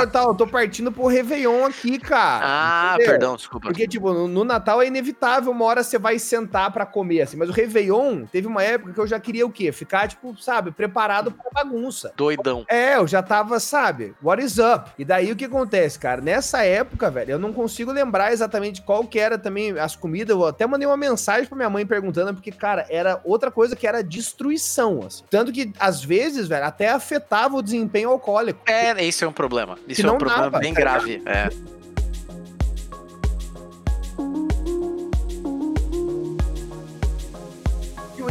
tá, 0.08 0.24
eu 0.24 0.36
tô 0.36 0.46
partindo 0.46 0.92
pro 0.92 1.08
Réveillon 1.08 1.66
aqui, 1.66 1.98
cara. 2.00 2.46
Ah, 2.46 2.94
entendeu? 2.96 3.12
perdão, 3.12 3.36
desculpa. 3.36 3.68
Porque, 3.68 3.88
tipo, 3.88 4.14
no, 4.14 4.28
no, 4.28 4.44
Natal 4.44 4.82
é 4.82 4.88
inevitável, 4.88 5.52
uma 5.52 5.66
hora 5.66 5.84
você 5.84 5.98
vai 5.98 6.20
sentar 6.20 6.72
pra 6.72 6.86
comer, 6.86 7.22
assim. 7.22 7.38
Mas 7.38 7.50
o 7.50 7.52
Réveillon, 7.52 8.26
teve 8.26 8.48
uma 8.48 8.64
época 8.64 8.94
que 8.94 9.00
eu 9.00 9.08
já 9.08 9.20
queria 9.20 9.46
o 9.46 9.52
quê? 9.52 9.72
Ficar, 9.72 10.08
tipo, 10.08 10.36
sabe, 10.42 10.72
preparado 10.72 11.32
pra 11.32 11.64
bagunça. 11.64 12.14
Doidão. 12.16 12.66
É, 12.70 12.96
eu 12.98 13.08
já 13.08 13.24
tava, 13.24 13.60
sabe, 13.60 14.14
what 14.22 14.44
is 14.44 14.58
up? 14.58 14.92
E 14.98 15.06
daí 15.06 15.32
o 15.32 15.36
que 15.36 15.46
acontece, 15.46 15.98
cara? 15.98 16.22
Nessa 16.22 16.64
época, 16.64 17.10
velho, 17.10 17.32
eu 17.32 17.40
não 17.40 17.52
consigo 17.52 17.92
lembrar 17.92 18.32
exatamente 18.32 18.82
qual 18.82 19.06
que 19.06 19.20
era 19.20 19.38
também 19.38 19.78
as 19.80 19.96
comidas. 19.96 20.36
Eu 20.36 20.46
até 20.46 20.68
mandei 20.68 20.88
uma 20.88 20.98
mensagem 20.98 21.46
pra 21.46 21.56
minha 21.56 21.70
mãe 21.70 21.86
perguntando, 21.86 22.34
porque, 22.34 22.52
cara, 22.52 22.86
era 22.90 23.20
outra 23.24 23.50
coisa 23.50 23.76
que 23.76 23.88
era 23.88 24.04
destruição, 24.04 25.02
assim. 25.06 25.24
Tanto 25.30 25.52
que, 25.52 25.74
às 25.80 26.04
vezes, 26.04 26.48
velho, 26.48 26.66
até 26.66 26.90
afetava 26.90 27.58
o 27.58 27.62
desempenho 27.62 28.10
alcoólico. 28.10 28.62
É, 28.66 29.04
esse 29.04 29.24
é 29.24 29.28
um 29.28 29.34
problema 29.34 29.55
problema. 29.56 29.78
Isso 29.88 30.06
é 30.06 30.12
um 30.12 30.18
problema 30.18 30.44
dava, 30.44 30.60
bem 30.60 30.74
tá 30.74 30.80
grave. 30.80 31.22
É. 31.26 31.50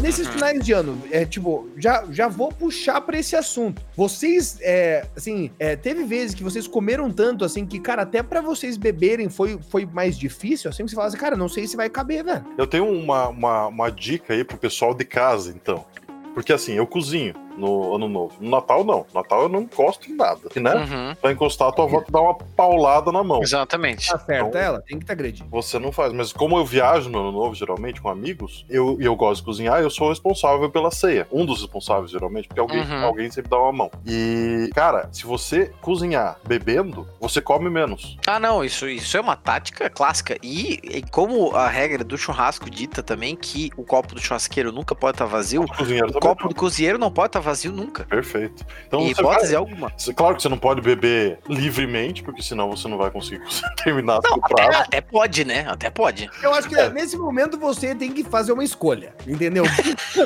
nesses 0.01 0.29
finais 0.29 0.63
de 0.63 0.71
ano, 0.71 1.03
é 1.11 1.25
tipo, 1.25 1.67
já, 1.79 2.05
já 2.11 2.29
vou 2.29 2.53
puxar 2.53 3.01
pra 3.01 3.19
esse 3.19 3.35
assunto. 3.35 3.81
Vocês, 3.97 4.59
é, 4.61 5.07
assim, 5.17 5.51
é, 5.59 5.77
teve 5.77 6.05
vezes 6.05 6.35
que 6.35 6.45
vocês 6.45 6.69
comeram 6.69 7.11
tanto, 7.11 7.43
assim, 7.43 7.65
que, 7.65 7.81
cara, 7.81 8.03
até 8.03 8.23
pra 8.23 8.43
vocês 8.43 8.77
beberem 8.77 9.31
foi, 9.31 9.59
foi 9.71 9.87
mais 9.87 10.19
difícil, 10.19 10.69
assim, 10.69 10.85
que 10.85 10.91
você 10.91 10.97
fala 10.97 11.09
assim, 11.09 11.17
cara, 11.17 11.39
não 11.39 11.49
sei 11.49 11.67
se 11.67 11.75
vai 11.75 11.89
caber, 11.89 12.23
velho. 12.23 12.45
Eu 12.59 12.67
tenho 12.67 12.87
uma, 12.87 13.29
uma, 13.29 13.67
uma 13.69 13.91
dica 13.91 14.35
aí 14.35 14.45
pro 14.45 14.59
pessoal 14.59 14.93
de 14.93 15.07
casa, 15.07 15.51
então. 15.51 15.87
Porque 16.35 16.53
assim, 16.53 16.75
eu 16.75 16.87
cozinho 16.87 17.33
no 17.57 17.95
ano 17.95 18.09
novo. 18.09 18.35
No 18.41 18.51
Natal, 18.51 18.85
não. 18.85 18.99
No 19.13 19.15
Natal 19.15 19.43
eu 19.43 19.49
não 19.49 19.63
encosto 19.63 20.11
em 20.11 20.15
nada. 20.15 20.41
Né? 20.57 20.75
Uhum. 20.75 21.15
Pra 21.21 21.33
encostar, 21.33 21.69
a 21.69 21.73
tua 21.73 21.85
avó 21.85 22.01
te 22.03 22.11
dá 22.11 22.21
uma 22.21 22.35
paulada 22.35 23.11
na 23.13 23.23
mão. 23.23 23.43
Exatamente. 23.43 24.09
Tá 24.11 24.19
certo, 24.19 24.49
Então- 24.49 24.61
ela 24.61 24.81
tem 24.83 24.99
que 24.99 25.05
te 25.05 25.13
agredir. 25.13 25.45
Você 25.51 25.79
não 25.79 25.93
faz. 25.93 26.13
Mas 26.13 26.33
como 26.33 26.57
eu 26.59 26.65
viajo 26.65 27.09
no 27.11 27.19
ano 27.21 27.33
novo, 27.33 27.55
geralmente, 27.55 28.01
com 28.01 28.09
amigos, 28.09 28.65
eu, 28.69 28.97
e 29.01 29.05
eu 29.05 29.15
gosto 29.17 29.41
de 29.41 29.47
cozinhar, 29.47 29.81
eu 29.81 29.91
sou 29.91 30.09
responsável 30.09 30.69
pela 30.71 30.91
ceia. 30.91 31.27
Um 31.33 31.45
dos 31.47 31.61
responsáveis, 31.61 32.11
geralmente, 32.11 32.49
porque 32.49 32.61
alguém, 32.61 32.81
Uhum. 32.83 33.05
alguém 33.05 33.31
sempre 33.31 33.51
dá 33.51 33.59
uma 33.59 33.73
mão. 33.73 33.91
E, 34.07 34.71
cara, 34.75 35.09
se 35.13 35.25
você 35.27 35.71
cozinhar 35.81 36.39
bebendo, 36.47 37.07
você 37.21 37.41
come 37.41 37.69
menos. 37.71 38.17
Ah, 38.27 38.39
não, 38.39 38.65
isso, 38.65 38.89
isso 38.89 39.17
é 39.17 39.21
uma 39.21 39.37
tática 39.37 39.89
clássica. 39.91 40.37
E, 40.43 40.81
e 40.83 41.03
como 41.11 41.55
a 41.55 41.69
regra 41.69 42.03
do 42.05 42.17
churrasco 42.19 42.69
dita 42.71 43.03
também 43.03 43.37
que 43.37 43.71
o 43.77 43.85
copo 43.85 44.15
do 44.15 44.21
churrasqueiro 44.21 44.73
nunca 44.73 44.95
pode 44.95 45.15
estar 45.17 45.27
vazio, 45.27 45.63
O 45.63 45.65
o 45.65 46.21
copo 46.21 46.49
do 46.49 46.55
cozinheiro 46.55 46.99
não 46.99 47.11
pode 47.11 47.29
estar 47.29 47.41
vazio 47.45 47.71
nunca. 47.73 48.05
Perfeito. 48.05 48.65
Então, 48.87 49.01
em 49.01 49.15
você 49.15 49.21
hipótese 49.21 49.47
vai- 49.53 49.57
alguma. 49.57 49.93
Claro 50.17 50.37
que 50.37 50.43
você 50.43 50.49
não 50.49 50.59
pode 50.59 50.81
beber 50.81 51.39
livremente, 51.49 52.23
porque 52.23 52.43
senão 52.43 52.71
você 52.71 52.89
não 52.89 52.99
vai 52.99 53.11
conseguir 53.11 53.43
terminar 53.85 54.21
Não, 54.25 54.37
até, 54.37 54.55
prato. 54.55 54.77
até 54.83 55.01
pode, 55.01 55.45
né? 55.45 55.65
Até 55.69 55.91
pode. 55.91 56.29
Eu 56.43 56.53
acho 56.55 56.69
que 56.69 56.75
É. 56.77 56.89
nesse 56.91 57.17
momento 57.17 57.59
você 57.59 57.95
tem 57.95 58.13
que 58.13 58.25
fazer 58.25 58.53
uma 58.53 58.65
escolha, 58.65 59.15
entendeu? 59.27 59.65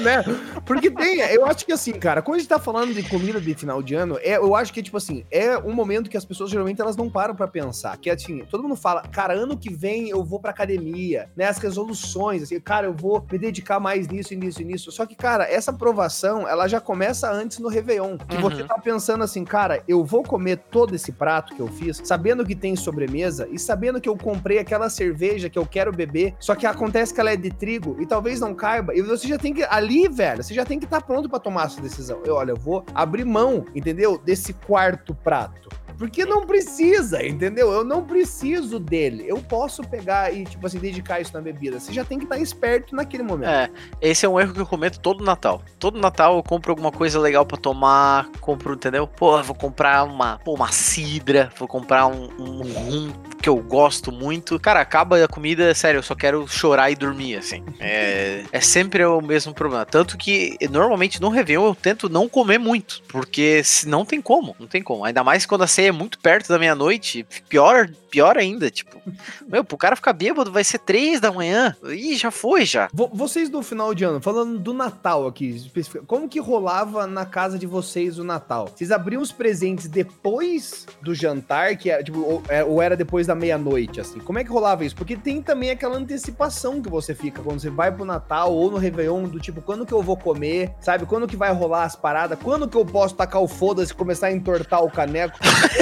né? 0.01 0.25
Porque 0.65 0.91
tem, 0.91 1.19
eu 1.21 1.45
acho 1.47 1.65
que 1.67 1.73
assim, 1.73 1.93
cara, 1.93 2.23
quando 2.23 2.37
a 2.37 2.39
gente 2.39 2.49
tá 2.49 2.59
falando 2.59 2.95
de 2.95 3.03
comida 3.03 3.41
de 3.41 3.55
final 3.55 3.83
de 3.83 3.95
ano, 3.95 4.19
é, 4.23 4.37
eu 4.37 4.55
acho 4.55 4.73
que, 4.73 4.83
tipo 4.83 4.97
assim, 4.97 5.25
é 5.31 5.57
um 5.59 5.73
momento 5.73 6.09
que 6.11 6.17
as 6.17 6.25
pessoas 6.25 6.51
geralmente 6.51 6.81
elas 6.81 6.97
não 6.97 7.11
param 7.11 7.35
pra 7.35 7.49
pensar. 7.49 7.97
Que 7.97 8.11
é 8.11 8.15
assim, 8.15 8.45
todo 8.51 8.63
mundo 8.63 8.77
fala, 8.77 9.03
cara, 9.03 9.35
ano 9.35 9.57
que 9.57 9.73
vem 9.73 10.09
eu 10.09 10.23
vou 10.25 10.39
pra 10.41 10.51
academia, 10.51 11.29
né? 11.37 11.47
As 11.47 11.59
resoluções, 11.59 12.43
assim, 12.43 12.61
cara, 12.61 12.87
eu 12.87 12.93
vou 12.93 13.25
me 13.31 13.39
dedicar 13.39 13.81
mais 13.81 14.07
nisso 14.09 14.35
e 14.35 14.37
nisso 14.37 14.63
e 14.63 14.65
nisso. 14.65 14.93
Só 14.93 15.07
que, 15.07 15.15
cara, 15.15 15.45
essa 15.51 15.71
aprovação, 15.71 16.47
ela 16.47 16.69
já 16.69 16.81
começa 16.81 17.08
antes 17.31 17.59
no 17.59 17.69
Réveillon. 17.69 18.17
Que 18.19 18.37
Uhum. 18.37 18.43
você 18.43 18.65
tá 18.65 18.79
pensando 18.79 19.25
assim, 19.25 19.45
cara, 19.45 19.83
eu 19.89 20.05
vou 20.05 20.23
comer 20.23 20.59
todo 20.71 20.95
esse 20.95 21.13
prato 21.13 21.55
que 21.55 21.61
eu 21.61 21.69
fiz, 21.69 22.01
sabendo 22.05 22.45
que 22.45 22.55
tem 22.55 22.75
sobremesa 22.77 23.49
e 23.51 23.59
sabendo 23.59 24.01
que 24.01 24.09
eu 24.09 24.17
comprei 24.17 24.59
aquela 24.59 24.89
cerveja 24.91 25.49
que 25.51 25.59
eu 25.59 25.67
quero 25.67 25.93
beber, 25.93 26.35
só 26.41 26.55
que 26.55 26.67
acontece 26.67 27.13
que 27.15 27.21
ela 27.21 27.31
é 27.33 27.37
de 27.37 27.51
trigo 27.51 27.97
e 28.01 28.07
talvez 28.07 28.41
não 28.41 28.55
caiba. 28.55 28.95
E 28.95 29.03
você 29.03 29.27
já 29.29 29.39
tem 29.39 29.53
que, 29.55 29.63
ali, 29.65 30.09
velho, 30.09 30.43
você 30.43 30.55
já 30.55 30.65
tem 30.65 30.79
que 30.79 30.85
estar 30.85 31.01
pronto 31.03 31.29
pra 31.29 31.39
tomar 31.39 31.67
essa 31.67 31.81
decisão. 31.81 32.21
Eu, 32.25 32.35
olha, 32.35 32.53
eu 32.53 32.57
vou 32.57 32.85
abrir 32.95 33.25
mão, 33.25 33.65
entendeu? 33.75 34.19
Desse 34.25 34.53
quarto 34.53 35.15
prato. 35.15 35.69
Porque 35.99 36.25
não 36.25 36.47
precisa, 36.47 37.27
entendeu? 37.27 37.73
Eu 37.73 37.85
não 37.85 38.05
preciso 38.05 38.79
dele. 38.79 39.25
Eu 39.27 39.39
posso 39.39 39.83
pegar 39.83 40.33
e, 40.33 40.45
tipo 40.45 40.65
assim, 40.65 40.79
dedicar 40.79 41.21
isso 41.21 41.33
na 41.35 41.41
bebida. 41.41 41.81
Você 41.81 41.93
já 41.93 42.05
tem 42.05 42.19
que 42.19 42.25
estar 42.25 42.39
esperto 42.39 42.95
naquele 42.95 43.25
momento. 43.25 43.51
É, 43.51 43.69
esse 44.01 44.25
é 44.25 44.29
um 44.29 44.39
erro 44.39 44.55
que 44.55 44.61
eu 44.61 44.67
cometo 44.67 45.01
todo 45.01 45.25
Natal. 45.25 45.61
Todo 45.79 45.99
Natal 45.99 46.37
eu 46.37 46.43
compro 46.43 46.71
alguma 46.71 46.93
coisa 46.93 47.19
legal 47.19 47.45
pra 47.45 47.57
tomar, 47.57 48.29
compro, 48.41 48.75
entendeu? 48.75 49.09
Pô, 49.09 49.43
vou 49.43 49.57
comprar 49.57 50.05
uma, 50.05 50.39
pô, 50.39 50.55
uma 50.55 50.71
cidra, 50.71 51.51
vou 51.59 51.67
comprar 51.67 52.07
um, 52.07 52.29
um 52.39 52.63
rum 52.63 53.13
que 53.43 53.49
eu 53.49 53.57
gosto 53.57 54.13
muito. 54.13 54.59
Cara, 54.61 54.81
acaba 54.81 55.23
a 55.23 55.29
comida, 55.29 55.75
sério, 55.75 55.99
eu 55.99 56.03
só 56.03 56.15
quero 56.15 56.47
chorar 56.47 56.91
e 56.91 56.95
dormir, 56.97 57.37
assim. 57.37 57.65
É, 57.81 58.45
é 58.53 58.61
sempre 58.61 59.05
o 59.05 59.21
mesmo 59.21 59.53
problema. 59.53 59.85
Tanto 59.85 60.17
que, 60.17 60.57
normalmente, 60.71 61.21
no 61.21 61.29
Réveillon 61.29 61.67
eu 61.67 61.75
tento 61.75 62.09
não 62.09 62.29
comer 62.29 62.59
muito, 62.59 63.03
porque 63.09 63.63
se 63.65 63.89
não 63.89 64.05
tem 64.05 64.21
como, 64.21 64.55
não 64.61 64.67
tem 64.67 64.83
como. 64.83 65.05
Ainda 65.05 65.25
mais 65.25 65.47
quando 65.47 65.63
a 65.63 65.67
ceia 65.67 65.88
é 65.89 65.93
muito 65.93 66.19
perto 66.19 66.49
da 66.49 66.59
meia-noite, 66.59 67.27
pior, 67.49 67.89
pior 68.11 68.37
ainda, 68.37 68.71
tipo... 68.71 69.01
Meu, 69.49 69.65
pro 69.65 69.77
cara 69.79 69.97
ficar 69.97 70.13
bêbado 70.13 70.53
vai 70.53 70.63
ser 70.63 70.79
três 70.79 71.21
da 71.21 71.33
manhã. 71.33 71.75
Ih, 71.85 72.17
já 72.17 72.31
foi, 72.31 72.65
já. 72.67 72.89
Vo- 72.93 73.11
Vocês 73.13 73.49
do 73.49 73.63
final 73.63 73.95
de 73.95 74.05
ano, 74.05 74.21
falando 74.21 74.59
do 74.59 74.75
Natal 74.75 75.27
aqui, 75.27 75.71
como 76.07 76.29
que 76.29 76.39
rolava 76.39 77.07
na 77.07 77.25
casa 77.25 77.59
de 77.59 77.67
vocês 77.67 78.19
o 78.19 78.25
Natal? 78.25 78.69
Vocês 78.75 78.91
abriam 78.91 79.23
os 79.23 79.33
presentes 79.33 79.89
depois 79.89 80.87
do 81.01 81.15
jantar, 81.15 81.77
que 81.77 81.91
era, 81.91 82.03
tipo, 82.05 82.43
é- 82.49 82.63
ou 82.65 82.83
era 82.83 82.97
depois 82.97 83.27
da 83.27 83.35
meia-noite, 83.35 84.01
assim? 84.01 84.19
Como 84.19 84.39
é 84.39 84.45
que 84.45 84.51
rolava 84.51 84.85
isso? 84.85 84.95
Porque 84.95 85.17
tem 85.17 85.41
também 85.41 85.71
aquela 85.71 85.97
antecipação 85.97 86.83
que 86.83 86.91
você 86.91 87.15
fica 87.15 87.43
quando 87.43 87.61
você 87.61 87.71
vai 87.71 87.91
pro 87.91 88.05
Natal 88.05 88.53
ou 88.53 88.71
no 88.71 88.77
Réveillon, 88.77 89.25
do 89.25 89.41
tipo, 89.41 89.63
quando 89.63 89.87
que 89.87 89.93
eu 89.93 90.03
vou 90.03 90.17
comer, 90.17 90.73
sabe? 90.81 91.07
Quando 91.07 91.27
que 91.27 91.37
vai 91.37 91.53
rolar 91.53 91.85
as 91.85 91.97
paradas? 91.97 92.39
Quando 92.43 92.69
que 92.69 92.77
eu 92.77 92.85
posso 92.85 93.15
tacar 93.15 93.41
o 93.43 93.49
foda-se 93.49 93.93
e 93.93 93.95
começar 93.95 94.27
a 94.27 94.33
entortar 94.33 94.83
o 94.85 94.91
caneco? 94.91 95.39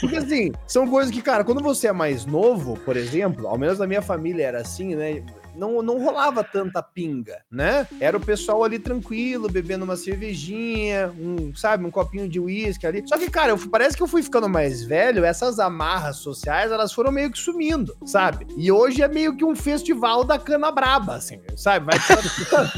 Porque 0.00 0.16
assim, 0.16 0.52
são 0.66 0.88
coisas 0.88 1.12
que, 1.12 1.22
cara, 1.22 1.44
quando 1.44 1.62
você 1.62 1.88
é 1.88 1.92
mais 1.92 2.24
novo, 2.24 2.78
por 2.84 2.96
exemplo, 2.96 3.46
ao 3.46 3.58
menos 3.58 3.78
na 3.78 3.86
minha 3.86 4.02
família 4.02 4.46
era 4.46 4.60
assim, 4.60 4.94
né? 4.94 5.22
Não, 5.56 5.82
não 5.82 6.02
rolava 6.02 6.42
tanta 6.42 6.82
pinga, 6.82 7.40
né? 7.48 7.86
Era 8.00 8.16
o 8.16 8.20
pessoal 8.20 8.64
ali 8.64 8.76
tranquilo, 8.76 9.48
bebendo 9.48 9.84
uma 9.84 9.96
cervejinha, 9.96 11.12
um, 11.16 11.54
sabe, 11.54 11.84
um 11.84 11.92
copinho 11.92 12.28
de 12.28 12.40
uísque 12.40 12.84
ali. 12.84 13.06
Só 13.06 13.16
que, 13.16 13.30
cara, 13.30 13.50
eu, 13.50 13.58
parece 13.70 13.96
que 13.96 14.02
eu 14.02 14.08
fui 14.08 14.20
ficando 14.20 14.48
mais 14.48 14.82
velho, 14.82 15.24
essas 15.24 15.60
amarras 15.60 16.16
sociais, 16.16 16.72
elas 16.72 16.92
foram 16.92 17.12
meio 17.12 17.30
que 17.30 17.38
sumindo, 17.38 17.96
sabe? 18.04 18.48
E 18.56 18.72
hoje 18.72 19.00
é 19.00 19.06
meio 19.06 19.36
que 19.36 19.44
um 19.44 19.54
festival 19.54 20.24
da 20.24 20.40
cana 20.40 20.72
braba, 20.72 21.14
assim, 21.14 21.40
sabe? 21.56 21.86
Vai 21.86 21.98
tá? 22.50 22.72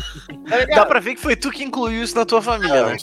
Dá 0.74 0.84
pra 0.84 1.00
ver 1.00 1.14
que 1.14 1.20
foi 1.22 1.34
tu 1.34 1.50
que 1.50 1.64
incluiu 1.64 2.02
isso 2.02 2.14
na 2.14 2.26
tua 2.26 2.42
família, 2.42 2.88
né? 2.88 2.96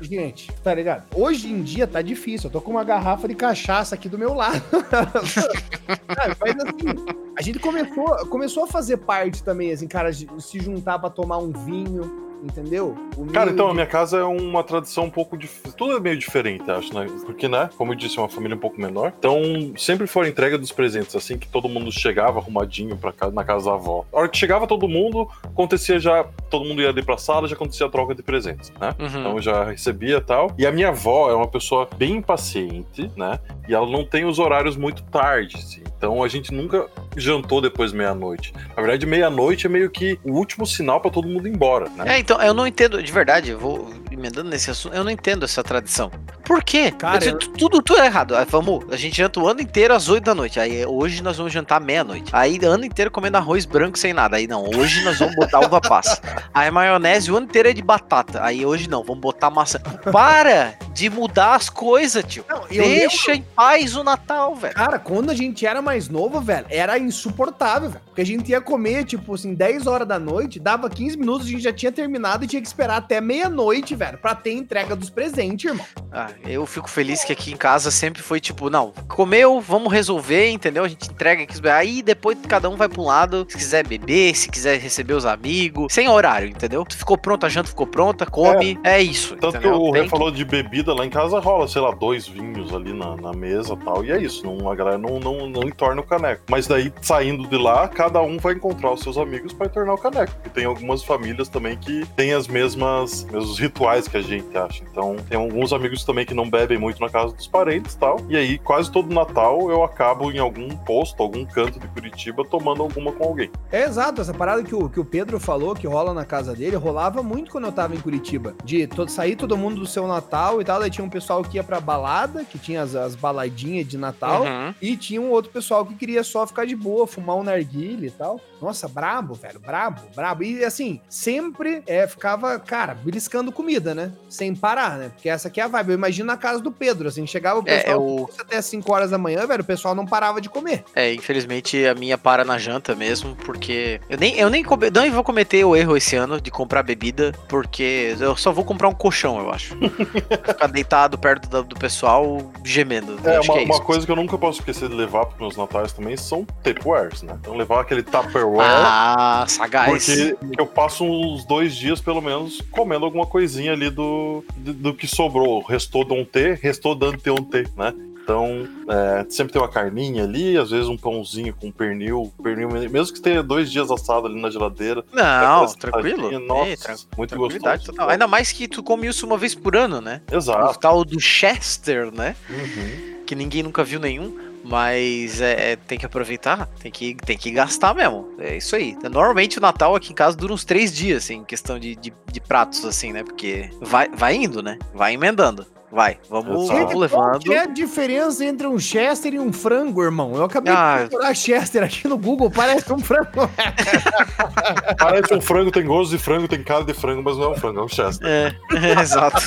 Gente, 0.00 0.52
tá 0.62 0.74
ligado? 0.74 1.04
Hoje 1.14 1.52
em 1.52 1.62
dia 1.62 1.86
tá 1.86 2.02
difícil. 2.02 2.48
Eu 2.48 2.52
tô 2.52 2.60
com 2.60 2.72
uma 2.72 2.84
garrafa 2.84 3.28
de 3.28 3.34
cachaça 3.34 3.94
aqui 3.94 4.08
do 4.08 4.18
meu 4.18 4.34
lado. 4.34 4.62
Mas 6.40 6.54
assim, 6.56 7.06
a 7.36 7.42
gente 7.42 7.58
começou, 7.58 8.26
começou 8.28 8.64
a 8.64 8.66
fazer 8.66 8.98
parte 8.98 9.42
também, 9.42 9.72
assim, 9.72 9.86
cara, 9.86 10.12
se 10.12 10.60
juntar 10.60 10.98
pra 10.98 11.10
tomar 11.10 11.38
um 11.38 11.52
vinho, 11.52 12.35
entendeu? 12.46 12.96
Cara, 13.32 13.50
então, 13.50 13.68
a 13.68 13.74
minha 13.74 13.86
casa 13.86 14.18
é 14.18 14.24
uma 14.24 14.62
tradição 14.62 15.04
um 15.04 15.10
pouco 15.10 15.36
dif... 15.36 15.72
Tudo 15.76 15.96
é 15.96 16.00
meio 16.00 16.16
diferente, 16.16 16.70
acho, 16.70 16.94
né? 16.94 17.06
Porque, 17.24 17.48
né? 17.48 17.68
Como 17.76 17.92
eu 17.92 17.96
disse, 17.96 18.18
é 18.18 18.22
uma 18.22 18.28
família 18.28 18.56
um 18.56 18.60
pouco 18.60 18.80
menor. 18.80 19.12
Então, 19.18 19.40
sempre 19.76 20.06
foi 20.06 20.26
a 20.26 20.28
entrega 20.28 20.56
dos 20.56 20.72
presentes, 20.72 21.14
assim 21.14 21.36
que 21.36 21.48
todo 21.48 21.68
mundo 21.68 21.90
chegava 21.92 22.38
arrumadinho 22.38 22.96
pra 22.96 23.12
casa, 23.12 23.32
na 23.32 23.44
casa 23.44 23.66
da 23.66 23.74
avó. 23.74 24.04
A 24.12 24.20
hora 24.20 24.28
que 24.28 24.36
chegava 24.36 24.66
todo 24.66 24.88
mundo, 24.88 25.28
acontecia 25.42 25.98
já. 25.98 26.24
Todo 26.50 26.64
mundo 26.64 26.80
ia 26.80 26.88
ali 26.88 27.02
pra 27.02 27.18
sala, 27.18 27.48
já 27.48 27.54
acontecia 27.54 27.86
a 27.86 27.88
troca 27.88 28.14
de 28.14 28.22
presentes, 28.22 28.72
né? 28.80 28.94
Uhum. 28.98 29.06
Então 29.06 29.32
eu 29.32 29.42
já 29.42 29.64
recebia 29.64 30.20
tal. 30.20 30.52
E 30.56 30.66
a 30.66 30.72
minha 30.72 30.88
avó 30.88 31.30
é 31.30 31.34
uma 31.34 31.48
pessoa 31.48 31.88
bem 31.96 32.16
impaciente, 32.16 33.10
né? 33.16 33.38
E 33.68 33.74
ela 33.74 33.86
não 33.86 34.04
tem 34.04 34.24
os 34.24 34.38
horários 34.38 34.76
muito 34.76 35.02
tarde, 35.04 35.56
assim. 35.56 35.82
Então 35.96 36.22
a 36.22 36.28
gente 36.28 36.52
nunca 36.52 36.86
jantou 37.16 37.60
depois 37.60 37.90
de 37.92 37.96
meia-noite. 37.96 38.52
Na 38.76 38.82
verdade, 38.82 39.06
meia-noite 39.06 39.66
é 39.66 39.68
meio 39.68 39.88
que 39.90 40.18
o 40.22 40.32
último 40.32 40.66
sinal 40.66 41.00
pra 41.00 41.10
todo 41.10 41.26
mundo 41.26 41.48
ir 41.48 41.52
embora, 41.54 41.88
né? 41.90 42.16
É, 42.16 42.18
então, 42.18 42.40
eu 42.42 42.52
não 42.52 42.66
entendo, 42.66 43.02
de 43.02 43.10
verdade, 43.12 43.50
eu 43.52 43.58
vou 43.58 43.90
emendando 44.10 44.48
nesse 44.50 44.70
assunto, 44.70 44.94
eu 44.94 45.02
não 45.02 45.10
entendo 45.10 45.44
essa 45.44 45.62
tradição. 45.64 46.10
Por 46.44 46.62
quê? 46.62 46.90
Cara, 46.92 47.24
Eu- 47.24 47.32
eu- 47.32 47.38
tudo, 47.38 47.82
tudo 47.82 48.00
é 48.00 48.06
errado. 48.06 48.36
Aí, 48.36 48.44
vamos, 48.48 48.84
a 48.92 48.96
gente 48.96 49.16
janta 49.16 49.40
o 49.40 49.48
ano 49.48 49.60
inteiro 49.60 49.94
às 49.94 50.08
8 50.08 50.24
da 50.24 50.34
noite. 50.34 50.60
Aí 50.60 50.84
hoje 50.86 51.22
nós 51.22 51.36
vamos 51.38 51.52
jantar 51.52 51.80
meia-noite. 51.80 52.30
Aí 52.32 52.58
o 52.62 52.66
ano 52.68 52.84
inteiro 52.84 53.10
comendo 53.10 53.36
arroz 53.38 53.64
branco 53.64 53.98
sem 53.98 54.12
nada. 54.12 54.36
Aí 54.36 54.46
não, 54.46 54.64
hoje 54.64 55.02
nós 55.02 55.18
vamos 55.18 55.34
botar 55.34 55.60
uva 55.60 55.80
passa. 55.80 56.20
Aí 56.54 56.70
maionese 56.70 57.32
o 57.32 57.36
ano 57.36 57.46
inteiro 57.46 57.68
é 57.70 57.72
de 57.72 57.82
batata. 57.82 58.44
Aí 58.44 58.64
hoje 58.64 58.88
não, 58.88 59.02
vamos 59.02 59.20
botar 59.20 59.50
maçã. 59.50 59.80
Para 60.12 60.74
de 60.92 61.10
mudar 61.10 61.54
as 61.56 61.68
coisas, 61.68 62.22
tio. 62.24 62.44
Não, 62.48 62.62
Deixa 62.70 63.34
em 63.34 63.42
paz 63.42 63.96
o 63.96 64.04
Natal, 64.04 64.54
velho. 64.54 64.74
Cara, 64.74 64.98
quando 64.98 65.30
a 65.30 65.34
gente 65.34 65.66
era 65.66 65.82
mais 65.86 66.08
novo, 66.08 66.40
velho, 66.40 66.66
era 66.68 66.98
insuportável, 66.98 67.88
velho. 67.88 68.04
Porque 68.04 68.20
a 68.20 68.26
gente 68.26 68.50
ia 68.50 68.60
comer, 68.60 69.04
tipo 69.04 69.34
assim, 69.34 69.54
10 69.54 69.86
horas 69.86 70.06
da 70.06 70.18
noite, 70.18 70.58
dava 70.58 70.90
15 70.90 71.16
minutos, 71.16 71.46
a 71.46 71.50
gente 71.50 71.62
já 71.62 71.72
tinha 71.72 71.92
terminado 71.92 72.44
e 72.44 72.48
tinha 72.48 72.60
que 72.60 72.66
esperar 72.66 72.96
até 72.96 73.20
meia-noite, 73.20 73.94
velho, 73.94 74.18
pra 74.18 74.34
ter 74.34 74.52
entrega 74.52 74.96
dos 74.96 75.08
presentes, 75.08 75.70
irmão. 75.70 75.86
Ah, 76.12 76.30
eu 76.44 76.66
fico 76.66 76.90
feliz 76.90 77.22
que 77.24 77.32
aqui 77.32 77.52
em 77.52 77.56
casa 77.56 77.90
sempre 77.90 78.20
foi 78.20 78.40
tipo, 78.40 78.68
não, 78.68 78.92
comeu, 79.08 79.60
vamos 79.60 79.92
resolver, 79.92 80.50
entendeu? 80.50 80.82
A 80.84 80.88
gente 80.88 81.08
entrega 81.08 81.42
aqui, 81.44 81.68
aí 81.68 82.02
depois 82.02 82.36
cada 82.48 82.68
um 82.68 82.76
vai 82.76 82.88
pra 82.88 83.00
um 83.00 83.04
lado, 83.04 83.46
se 83.48 83.56
quiser 83.56 83.86
beber, 83.86 84.34
se 84.34 84.48
quiser 84.48 84.78
receber 84.80 85.14
os 85.14 85.24
amigos, 85.24 85.92
sem 85.92 86.08
horário, 86.08 86.48
entendeu? 86.48 86.84
Tu 86.84 86.96
ficou 86.96 87.16
pronto, 87.16 87.46
a 87.46 87.48
janta 87.48 87.68
ficou 87.68 87.86
pronta, 87.86 88.26
come, 88.26 88.78
é, 88.82 89.00
isso, 89.00 89.36
Tanto 89.36 89.52
que 89.60 89.66
entendeu? 89.68 89.80
o 89.80 89.92
Tem 89.92 90.02
Rê 90.02 90.08
falou 90.08 90.30
de 90.30 90.44
bebida, 90.44 90.92
lá 90.92 91.06
em 91.06 91.10
casa 91.10 91.38
rola, 91.38 91.68
sei 91.68 91.80
lá, 91.80 91.92
dois 91.92 92.26
vinhos 92.26 92.74
ali 92.74 92.92
na, 92.92 93.16
na 93.16 93.32
mesa 93.32 93.74
e 93.74 93.84
tal. 93.84 94.04
E 94.04 94.10
é 94.10 94.20
isso, 94.20 94.44
não, 94.44 94.70
a 94.70 94.74
galera 94.74 94.98
não, 94.98 95.20
não, 95.20 95.46
não 95.46 95.62
entorna 95.76 96.00
o 96.00 96.04
caneco. 96.04 96.42
Mas 96.48 96.66
daí, 96.66 96.92
saindo 97.02 97.46
de 97.46 97.58
lá, 97.58 97.86
cada 97.86 98.22
um 98.22 98.38
vai 98.38 98.54
encontrar 98.54 98.92
os 98.92 99.00
seus 99.00 99.18
amigos 99.18 99.52
pra 99.52 99.66
entornar 99.66 99.94
o 99.94 99.98
caneco. 99.98 100.32
E 100.44 100.48
tem 100.48 100.64
algumas 100.64 101.04
famílias 101.04 101.48
também 101.48 101.76
que 101.76 102.06
têm 102.16 102.32
as 102.32 102.48
mesmas 102.48 103.26
mesmos 103.30 103.58
rituais 103.58 104.08
que 104.08 104.16
a 104.16 104.22
gente 104.22 104.56
acha. 104.56 104.82
Então, 104.90 105.16
tem 105.28 105.38
alguns 105.38 105.72
amigos 105.72 106.04
também 106.04 106.24
que 106.24 106.34
não 106.34 106.48
bebem 106.48 106.78
muito 106.78 107.00
na 107.00 107.08
casa 107.08 107.34
dos 107.34 107.46
parentes 107.46 107.94
e 107.94 107.98
tal. 107.98 108.20
E 108.28 108.36
aí, 108.36 108.58
quase 108.58 108.90
todo 108.90 109.12
Natal, 109.12 109.70
eu 109.70 109.84
acabo 109.84 110.30
em 110.30 110.38
algum 110.38 110.68
posto, 110.76 111.22
algum 111.22 111.44
canto 111.44 111.78
de 111.78 111.86
Curitiba, 111.88 112.44
tomando 112.44 112.82
alguma 112.82 113.12
com 113.12 113.24
alguém. 113.24 113.50
É 113.70 113.84
exato, 113.84 114.20
essa 114.20 114.32
parada 114.32 114.62
que 114.62 114.74
o, 114.74 114.88
que 114.88 115.00
o 115.00 115.04
Pedro 115.04 115.38
falou, 115.38 115.74
que 115.74 115.86
rola 115.86 116.14
na 116.14 116.24
casa 116.24 116.54
dele, 116.54 116.76
rolava 116.76 117.22
muito 117.22 117.50
quando 117.50 117.66
eu 117.66 117.72
tava 117.72 117.94
em 117.94 118.00
Curitiba. 118.00 118.54
De 118.64 118.86
todo, 118.86 119.10
sair 119.10 119.36
todo 119.36 119.56
mundo 119.56 119.80
do 119.80 119.86
seu 119.86 120.06
Natal 120.06 120.60
e 120.60 120.64
tal. 120.64 120.80
Daí 120.80 120.90
tinha 120.90 121.04
um 121.04 121.10
pessoal 121.10 121.42
que 121.42 121.56
ia 121.56 121.64
pra 121.64 121.80
balada, 121.80 122.44
que 122.44 122.58
tinha 122.58 122.82
as, 122.82 122.94
as 122.94 123.14
baladinhas 123.14 123.86
de 123.86 123.98
Natal. 123.98 124.42
Uhum. 124.42 124.74
E 124.80 124.96
tinha 124.96 125.20
um 125.20 125.30
outro 125.30 125.50
pessoal 125.50 125.65
que 125.86 125.94
queria 125.94 126.22
só 126.22 126.46
ficar 126.46 126.66
de 126.66 126.76
boa, 126.76 127.06
fumar 127.06 127.36
um 127.36 127.42
narguile 127.42 128.08
e 128.08 128.10
tal. 128.10 128.40
Nossa, 128.60 128.88
brabo, 128.88 129.34
velho, 129.34 129.60
brabo, 129.60 130.00
brabo. 130.14 130.42
E 130.42 130.64
assim, 130.64 131.00
sempre 131.08 131.82
é, 131.86 132.06
ficava, 132.06 132.58
cara, 132.58 132.94
beliscando 132.94 133.52
comida, 133.52 133.94
né? 133.94 134.12
Sem 134.28 134.54
parar, 134.54 134.96
né? 134.98 135.08
Porque 135.10 135.28
essa 135.28 135.48
aqui 135.48 135.60
é 135.60 135.64
a 135.64 135.68
vibe. 135.68 135.90
Eu 135.90 135.94
imagino 135.94 136.26
na 136.26 136.36
casa 136.36 136.60
do 136.60 136.70
Pedro, 136.72 137.08
assim, 137.08 137.26
chegava 137.26 137.60
o 137.60 137.62
É, 137.66 137.78
pessoal 137.80 137.96
eu- 138.06 138.30
até 138.38 138.60
5 138.62 138.92
horas 138.92 139.10
da 139.10 139.18
manhã, 139.18 139.46
velho, 139.46 139.62
o 139.62 139.66
pessoal 139.66 139.94
não 139.94 140.06
parava 140.06 140.40
de 140.40 140.48
comer. 140.48 140.84
É, 140.94 141.12
infelizmente 141.12 141.86
a 141.86 141.94
minha 141.94 142.16
para 142.16 142.44
na 142.44 142.58
janta 142.58 142.94
mesmo, 142.94 143.36
porque 143.36 144.00
eu 144.08 144.16
nem, 144.18 144.36
eu 144.38 144.48
nem 144.50 144.64
come- 144.64 144.90
não 144.90 145.10
vou 145.10 145.22
cometer 145.24 145.64
o 145.64 145.76
erro 145.76 145.96
esse 145.96 146.16
ano 146.16 146.40
de 146.40 146.50
comprar 146.50 146.82
bebida, 146.82 147.32
porque 147.48 148.16
eu 148.18 148.36
só 148.36 148.52
vou 148.52 148.64
comprar 148.64 148.88
um 148.88 148.94
colchão, 148.94 149.38
eu 149.38 149.50
acho. 149.50 149.76
Ficar 150.46 150.66
deitado 150.68 151.18
perto 151.18 151.48
do, 151.48 151.62
do 151.62 151.76
pessoal 151.76 152.52
gemendo. 152.64 153.18
É, 153.24 153.36
acho 153.36 153.50
uma, 153.52 153.58
que 153.58 153.64
é 153.64 153.74
uma 153.74 153.80
coisa 153.80 154.04
que 154.06 154.12
eu 154.12 154.16
nunca 154.16 154.36
posso 154.38 154.60
esquecer 154.60 154.88
de 154.88 154.94
levar 154.94 155.26
pros 155.26 155.38
meus 155.38 155.56
natais 155.56 155.92
também 155.92 156.16
são 156.16 156.44
Tupperwares, 156.62 157.22
né? 157.22 157.36
Então 157.40 157.54
levar 157.56 157.80
aquele 157.80 158.02
Tupperware. 158.50 158.68
Ah, 158.86 159.44
sagaz. 159.48 160.06
Porque 160.06 160.36
eu 160.58 160.66
passo 160.66 161.04
uns 161.04 161.44
dois 161.44 161.74
dias, 161.74 162.00
pelo 162.00 162.20
menos, 162.20 162.60
comendo 162.70 163.04
alguma 163.04 163.26
coisinha 163.26 163.72
ali 163.72 163.90
do, 163.90 164.44
do, 164.56 164.72
do 164.72 164.94
que 164.94 165.06
sobrou. 165.06 165.62
Restou 165.62 166.04
T, 166.24 166.54
restou 166.60 166.94
um 167.32 167.42
T, 167.44 167.66
né? 167.76 167.92
Então, 168.22 168.66
é, 168.88 169.24
sempre 169.28 169.52
tem 169.52 169.62
uma 169.62 169.68
carninha 169.68 170.24
ali, 170.24 170.58
às 170.58 170.70
vezes 170.70 170.88
um 170.88 170.96
pãozinho 170.96 171.54
com 171.54 171.70
pernil, 171.70 172.32
pernil, 172.42 172.68
mesmo 172.68 173.14
que 173.14 173.20
tenha 173.20 173.40
dois 173.40 173.70
dias 173.70 173.88
assado 173.88 174.26
ali 174.26 174.40
na 174.40 174.50
geladeira. 174.50 175.04
Não, 175.12 175.22
aquela 175.62 175.74
tranquilo. 175.76 176.40
Nossa, 176.40 176.68
Ei, 176.70 176.76
tran- 176.76 176.96
muito 177.16 177.36
gostoso. 177.36 177.84
total. 177.84 178.10
Ainda 178.10 178.26
mais 178.26 178.50
que 178.50 178.66
tu 178.66 178.82
come 178.82 179.06
isso 179.06 179.24
uma 179.24 179.38
vez 179.38 179.54
por 179.54 179.76
ano, 179.76 180.00
né? 180.00 180.22
O 180.32 180.34
Exato. 180.34 180.76
tal 180.80 181.04
do 181.04 181.20
Chester, 181.20 182.10
né? 182.12 182.34
Uhum. 182.50 183.16
que 183.26 183.34
ninguém 183.36 183.62
nunca 183.62 183.82
viu 183.84 183.98
nenhum, 184.00 184.36
mas 184.68 185.40
é, 185.40 185.72
é, 185.72 185.76
tem 185.76 185.98
que 185.98 186.06
aproveitar, 186.06 186.66
tem 186.80 186.90
que, 186.90 187.14
tem 187.14 187.38
que 187.38 187.50
gastar 187.50 187.94
mesmo. 187.94 188.28
É 188.38 188.56
isso 188.56 188.74
aí. 188.74 188.96
Normalmente 189.10 189.58
o 189.58 189.60
Natal 189.60 189.94
aqui 189.94 190.12
em 190.12 190.14
casa 190.14 190.36
dura 190.36 190.52
uns 190.52 190.64
três 190.64 190.94
dias, 190.94 191.24
assim, 191.24 191.36
em 191.36 191.44
questão 191.44 191.78
de, 191.78 191.94
de, 191.94 192.12
de 192.30 192.40
pratos, 192.40 192.84
assim, 192.84 193.12
né? 193.12 193.22
Porque 193.22 193.70
vai, 193.80 194.08
vai 194.08 194.34
indo, 194.34 194.62
né? 194.62 194.78
Vai 194.92 195.14
emendando. 195.14 195.66
Vai, 195.90 196.18
vamos, 196.28 196.64
Exato. 196.64 196.78
vamos 196.78 196.90
Qual 197.10 197.24
levando. 197.26 197.38
que 197.42 197.54
é 197.54 197.60
a 197.60 197.66
diferença 197.66 198.44
entre 198.44 198.66
um 198.66 198.78
Chester 198.78 199.34
e 199.34 199.38
um 199.38 199.52
frango, 199.52 200.02
irmão? 200.02 200.34
Eu 200.34 200.44
acabei 200.44 200.72
Ah. 200.74 201.02
de 201.04 201.08
procurar 201.10 201.34
Chester 201.34 201.82
aqui 201.84 202.08
no 202.08 202.18
Google, 202.18 202.50
parece 202.50 202.92
um 202.92 202.98
frango. 202.98 203.48
Parece 204.98 205.34
um 205.34 205.40
frango, 205.40 205.70
tem 205.70 205.84
gosto 205.84 206.10
de 206.10 206.18
frango, 206.18 206.48
tem 206.48 206.62
cara 206.62 206.82
de 206.84 206.92
frango, 206.92 207.22
mas 207.22 207.36
não 207.36 207.44
é 207.44 207.48
um 207.50 207.54
frango, 207.56 207.80
é 207.80 207.84
um 207.84 207.88
Chester. 207.88 208.26
É, 208.28 208.54
exato. 209.00 209.40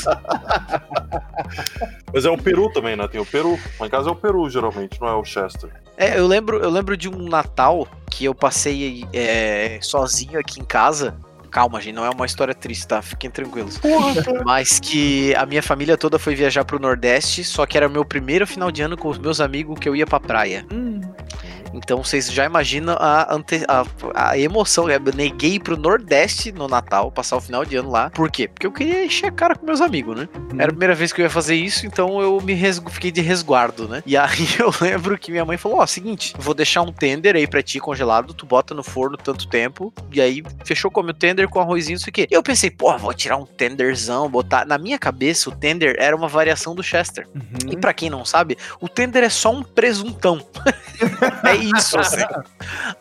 Mas 2.13 2.25
é 2.25 2.29
o 2.29 2.37
peru 2.37 2.71
também, 2.71 2.95
né? 2.95 3.07
Tem 3.07 3.19
o 3.19 3.25
peru. 3.25 3.59
Lá 3.79 3.87
em 3.87 3.89
casa 3.89 4.09
é 4.09 4.11
o 4.11 4.15
peru, 4.15 4.49
geralmente, 4.49 4.99
não 4.99 5.07
é 5.07 5.13
o 5.15 5.23
Chester. 5.23 5.69
É, 5.97 6.17
eu 6.17 6.25
lembro, 6.27 6.57
eu 6.59 6.69
lembro 6.69 6.95
de 6.95 7.09
um 7.09 7.27
Natal 7.27 7.87
que 8.09 8.25
eu 8.25 8.33
passei 8.33 9.05
é, 9.13 9.77
sozinho 9.81 10.39
aqui 10.39 10.59
em 10.59 10.63
casa. 10.65 11.15
Calma, 11.51 11.81
gente, 11.81 11.95
não 11.95 12.05
é 12.05 12.09
uma 12.09 12.25
história 12.25 12.53
triste, 12.53 12.87
tá? 12.87 13.01
Fiquem 13.01 13.29
tranquilos. 13.29 13.79
Mas 14.45 14.79
que 14.79 15.33
a 15.35 15.45
minha 15.45 15.63
família 15.63 15.97
toda 15.97 16.19
foi 16.19 16.35
viajar 16.35 16.63
pro 16.63 16.79
Nordeste, 16.79 17.43
só 17.43 17.65
que 17.65 17.77
era 17.77 17.87
o 17.87 17.91
meu 17.91 18.05
primeiro 18.05 18.45
final 18.45 18.71
de 18.71 18.81
ano 18.81 18.97
com 18.97 19.09
os 19.09 19.17
meus 19.17 19.41
amigos 19.41 19.79
que 19.79 19.89
eu 19.89 19.95
ia 19.95 20.05
pra 20.05 20.19
praia. 20.19 20.65
Hum, 20.71 21.01
Então 21.73 22.03
vocês 22.03 22.31
já 22.31 22.45
imaginam 22.45 22.95
a, 22.99 23.33
ante- 23.33 23.65
a, 23.67 23.85
a 24.29 24.37
emoção. 24.37 24.89
Eu 24.89 24.99
neguei 25.15 25.59
pro 25.59 25.77
Nordeste 25.77 26.51
no 26.51 26.67
Natal, 26.67 27.11
passar 27.11 27.37
o 27.37 27.41
final 27.41 27.63
de 27.65 27.75
ano 27.75 27.89
lá. 27.91 28.09
Por 28.09 28.29
quê? 28.31 28.47
Porque 28.47 28.65
eu 28.67 28.71
queria 28.71 29.05
encher 29.05 29.27
a 29.27 29.31
cara 29.31 29.55
com 29.55 29.65
meus 29.65 29.81
amigos, 29.81 30.17
né? 30.17 30.27
Era 30.53 30.65
a 30.65 30.69
primeira 30.69 30.95
vez 30.95 31.11
que 31.13 31.21
eu 31.21 31.23
ia 31.23 31.29
fazer 31.29 31.55
isso, 31.55 31.85
então 31.85 32.21
eu 32.21 32.39
me 32.41 32.53
res- 32.53 32.81
fiquei 32.89 33.11
de 33.11 33.21
resguardo, 33.21 33.87
né? 33.87 34.01
E 34.05 34.15
aí 34.17 34.47
eu 34.59 34.73
lembro 34.81 35.17
que 35.17 35.31
minha 35.31 35.45
mãe 35.45 35.57
falou: 35.57 35.79
Ó, 35.79 35.85
seguinte, 35.85 36.33
vou 36.37 36.53
deixar 36.53 36.81
um 36.81 36.91
tender 36.91 37.35
aí 37.35 37.47
pra 37.47 37.61
ti 37.61 37.79
congelado, 37.79 38.33
tu 38.33 38.45
bota 38.45 38.73
no 38.73 38.83
forno 38.83 39.17
tanto 39.17 39.47
tempo, 39.47 39.93
e 40.11 40.19
aí 40.21 40.43
fechou 40.63 40.89
come 40.91 41.11
o 41.11 41.13
tender 41.13 41.47
com 41.49 41.59
arrozinho, 41.59 41.97
não 41.97 42.03
sei 42.03 42.11
o 42.11 42.13
quê. 42.13 42.27
E 42.29 42.33
eu 42.33 42.43
pensei, 42.43 42.69
pô, 42.71 42.97
vou 42.97 43.13
tirar 43.13 43.37
um 43.37 43.45
tenderzão, 43.45 44.29
botar. 44.29 44.65
Na 44.65 44.77
minha 44.77 44.97
cabeça, 44.97 45.49
o 45.49 45.55
tender 45.55 45.95
era 45.99 46.15
uma 46.15 46.27
variação 46.27 46.73
do 46.75 46.81
Chester. 46.83 47.27
E 47.65 47.75
uhum. 47.75 47.79
pra 47.81 47.93
quem 47.93 48.09
não 48.09 48.23
sabe, 48.25 48.57
o 48.79 48.87
tender 48.87 49.23
é 49.23 49.29
só 49.29 49.51
um 49.51 49.63
presuntão. 49.63 50.45
é 51.45 51.55
isso, 51.61 51.99
assim. 51.99 52.23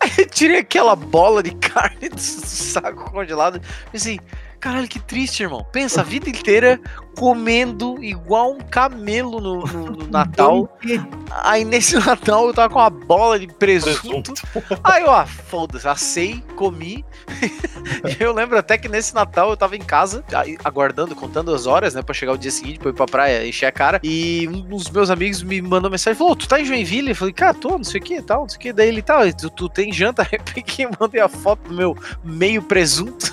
Aí 0.00 0.10
eu 0.18 0.28
tirei 0.28 0.58
aquela 0.58 0.94
bola 0.96 1.42
de 1.42 1.54
carne 1.54 2.08
do 2.08 2.20
saco 2.20 3.10
congelado. 3.10 3.60
Pensei, 3.90 4.20
caralho, 4.58 4.88
que 4.88 4.98
triste, 5.00 5.42
irmão. 5.42 5.64
Pensa 5.72 6.00
a 6.00 6.04
vida 6.04 6.28
inteira 6.28 6.80
comendo 7.16 8.02
igual 8.02 8.52
um 8.52 8.58
camelo 8.58 9.40
no, 9.40 9.64
no- 9.66 9.90
no 9.90 10.06
Natal. 10.10 10.78
Aí 11.42 11.64
nesse 11.64 11.96
Natal 12.04 12.46
eu 12.46 12.54
tava 12.54 12.72
com 12.72 12.78
uma 12.78 12.90
bola 12.90 13.38
de 13.38 13.46
presunto. 13.48 14.32
Aí, 14.84 15.04
ó, 15.04 15.26
foda-se, 15.26 15.86
assei, 15.88 16.42
comi. 16.56 17.04
Eu 18.20 18.32
lembro 18.32 18.58
até 18.58 18.76
que 18.76 18.88
nesse 18.88 19.14
Natal 19.14 19.50
eu 19.50 19.56
tava 19.56 19.74
em 19.76 19.80
casa, 19.80 20.22
aguardando, 20.62 21.14
contando 21.16 21.54
as 21.54 21.66
horas, 21.66 21.94
né, 21.94 22.02
pra 22.02 22.14
chegar 22.14 22.32
o 22.32 22.38
dia 22.38 22.50
seguinte, 22.50 22.78
pra 22.78 22.90
ir 22.90 22.94
pra 22.94 23.06
praia, 23.06 23.46
encher 23.46 23.66
a 23.66 23.72
cara. 23.72 23.98
E 24.02 24.46
um 24.48 24.60
dos 24.60 24.90
meus 24.90 25.10
amigos 25.10 25.42
me 25.42 25.60
mandou 25.62 25.90
mensagem, 25.90 26.16
falou, 26.16 26.32
"Ô, 26.34 26.36
tu 26.36 26.46
tá 26.46 26.60
em 26.60 26.64
Joinville? 26.64 27.10
Eu 27.10 27.16
falei, 27.16 27.32
cara, 27.32 27.54
tô, 27.54 27.70
não 27.70 27.84
sei 27.84 28.00
o 28.00 28.04
que 28.04 28.14
e 28.16 28.22
tal, 28.22 28.42
não 28.42 28.48
sei 28.48 28.56
o 28.56 28.60
que. 28.60 28.72
Daí 28.72 28.88
ele, 28.88 29.02
tá, 29.02 29.20
tu, 29.32 29.48
tu 29.50 29.68
tem 29.68 29.92
janta? 29.92 30.22
Aí 30.22 30.28
eu 30.38 30.40
peguei 30.54 30.86
e 30.86 30.90
mandei 31.00 31.20
a 31.20 31.28
foto 31.28 31.68
do 31.68 31.74
meu 31.74 31.96
meio 32.22 32.62
presunto. 32.62 33.32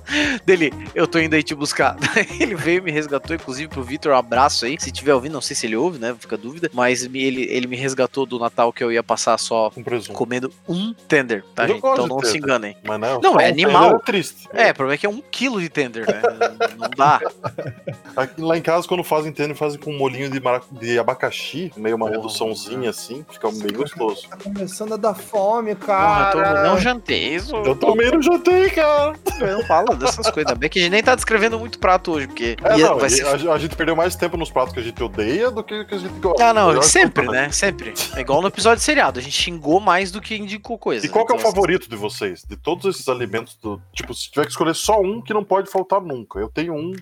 Dele, 0.45 0.71
eu 0.93 1.07
tô 1.07 1.19
indo 1.19 1.33
aí 1.35 1.43
te 1.43 1.55
buscar. 1.55 1.95
Ele 2.39 2.55
veio 2.55 2.79
e 2.79 2.81
me 2.81 2.91
resgatou, 2.91 3.35
inclusive 3.35 3.67
pro 3.69 3.83
Vitor, 3.83 4.11
um 4.13 4.15
abraço 4.17 4.65
aí. 4.65 4.77
Se 4.79 4.91
tiver 4.91 5.13
ouvindo, 5.13 5.33
não 5.33 5.41
sei 5.41 5.55
se 5.55 5.65
ele 5.65 5.75
ouve, 5.75 5.97
né? 5.99 6.15
Fica 6.19 6.35
a 6.35 6.37
dúvida. 6.37 6.69
Mas 6.73 7.05
me- 7.07 7.21
ele, 7.23 7.43
ele 7.49 7.67
me 7.67 7.75
resgatou 7.75 8.25
do 8.25 8.37
Natal 8.39 8.71
que 8.73 8.83
eu 8.83 8.91
ia 8.91 9.03
passar 9.03 9.37
só 9.37 9.69
presunto. 9.69 10.13
comendo 10.17 10.51
um 10.67 10.93
tender, 11.07 11.43
tá, 11.55 11.63
eu 11.63 11.67
gente? 11.69 11.77
Então 11.79 12.07
não 12.07 12.17
tender. 12.17 12.31
se 12.31 12.37
enganem. 12.37 12.75
Mas 12.83 12.99
não, 12.99 13.19
Não, 13.21 13.39
é 13.39 13.45
um 13.45 13.49
animal. 13.49 13.95
É 13.95 13.99
triste. 13.99 14.47
É, 14.53 14.71
o 14.71 14.75
problema 14.75 14.95
é 14.95 14.97
que 14.97 15.05
é 15.05 15.09
um 15.09 15.21
quilo 15.31 15.61
de 15.61 15.69
tender, 15.69 16.05
né? 16.07 16.21
Não 16.77 16.89
dá. 16.97 17.19
Aqui, 18.15 18.41
lá 18.41 18.57
em 18.57 18.61
casa, 18.61 18.87
quando 18.87 19.03
fazem 19.03 19.31
tender, 19.31 19.55
fazem 19.55 19.79
com 19.79 19.91
um 19.93 19.97
molinho 19.97 20.29
de, 20.29 20.39
mara- 20.39 20.61
de 20.71 20.97
abacaxi, 20.99 21.71
meio 21.77 21.95
uma 21.95 22.07
Oh. 22.07 22.09
reduçãozinha 22.09 22.89
assim, 22.89 23.25
fica 23.31 23.49
bem 23.51 23.71
gostoso. 23.73 24.27
Tá 24.29 24.37
começando 24.37 24.93
a 24.93 24.97
dar 24.97 25.13
fome, 25.13 25.75
Porra, 25.75 26.27
eu 26.27 26.31
tô- 26.31 26.37
cara. 26.43 26.63
não 26.63 26.79
jantei 26.79 27.35
isso. 27.35 27.55
Eu 27.55 27.75
também 27.75 28.11
não 28.11 28.21
jantei, 28.21 28.69
cara. 28.71 29.13
Não 29.39 29.63
fala 29.65 29.95
dessas 30.01 30.29
coisas. 30.31 30.47
Ainda 30.51 30.55
bem 30.55 30.69
que 30.69 30.79
a 30.79 30.81
gente 30.83 30.91
nem 30.91 31.03
tá 31.03 31.15
descrevendo 31.15 31.57
muito 31.59 31.79
prato 31.79 32.11
hoje, 32.11 32.27
porque 32.27 32.57
É, 32.63 32.77
ia- 32.77 32.89
não, 32.89 32.97
vai 32.99 33.09
ser 33.09 33.25
a, 33.27 33.53
a 33.53 33.57
gente 33.57 33.75
perdeu 33.75 33.95
mais 33.95 34.15
tempo 34.15 34.35
nos 34.37 34.51
pratos 34.51 34.73
que 34.73 34.79
a 34.79 34.83
gente 34.83 35.01
odeia 35.01 35.49
do 35.51 35.63
que 35.63 35.85
que 35.85 35.95
a 35.95 35.97
gente 35.97 36.13
gosta. 36.19 36.49
Ah, 36.49 36.53
não, 36.53 36.81
sempre, 36.81 37.25
que- 37.25 37.31
né? 37.31 37.49
Sempre. 37.51 37.93
É 38.15 38.21
igual 38.21 38.41
no 38.41 38.47
episódio 38.47 38.77
de 38.77 38.83
seriado. 38.83 39.19
A 39.19 39.21
gente 39.21 39.33
xingou 39.39 39.79
mais 39.79 40.11
do 40.11 40.19
que 40.19 40.35
indicou 40.35 40.77
coisa. 40.77 41.05
E 41.05 41.09
qual 41.09 41.25
que 41.25 41.31
é 41.31 41.35
o 41.35 41.39
Então, 41.39 41.51
favorito 41.51 41.89
de 41.89 41.95
vocês? 41.95 42.43
De 42.47 42.55
todos 42.57 42.85
esses 42.93 43.07
alimentos, 43.07 43.55
do, 43.61 43.81
tipo, 43.93 44.13
se 44.13 44.29
tiver 44.29 44.45
que 44.45 44.51
escolher 44.51 44.75
só 44.75 44.99
um 44.99 45.21
que 45.21 45.33
não 45.33 45.43
pode 45.43 45.69
faltar 45.71 46.01
nunca. 46.01 46.39
Eu 46.39 46.49
tenho 46.49 46.73
um, 46.73 46.93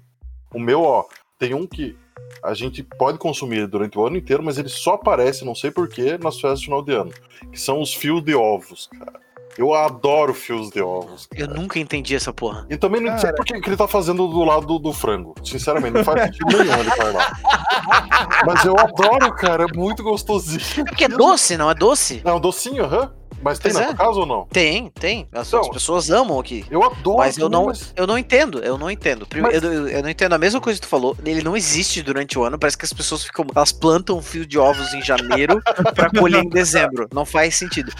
o 0.53 0.59
meu, 0.59 0.81
ó, 0.83 1.05
tem 1.37 1.53
um 1.53 1.65
que 1.65 1.95
a 2.43 2.53
gente 2.53 2.83
pode 2.83 3.17
consumir 3.17 3.65
durante 3.67 3.97
o 3.97 4.05
ano 4.05 4.17
inteiro, 4.17 4.43
mas 4.43 4.57
ele 4.57 4.69
só 4.69 4.93
aparece, 4.93 5.43
não 5.45 5.55
sei 5.55 5.71
porquê, 5.71 6.17
nas 6.17 6.35
festas 6.39 6.59
de 6.59 6.65
final 6.65 6.81
de 6.81 6.93
ano. 6.93 7.11
Que 7.51 7.59
são 7.59 7.81
os 7.81 7.93
fios 7.93 8.23
de 8.23 8.35
ovos, 8.35 8.87
cara. 8.97 9.19
Eu 9.59 9.73
adoro 9.73 10.33
fios 10.33 10.69
de 10.69 10.81
ovos. 10.81 11.27
Eu 11.35 11.45
nunca 11.49 11.77
entendi 11.79 12.15
essa 12.15 12.31
porra. 12.31 12.65
E 12.69 12.77
também 12.77 13.01
não 13.01 13.11
sei 13.17 13.29
Cara. 13.29 13.35
por 13.35 13.45
que 13.45 13.69
ele 13.69 13.75
tá 13.75 13.89
fazendo 13.89 14.25
do 14.25 14.41
lado 14.45 14.79
do, 14.79 14.93
frango. 14.93 15.35
Sinceramente, 15.43 15.95
não 15.95 16.03
faz 16.05 16.21
sentido 16.23 16.45
nenhum 16.59 16.79
ele 16.79 16.89
vai 16.91 17.11
lá. 17.11 17.37
Mas 18.47 18.63
eu 18.63 18.73
adoro, 18.79 19.35
cara. 19.35 19.65
É 19.65 19.77
muito 19.77 20.01
gostosinho. 20.01 20.61
É 20.77 20.83
porque 20.85 21.03
é 21.03 21.09
doce, 21.09 21.57
não 21.57 21.69
é 21.69 21.75
doce? 21.75 22.21
É 22.23 22.31
um 22.31 22.39
docinho, 22.39 22.85
aham. 22.85 23.11
Mas 23.41 23.57
tem 23.59 23.71
Pois 23.71 23.75
na 23.83 23.91
é. 23.91 23.95
tua 23.95 24.05
casa 24.05 24.19
ou 24.19 24.25
não? 24.25 24.45
Tem, 24.47 24.89
tem. 24.89 25.27
As, 25.31 25.47
Então, 25.47 25.61
as 25.61 25.69
pessoas 25.69 26.09
amam 26.09 26.39
aqui. 26.39 26.65
Eu 26.69 26.83
adoro. 26.83 27.17
Mas 27.19 27.37
eu 27.37 27.47
não, 27.49 27.67
mas- 27.67 27.93
eu 27.95 28.05
não 28.05 28.17
entendo, 28.17 28.59
eu 28.59 28.77
não 28.77 28.91
entendo. 28.91 29.25
Primeiro, 29.25 29.55
Mas- 29.55 29.63
eu, 29.63 29.87
eu 29.87 30.01
não 30.03 30.09
entendo 30.09 30.33
a 30.33 30.37
mesma 30.37 30.59
coisa 30.59 30.79
que 30.79 30.85
tu 30.85 30.89
falou. 30.89 31.15
Ele 31.25 31.41
não 31.41 31.55
existe 31.55 32.01
durante 32.01 32.37
o 32.37 32.43
ano. 32.43 32.59
Parece 32.59 32.77
que 32.77 32.85
as 32.85 32.93
pessoas 32.93 33.23
ficam. 33.23 33.45
Elas 33.55 33.71
plantam 33.71 34.17
um 34.17 34.21
fio 34.21 34.45
de 34.45 34.57
ovos 34.59 34.93
em 34.93 35.01
janeiro 35.01 35.61
pra 35.95 36.09
colher 36.09 36.43
em 36.43 36.49
dezembro. 36.49 37.07
Não 37.13 37.25
faz 37.25 37.55
sentido. 37.55 37.91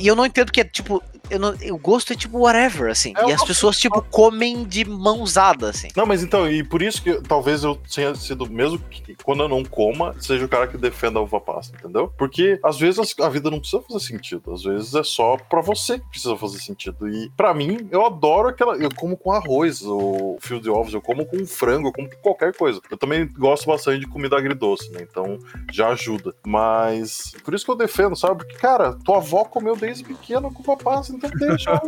E 0.00 0.06
eu 0.06 0.16
não 0.16 0.26
entendo 0.26 0.50
que 0.50 0.60
é 0.60 0.64
tipo. 0.64 1.02
Eu 1.32 1.38
não, 1.38 1.54
o 1.70 1.78
gosto 1.78 2.12
é 2.12 2.16
tipo 2.16 2.38
whatever, 2.38 2.90
assim. 2.90 3.14
É 3.16 3.30
e 3.30 3.32
as 3.32 3.42
pessoas, 3.42 3.78
tipo, 3.78 4.02
comem 4.02 4.64
de 4.64 4.84
mãozada, 4.84 5.70
assim. 5.70 5.88
Não, 5.96 6.04
mas 6.04 6.22
então, 6.22 6.50
e 6.50 6.62
por 6.62 6.82
isso 6.82 7.02
que 7.02 7.14
talvez 7.22 7.64
eu 7.64 7.74
tenha 7.74 8.14
sido, 8.14 8.48
mesmo 8.50 8.78
que 8.78 9.16
quando 9.24 9.42
eu 9.42 9.48
não 9.48 9.64
coma, 9.64 10.14
seja 10.20 10.44
o 10.44 10.48
cara 10.48 10.66
que 10.66 10.76
defenda 10.76 11.18
a 11.18 11.22
uva 11.22 11.40
passa, 11.40 11.72
entendeu? 11.74 12.12
Porque 12.18 12.60
às 12.62 12.78
vezes 12.78 13.14
a 13.18 13.28
vida 13.30 13.50
não 13.50 13.58
precisa 13.58 13.82
fazer 13.82 14.00
sentido. 14.00 14.52
Às 14.52 14.62
vezes 14.62 14.94
é 14.94 15.02
só 15.02 15.38
pra 15.38 15.62
você 15.62 15.98
que 15.98 16.08
precisa 16.10 16.36
fazer 16.36 16.58
sentido. 16.58 17.08
E 17.08 17.30
pra 17.30 17.54
mim, 17.54 17.88
eu 17.90 18.04
adoro 18.04 18.48
aquela. 18.48 18.76
Eu 18.76 18.94
como 18.94 19.16
com 19.16 19.32
arroz, 19.32 19.82
ou 19.82 20.36
fio 20.40 20.60
de 20.60 20.68
ovos, 20.68 20.92
eu 20.92 21.00
como 21.00 21.24
com 21.24 21.46
frango, 21.46 21.88
eu 21.88 21.92
como 21.92 22.10
com 22.10 22.16
qualquer 22.16 22.54
coisa. 22.54 22.80
Eu 22.90 22.98
também 22.98 23.26
gosto 23.38 23.66
bastante 23.66 24.00
de 24.00 24.06
comida 24.06 24.36
agridoce, 24.36 24.90
né? 24.90 25.00
Então 25.00 25.38
já 25.72 25.88
ajuda. 25.88 26.34
Mas 26.46 27.32
por 27.42 27.54
isso 27.54 27.64
que 27.64 27.70
eu 27.70 27.76
defendo, 27.76 28.14
sabe? 28.14 28.44
Porque, 28.44 28.58
cara, 28.58 28.92
tua 29.02 29.16
avó 29.16 29.44
comeu 29.44 29.74
desde 29.74 30.04
pequena 30.04 30.50
com 30.50 30.60
uva 30.60 30.76
passa, 30.76 31.12
então 31.26 31.48
deixa 31.48 31.80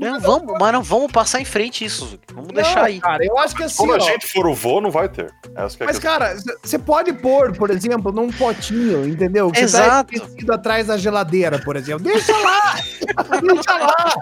Não, 0.00 0.20
vamos, 0.20 0.54
mas 0.58 0.72
não 0.72 0.82
vamos 0.82 1.12
passar 1.12 1.40
em 1.40 1.44
frente 1.44 1.84
isso. 1.84 2.18
Vamos 2.34 2.52
deixar 2.52 2.84
aí. 2.84 3.00
Cara, 3.00 3.24
eu 3.24 3.38
acho 3.38 3.54
que 3.54 3.62
assim. 3.62 3.76
Quando 3.76 4.00
a 4.00 4.04
ó, 4.04 4.08
gente 4.08 4.26
for 4.28 4.46
o 4.46 4.54
vô, 4.54 4.80
não 4.80 4.90
vai 4.90 5.08
ter. 5.08 5.32
Essa 5.54 5.76
que 5.76 5.82
é 5.82 5.86
a 5.86 5.88
Mas, 5.88 5.98
questão. 5.98 6.00
cara, 6.00 6.36
você 6.62 6.78
pode 6.78 7.12
pôr, 7.12 7.52
por 7.56 7.70
exemplo, 7.70 8.12
num 8.12 8.30
potinho, 8.30 9.06
entendeu? 9.06 9.50
Que 9.50 9.60
Exato. 9.60 10.14
Tá 10.46 10.54
atrás 10.54 10.86
da 10.86 10.96
geladeira, 10.96 11.58
por 11.58 11.76
exemplo. 11.76 12.04
Deixa 12.04 12.36
lá! 12.36 12.76
deixa 13.42 13.78
lá! 13.78 14.14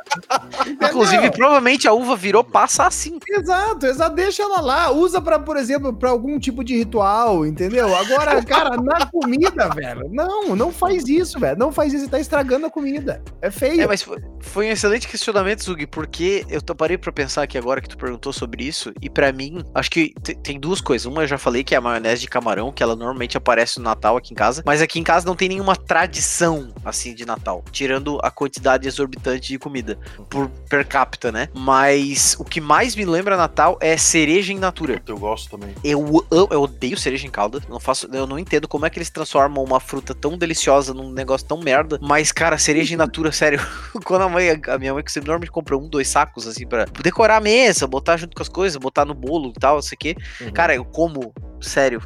Entendeu? 0.61 0.88
Inclusive, 0.88 1.30
provavelmente 1.30 1.88
a 1.88 1.92
uva 1.92 2.16
virou 2.16 2.42
passa 2.42 2.86
assim. 2.86 3.18
Exato, 3.28 3.86
exato. 3.86 4.14
Deixa 4.14 4.42
ela 4.42 4.61
lá. 4.61 4.90
Usa 4.90 5.20
pra, 5.20 5.38
por 5.38 5.57
exemplo, 5.57 5.92
pra 5.92 6.11
algum 6.11 6.38
tipo 6.38 6.64
de 6.64 6.76
ritual, 6.76 7.45
entendeu? 7.47 7.95
Agora, 7.95 8.42
cara, 8.45 8.76
na 8.76 9.07
comida, 9.07 9.68
velho. 9.70 10.09
Não, 10.11 10.57
não 10.57 10.72
faz 10.72 11.07
isso, 11.09 11.38
velho. 11.38 11.59
Não 11.59 11.72
faz 11.72 11.92
isso. 11.92 12.05
Você 12.05 12.11
tá 12.11 12.20
estragando 12.20 12.66
a 12.66 12.70
comida. 12.70 13.22
É 13.40 13.51
feio. 13.51 13.82
É, 13.82 13.86
mas 13.86 14.07
foi, 14.41 14.68
um 14.68 14.70
excelente 14.70 15.09
questionamento, 15.09 15.64
Zug, 15.64 15.87
porque 15.87 16.45
eu 16.49 16.61
parei 16.74 16.97
pra 16.99 17.12
pensar 17.12 17.43
aqui 17.43 17.57
agora 17.59 17.80
que 17.80 17.89
tu 17.89 17.97
perguntou 17.97 18.32
sobre 18.32 18.64
isso, 18.64 18.93
e 19.01 19.09
pra 19.09 19.32
mim, 19.32 19.64
acho 19.74 19.91
que 19.91 20.14
te- 20.22 20.35
tem 20.35 20.59
duas 20.61 20.80
coisas. 20.80 21.07
Uma 21.07 21.22
eu 21.22 21.26
já 21.26 21.39
falei 21.39 21.64
que 21.64 21.74
é 21.74 21.78
a 21.78 21.80
maionese 21.80 22.22
de 22.22 22.28
camarão, 22.28 22.72
que 22.72 22.82
ela 22.82 22.95
normalmente 22.97 23.37
aparece 23.37 23.78
no 23.78 23.85
Natal 23.85 24.16
aqui 24.16 24.32
em 24.32 24.37
casa, 24.37 24.62
mas 24.66 24.80
aqui 24.82 24.99
em 24.99 25.03
casa 25.03 25.26
não 25.26 25.37
tem 25.37 25.49
nenhuma 25.49 25.76
tradição, 25.76 26.72
assim, 26.85 27.14
de 27.14 27.24
Natal, 27.24 27.64
tirando 27.70 28.18
a 28.22 28.30
quantidade 28.30 28.87
exorbitante 28.87 29.49
de 29.49 29.59
comida 29.59 29.99
por 30.28 30.49
per 30.68 30.87
capita, 30.87 31.30
né? 31.32 31.49
Mas 31.55 32.37
o 32.39 32.45
que 32.45 32.61
mais 32.61 32.95
me 32.95 33.05
lembra 33.05 33.37
Natal 33.37 33.78
é 33.80 33.97
cereja 33.97 34.53
em 34.53 34.59
natura. 34.59 35.03
Eu 35.07 35.18
gosto 35.18 35.51
também. 35.51 35.74
Eu, 35.82 36.26
eu, 36.30 36.49
eu 36.51 36.62
odeio 36.62 36.97
cereja 36.97 37.26
em 37.26 37.30
calda. 37.30 37.61
Não 37.68 37.80
faço, 37.80 38.09
eu 38.12 38.26
não 38.26 38.39
entendo 38.39 38.68
como 38.68 38.87
é 38.87 38.91
que 38.91 38.99
eles 38.99 39.11
transformam 39.11 39.64
uma 39.64 39.80
fruta 39.80 40.14
tão 40.14 40.37
deliciosa 40.37 40.93
num 40.95 41.11
negócio 41.12 41.47
tão 41.47 41.59
merda. 41.61 41.99
Mas, 42.03 42.32
cara, 42.32 42.59
cereja 42.59 42.95
em 42.95 42.97
natura, 42.97 43.30
sério. 43.32 43.61
Quando 44.14 44.22
a 44.22 44.28
mãe, 44.28 44.60
a 44.68 44.78
minha 44.78 44.94
mãe 44.94 45.02
que 45.02 45.10
sempre 45.10 45.26
normalmente 45.26 45.50
compra 45.50 45.76
um, 45.76 45.88
dois 45.88 46.06
sacos, 46.06 46.46
assim, 46.46 46.64
pra 46.64 46.84
decorar 47.02 47.38
a 47.38 47.40
mesa, 47.40 47.84
botar 47.84 48.16
junto 48.16 48.36
com 48.36 48.42
as 48.42 48.48
coisas, 48.48 48.76
botar 48.76 49.04
no 49.04 49.12
bolo 49.12 49.50
e 49.50 49.58
tal, 49.58 49.74
não 49.74 49.82
sei 49.82 49.96
o 49.96 49.98
quê. 49.98 50.16
Uhum. 50.40 50.52
Cara, 50.52 50.72
eu 50.72 50.84
como, 50.84 51.34
sério, 51.60 52.00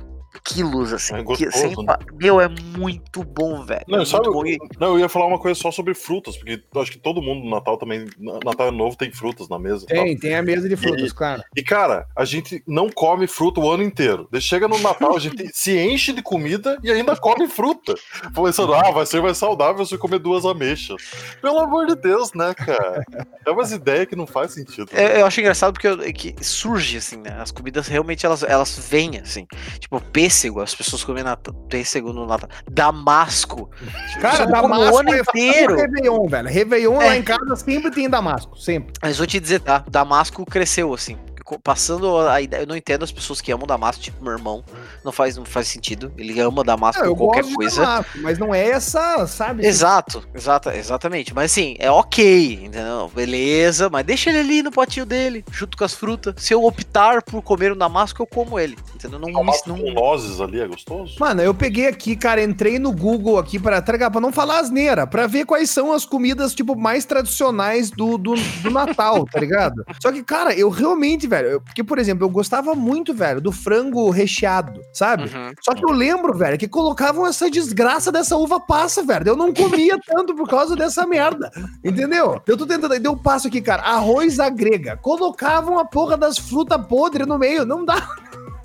quilos, 0.44 0.92
assim. 0.92 1.14
É 1.14 1.18
que- 1.18 1.22
gostoso, 1.24 1.50
sem 1.58 1.70
né? 1.70 1.84
pa- 1.86 1.98
Meu, 2.12 2.40
é 2.40 2.48
muito 2.48 3.22
bom, 3.24 3.62
velho. 3.64 3.84
Não, 3.88 4.00
é 4.00 4.04
sabe, 4.04 4.28
bom. 4.30 4.44
E- 4.46 4.58
não, 4.78 4.88
eu 4.94 5.00
ia 5.00 5.08
falar 5.08 5.26
uma 5.26 5.38
coisa 5.38 5.58
só 5.58 5.70
sobre 5.70 5.94
frutas, 5.94 6.36
porque 6.36 6.62
eu 6.74 6.80
acho 6.80 6.92
que 6.92 6.98
todo 6.98 7.20
mundo 7.22 7.44
no 7.44 7.50
Natal 7.50 7.76
também, 7.76 8.06
na- 8.18 8.38
Natal 8.44 8.68
é 8.68 8.70
novo, 8.70 8.96
tem 8.96 9.10
frutas 9.12 9.48
na 9.48 9.58
mesa. 9.58 9.84
e. 9.84 9.88
Tem, 9.88 10.16
tem 10.18 10.34
a 10.36 10.42
mesa 10.42 10.68
de 10.68 10.76
frutas, 10.76 11.12
claro. 11.12 11.42
E, 11.56 11.62
cara, 11.62 12.06
a 12.16 12.24
gente 12.24 12.62
não 12.66 12.88
come 12.90 13.26
fruta 13.26 13.60
o 13.60 13.70
ano 13.70 13.82
inteiro. 13.82 14.28
Chega 14.40 14.68
no 14.68 14.78
Natal, 14.78 15.16
a 15.16 15.20
gente 15.20 15.48
se 15.52 15.76
enche 15.78 16.12
de 16.12 16.22
comida 16.22 16.78
e 16.82 16.90
ainda 16.90 17.16
come 17.16 17.46
fruta. 17.48 17.94
Pensando, 18.34 18.74
ah, 18.74 18.90
vai 18.90 19.04
ser 19.06 19.20
mais 19.22 19.36
saudável 19.38 19.84
se 19.84 19.94
eu 19.94 19.98
comer 19.98 20.18
duas 20.18 20.44
ameixas. 20.44 20.96
Pelo 21.42 21.58
amor 21.58 21.86
de 21.86 21.94
Deus, 21.96 22.32
né, 22.34 22.54
cara? 22.54 23.02
É 23.46 23.50
umas 23.50 23.72
ideias 23.72 24.06
que 24.06 24.16
não 24.16 24.26
faz 24.26 24.52
sentido. 24.52 24.88
É, 24.92 25.20
eu 25.20 25.26
acho 25.26 25.40
engraçado 25.40 25.72
porque 25.72 25.86
eu- 25.88 25.98
que 26.12 26.34
surge, 26.42 26.96
assim, 26.98 27.16
né? 27.16 27.36
As 27.40 27.50
comidas 27.50 27.86
realmente 27.88 28.24
elas, 28.24 28.42
elas 28.42 28.78
vêm, 28.88 29.18
assim. 29.18 29.46
Tipo, 29.78 30.00
pêssego, 30.28 30.60
as 30.60 30.74
pessoas 30.74 31.02
comem 31.02 31.24
nata- 31.24 31.52
pêssego 31.68 32.12
no 32.12 32.26
Natal. 32.26 32.48
Damasco. 32.70 33.70
Cara, 34.20 34.38
come 34.46 34.52
Damasco 34.52 34.94
o 34.94 34.98
ano 34.98 35.14
é 35.14 35.20
inteiro. 35.20 35.76
Réveillon, 35.76 36.26
velho. 36.28 36.48
Réveillon 36.48 37.00
É. 37.02 37.06
lá 37.06 37.16
em 37.16 37.22
casa 37.22 37.56
sempre 37.56 37.90
tem 37.90 38.08
Damasco. 38.10 38.56
Sempre. 38.58 38.92
Mas 39.02 39.16
vou 39.16 39.26
te 39.26 39.40
dizer, 39.40 39.60
tá? 39.60 39.84
Damasco 39.90 40.44
cresceu, 40.44 40.92
assim. 40.92 41.16
Passando 41.64 42.18
a 42.28 42.42
ideia. 42.42 42.60
Eu 42.60 42.66
não 42.66 42.76
entendo 42.76 43.04
as 43.04 43.10
pessoas 43.10 43.40
que 43.40 43.50
amam 43.50 43.66
Damasco, 43.66 44.02
tipo 44.02 44.22
meu 44.22 44.34
irmão. 44.34 44.62
Não 45.02 45.10
faz, 45.10 45.34
não 45.34 45.46
faz 45.46 45.66
sentido. 45.66 46.12
Ele 46.18 46.38
ama 46.40 46.62
Damasco 46.62 47.02
por 47.02 47.16
qualquer 47.16 47.38
gosto 47.40 47.48
de 47.48 47.54
coisa. 47.54 47.80
Damasco, 47.80 48.18
mas 48.18 48.38
não 48.38 48.54
é 48.54 48.68
essa, 48.68 49.26
sabe? 49.26 49.66
Exato, 49.66 50.22
exata, 50.34 50.76
exatamente. 50.76 51.32
Mas 51.34 51.50
assim, 51.50 51.74
é 51.78 51.90
ok, 51.90 52.64
entendeu? 52.66 53.10
Beleza, 53.14 53.88
mas 53.88 54.04
deixa 54.04 54.28
ele 54.28 54.40
ali 54.40 54.62
no 54.62 54.70
potinho 54.70 55.06
dele, 55.06 55.42
junto 55.50 55.74
com 55.78 55.84
as 55.84 55.94
frutas. 55.94 56.34
Se 56.36 56.52
eu 56.52 56.62
optar 56.62 57.22
por 57.22 57.40
comer 57.40 57.72
um 57.72 57.76
damasco, 57.78 58.20
eu 58.20 58.26
como 58.26 58.58
ele. 58.58 58.76
Entendeu? 58.98 59.18
Não, 59.18 59.32
Tomates 59.32 59.62
não, 59.66 59.78
com 59.78 59.92
nozes 59.92 60.40
ali 60.40 60.60
é 60.60 60.66
gostoso? 60.66 61.16
Mano, 61.20 61.40
eu 61.40 61.54
peguei 61.54 61.86
aqui, 61.86 62.16
cara, 62.16 62.42
entrei 62.42 62.78
no 62.78 62.92
Google 62.92 63.38
aqui 63.38 63.58
pra 63.58 63.80
tragar, 63.80 64.10
pra 64.10 64.20
não 64.20 64.32
falar 64.32 64.58
asneira, 64.58 65.06
pra 65.06 65.26
ver 65.26 65.44
quais 65.46 65.70
são 65.70 65.92
as 65.92 66.04
comidas, 66.04 66.54
tipo, 66.54 66.76
mais 66.76 67.04
tradicionais 67.04 67.90
do, 67.90 68.18
do, 68.18 68.34
do 68.62 68.70
Natal, 68.70 69.24
tá 69.24 69.38
ligado? 69.38 69.84
Só 70.02 70.10
que, 70.10 70.22
cara, 70.22 70.52
eu 70.54 70.68
realmente, 70.68 71.26
velho, 71.26 71.48
eu- 71.48 71.60
porque, 71.60 71.84
por 71.84 71.98
exemplo, 71.98 72.24
eu 72.24 72.30
gostava 72.30 72.74
muito, 72.74 73.14
velho, 73.14 73.40
do 73.40 73.52
frango 73.52 74.10
recheado, 74.10 74.80
sabe? 74.92 75.24
Uhum. 75.24 75.52
Só 75.62 75.74
que 75.74 75.84
eu 75.84 75.90
lembro, 75.90 76.36
velho, 76.36 76.58
que 76.58 76.66
colocavam 76.66 77.26
essa 77.26 77.48
desgraça 77.50 78.10
dessa 78.10 78.36
uva 78.36 78.58
passa, 78.58 79.02
velho. 79.02 79.28
Eu 79.28 79.36
não 79.36 79.52
comia 79.54 79.96
tanto 80.06 80.34
por 80.34 80.48
causa 80.48 80.74
dessa 80.74 81.06
merda. 81.06 81.50
Entendeu? 81.84 82.40
Eu 82.46 82.56
tô 82.56 82.66
tentando. 82.66 82.98
Deu 82.98 83.12
um 83.12 83.16
passo 83.18 83.48
aqui, 83.48 83.60
cara. 83.60 83.82
Arroz 83.82 84.40
à 84.40 84.48
grega. 84.48 84.96
Colocavam 84.96 85.78
a 85.78 85.84
porra 85.84 86.16
das 86.16 86.38
frutas 86.38 86.84
podres 86.86 87.26
no 87.26 87.38
meio. 87.38 87.64
Não 87.64 87.84
dá. 87.84 87.96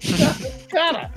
cara, 0.69 1.11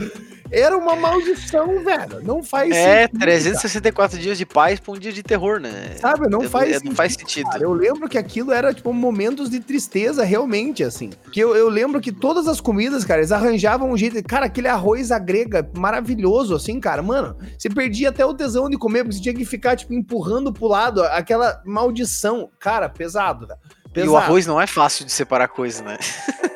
era 0.51 0.76
uma 0.76 0.95
maldição, 0.95 1.82
velho. 1.82 2.22
Não 2.22 2.43
faz 2.43 2.70
É, 2.74 3.03
sentido, 3.03 3.20
364 3.20 4.18
dias 4.18 4.39
de 4.39 4.47
paz 4.47 4.78
pra 4.78 4.93
um 4.93 4.99
dia 4.99 5.12
de 5.12 5.22
terror, 5.22 5.59
né? 5.61 5.97
Sabe? 6.01 6.28
Não 6.28 6.43
Eu- 6.43 6.51
faz 6.51 6.74
eu- 6.74 6.80
não 6.84 6.95
faz 6.95 7.14
sentido. 7.14 7.49
Cara, 7.51 7.62
eu 7.64 7.72
lembro 7.72 8.09
que 8.09 8.16
aquilo 8.18 8.53
era, 8.53 8.72
tipo, 8.72 8.93
momentos 8.93 9.51
de 9.51 9.59
tristeza, 9.61 10.24
realmente, 10.24 10.84
assim. 10.84 11.11
Que 11.32 11.41
eu, 11.41 11.57
eu 11.57 11.68
lembro 11.68 12.01
que 12.01 12.12
todas 12.12 12.47
as 12.47 12.61
comidas, 12.61 13.05
cara, 13.05 13.20
eles 13.20 13.32
arranjavam 13.32 13.91
um 13.91 13.97
jeito. 13.97 14.22
Cara, 14.24 14.47
aquele 14.47 14.68
arroz 14.68 15.11
à 15.11 15.18
grega 15.18 15.68
maravilhoso, 15.76 16.55
assim, 16.55 16.78
cara. 16.78 17.03
Mano, 17.03 17.37
você 17.59 17.68
perdia 17.68 18.11
até 18.11 18.24
o 18.24 18.34
tesão 18.34 18.68
de 18.70 18.76
comer, 18.78 19.03
porque 19.05 19.16
você 19.16 19.22
tinha 19.22 19.34
que 19.34 19.45
ficar, 19.45 19.74
tipo, 19.76 19.93
empurrando 19.95 20.53
pro 20.53 20.66
lado 20.68 21.03
aquela 21.05 21.61
maldição. 21.64 22.49
Cara, 22.61 22.89
pesado, 22.89 23.47
velho. 23.47 23.59
E 23.89 24.01
Pesado. 24.01 24.12
o 24.12 24.16
arroz 24.18 24.47
não 24.47 24.61
é 24.61 24.66
fácil 24.66 25.07
de 25.07 25.12
separar 25.12 25.49
coisa, 25.49 25.82
né? 25.82 25.97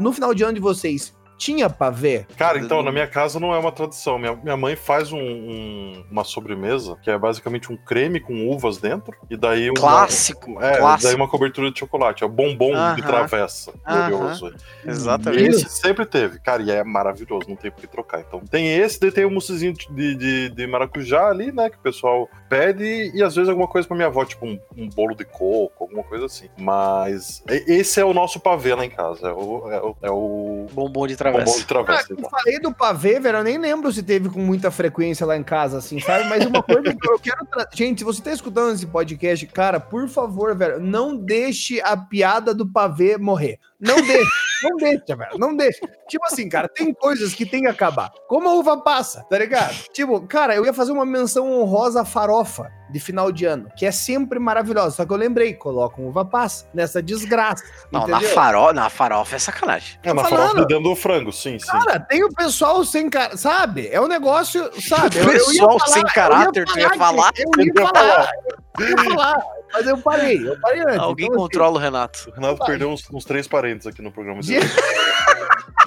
No 0.00 0.12
final 0.12 0.34
de 0.34 0.42
ano 0.42 0.54
de 0.54 0.60
vocês, 0.60 1.14
tinha 1.40 1.70
pavê? 1.70 2.26
Cara, 2.36 2.58
então, 2.58 2.82
na 2.82 2.92
minha 2.92 3.06
casa 3.06 3.40
não 3.40 3.54
é 3.54 3.58
uma 3.58 3.72
tradição. 3.72 4.18
Minha, 4.18 4.36
minha 4.36 4.56
mãe 4.58 4.76
faz 4.76 5.10
um- 5.10 5.18
um- 5.18 6.04
uma 6.10 6.22
sobremesa 6.22 6.98
que 7.02 7.10
é 7.10 7.16
basicamente 7.16 7.72
um 7.72 7.76
creme 7.78 8.20
com 8.20 8.46
uvas 8.50 8.76
dentro 8.76 9.16
e 9.30 9.36
daí 9.38 9.70
uma, 9.70 9.80
Clássico, 9.80 10.62
é, 10.62 10.76
clássico. 10.76 11.02
daí 11.08 11.14
uma 11.16 11.26
cobertura 11.28 11.70
de 11.72 11.78
chocolate. 11.78 12.22
É 12.22 12.26
o 12.26 12.28
bombom 12.28 12.72
de 12.72 12.74
Aham. 12.76 12.96
travessa. 13.06 13.72
Aham. 13.86 14.10
Glorioso. 14.10 14.54
E 14.84 14.90
Exatamente. 14.90 15.42
esse 15.48 15.68
sempre 15.70 16.04
teve, 16.04 16.38
cara, 16.40 16.62
e 16.62 16.70
é 16.70 16.84
maravilhoso, 16.84 17.48
não 17.48 17.56
tem 17.56 17.70
por 17.70 17.80
que 17.80 17.86
trocar. 17.86 18.20
Então 18.20 18.40
tem 18.40 18.68
esse, 18.76 19.00
daí 19.00 19.10
tem 19.10 19.24
o 19.24 19.30
moussezinho 19.30 19.72
de, 19.72 20.14
de, 20.14 20.48
de 20.50 20.66
maracujá 20.66 21.28
ali, 21.28 21.50
né, 21.52 21.70
que 21.70 21.76
o 21.76 21.80
pessoal 21.80 22.28
pede, 22.50 23.10
e 23.14 23.22
às 23.22 23.34
vezes 23.34 23.48
alguma 23.48 23.66
coisa 23.66 23.88
pra 23.88 23.96
minha 23.96 24.08
avó, 24.08 24.24
tipo 24.26 24.44
um, 24.44 24.60
um 24.76 24.88
bolo 24.90 25.14
de 25.14 25.24
coco, 25.24 25.84
alguma 25.84 26.02
coisa 26.02 26.26
assim. 26.26 26.48
Mas 26.58 27.42
esse 27.48 27.98
é 27.98 28.04
o 28.04 28.12
nosso 28.12 28.38
pavê 28.40 28.74
lá 28.74 28.84
em 28.84 28.90
casa, 28.90 29.28
é 29.28 29.32
o, 29.32 29.70
é 29.72 29.80
o, 29.80 29.96
é 30.02 30.10
o 30.10 30.66
Bombom 30.72 31.06
de 31.06 31.16
bombom 31.16 31.29
travessa. 31.32 31.58
de 31.58 31.64
travessa. 31.64 32.06
Eu 32.12 32.16
então. 32.18 32.30
falei 32.30 32.58
do 32.60 32.74
pavê, 32.74 33.20
velho. 33.20 33.38
Eu 33.38 33.44
nem 33.44 33.58
lembro 33.58 33.92
se 33.92 34.02
teve 34.02 34.28
com 34.28 34.40
muita 34.40 34.70
frequência 34.70 35.24
lá 35.26 35.36
em 35.36 35.42
casa, 35.42 35.78
assim, 35.78 35.98
sabe? 36.00 36.28
Mas 36.28 36.44
uma 36.46 36.62
coisa 36.62 36.94
que 36.94 37.10
eu 37.10 37.18
quero. 37.18 37.44
tra- 37.46 37.68
Gente, 37.72 37.98
se 37.98 38.04
você 38.04 38.22
tá 38.22 38.32
escutando 38.32 38.74
esse 38.74 38.86
podcast, 38.86 39.46
cara, 39.46 39.78
por 39.80 40.08
favor, 40.08 40.54
velho, 40.56 40.80
não 40.80 41.16
deixe 41.16 41.80
a 41.80 41.96
piada 41.96 42.54
do 42.54 42.66
pavê 42.66 43.16
morrer. 43.16 43.58
Não 43.80 43.96
deixe, 44.02 44.30
não 44.62 44.76
deixa, 44.76 45.16
velho. 45.16 45.38
Não 45.38 45.56
deixa. 45.56 45.80
Tipo 46.08 46.24
assim, 46.26 46.48
cara, 46.48 46.68
tem 46.68 46.92
coisas 46.92 47.32
que 47.32 47.46
tem 47.46 47.62
que 47.62 47.68
acabar. 47.68 48.10
Como 48.28 48.48
a 48.48 48.52
uva 48.54 48.76
passa, 48.82 49.24
tá 49.30 49.38
ligado? 49.38 49.74
Tipo, 49.92 50.20
cara, 50.26 50.54
eu 50.54 50.66
ia 50.66 50.72
fazer 50.74 50.92
uma 50.92 51.06
menção 51.06 51.50
honrosa 51.50 52.02
à 52.02 52.04
farofa 52.04 52.70
de 52.90 52.98
final 53.00 53.30
de 53.32 53.46
ano, 53.46 53.70
que 53.76 53.86
é 53.86 53.92
sempre 53.92 54.38
maravilhosa. 54.38 54.96
Só 54.96 55.06
que 55.06 55.12
eu 55.12 55.16
lembrei, 55.16 55.54
colocam 55.54 56.06
uva 56.06 56.24
passa 56.24 56.66
nessa 56.74 57.02
desgraça. 57.02 57.64
Não, 57.90 58.06
na, 58.06 58.18
entendeu? 58.18 58.34
faro... 58.34 58.72
na 58.72 58.90
farofa 58.90 59.36
é 59.36 59.38
sacanagem. 59.38 59.98
É, 60.02 60.12
na 60.12 60.24
farofa 60.24 60.48
falando. 60.48 60.66
dentro 60.66 60.84
do 60.84 60.96
frango, 60.96 61.32
sim, 61.32 61.58
sim. 61.58 61.66
Cara, 61.66 61.98
tem 62.00 62.22
o 62.24 62.28
pessoal 62.28 62.84
sem 62.84 63.08
cara, 63.08 63.36
sabe? 63.36 63.88
É 63.90 64.00
um 64.00 64.08
negócio, 64.08 64.70
sabe? 64.82 65.16
O 65.20 65.30
pessoal 65.30 65.80
sem 65.86 66.02
caráter, 66.02 66.66
tu 66.66 66.78
ia 66.78 66.90
que- 66.90 66.98
falar? 66.98 67.30
Eu 67.36 67.64
ia 67.64 67.72
Eu 67.72 67.82
ia 67.82 67.88
falar, 67.88 68.30
eu 68.78 68.88
ia 68.88 68.96
falar, 69.04 69.42
mas 69.72 69.86
eu 69.86 69.98
parei, 69.98 70.46
eu 70.46 70.58
parei 70.60 70.82
antes. 70.82 70.98
Alguém 70.98 71.26
Então, 71.26 71.36
assim, 71.36 71.44
controla 71.44 71.76
o 71.76 71.80
Renato. 71.80 72.30
O 72.30 72.32
Renato 72.32 72.64
perdeu 72.64 72.90
uns, 72.90 73.08
uns 73.12 73.24
três 73.24 73.46
parentes 73.46 73.86
aqui 73.86 74.02
no 74.02 74.12
programa. 74.12 74.42
Gente- 74.42 74.66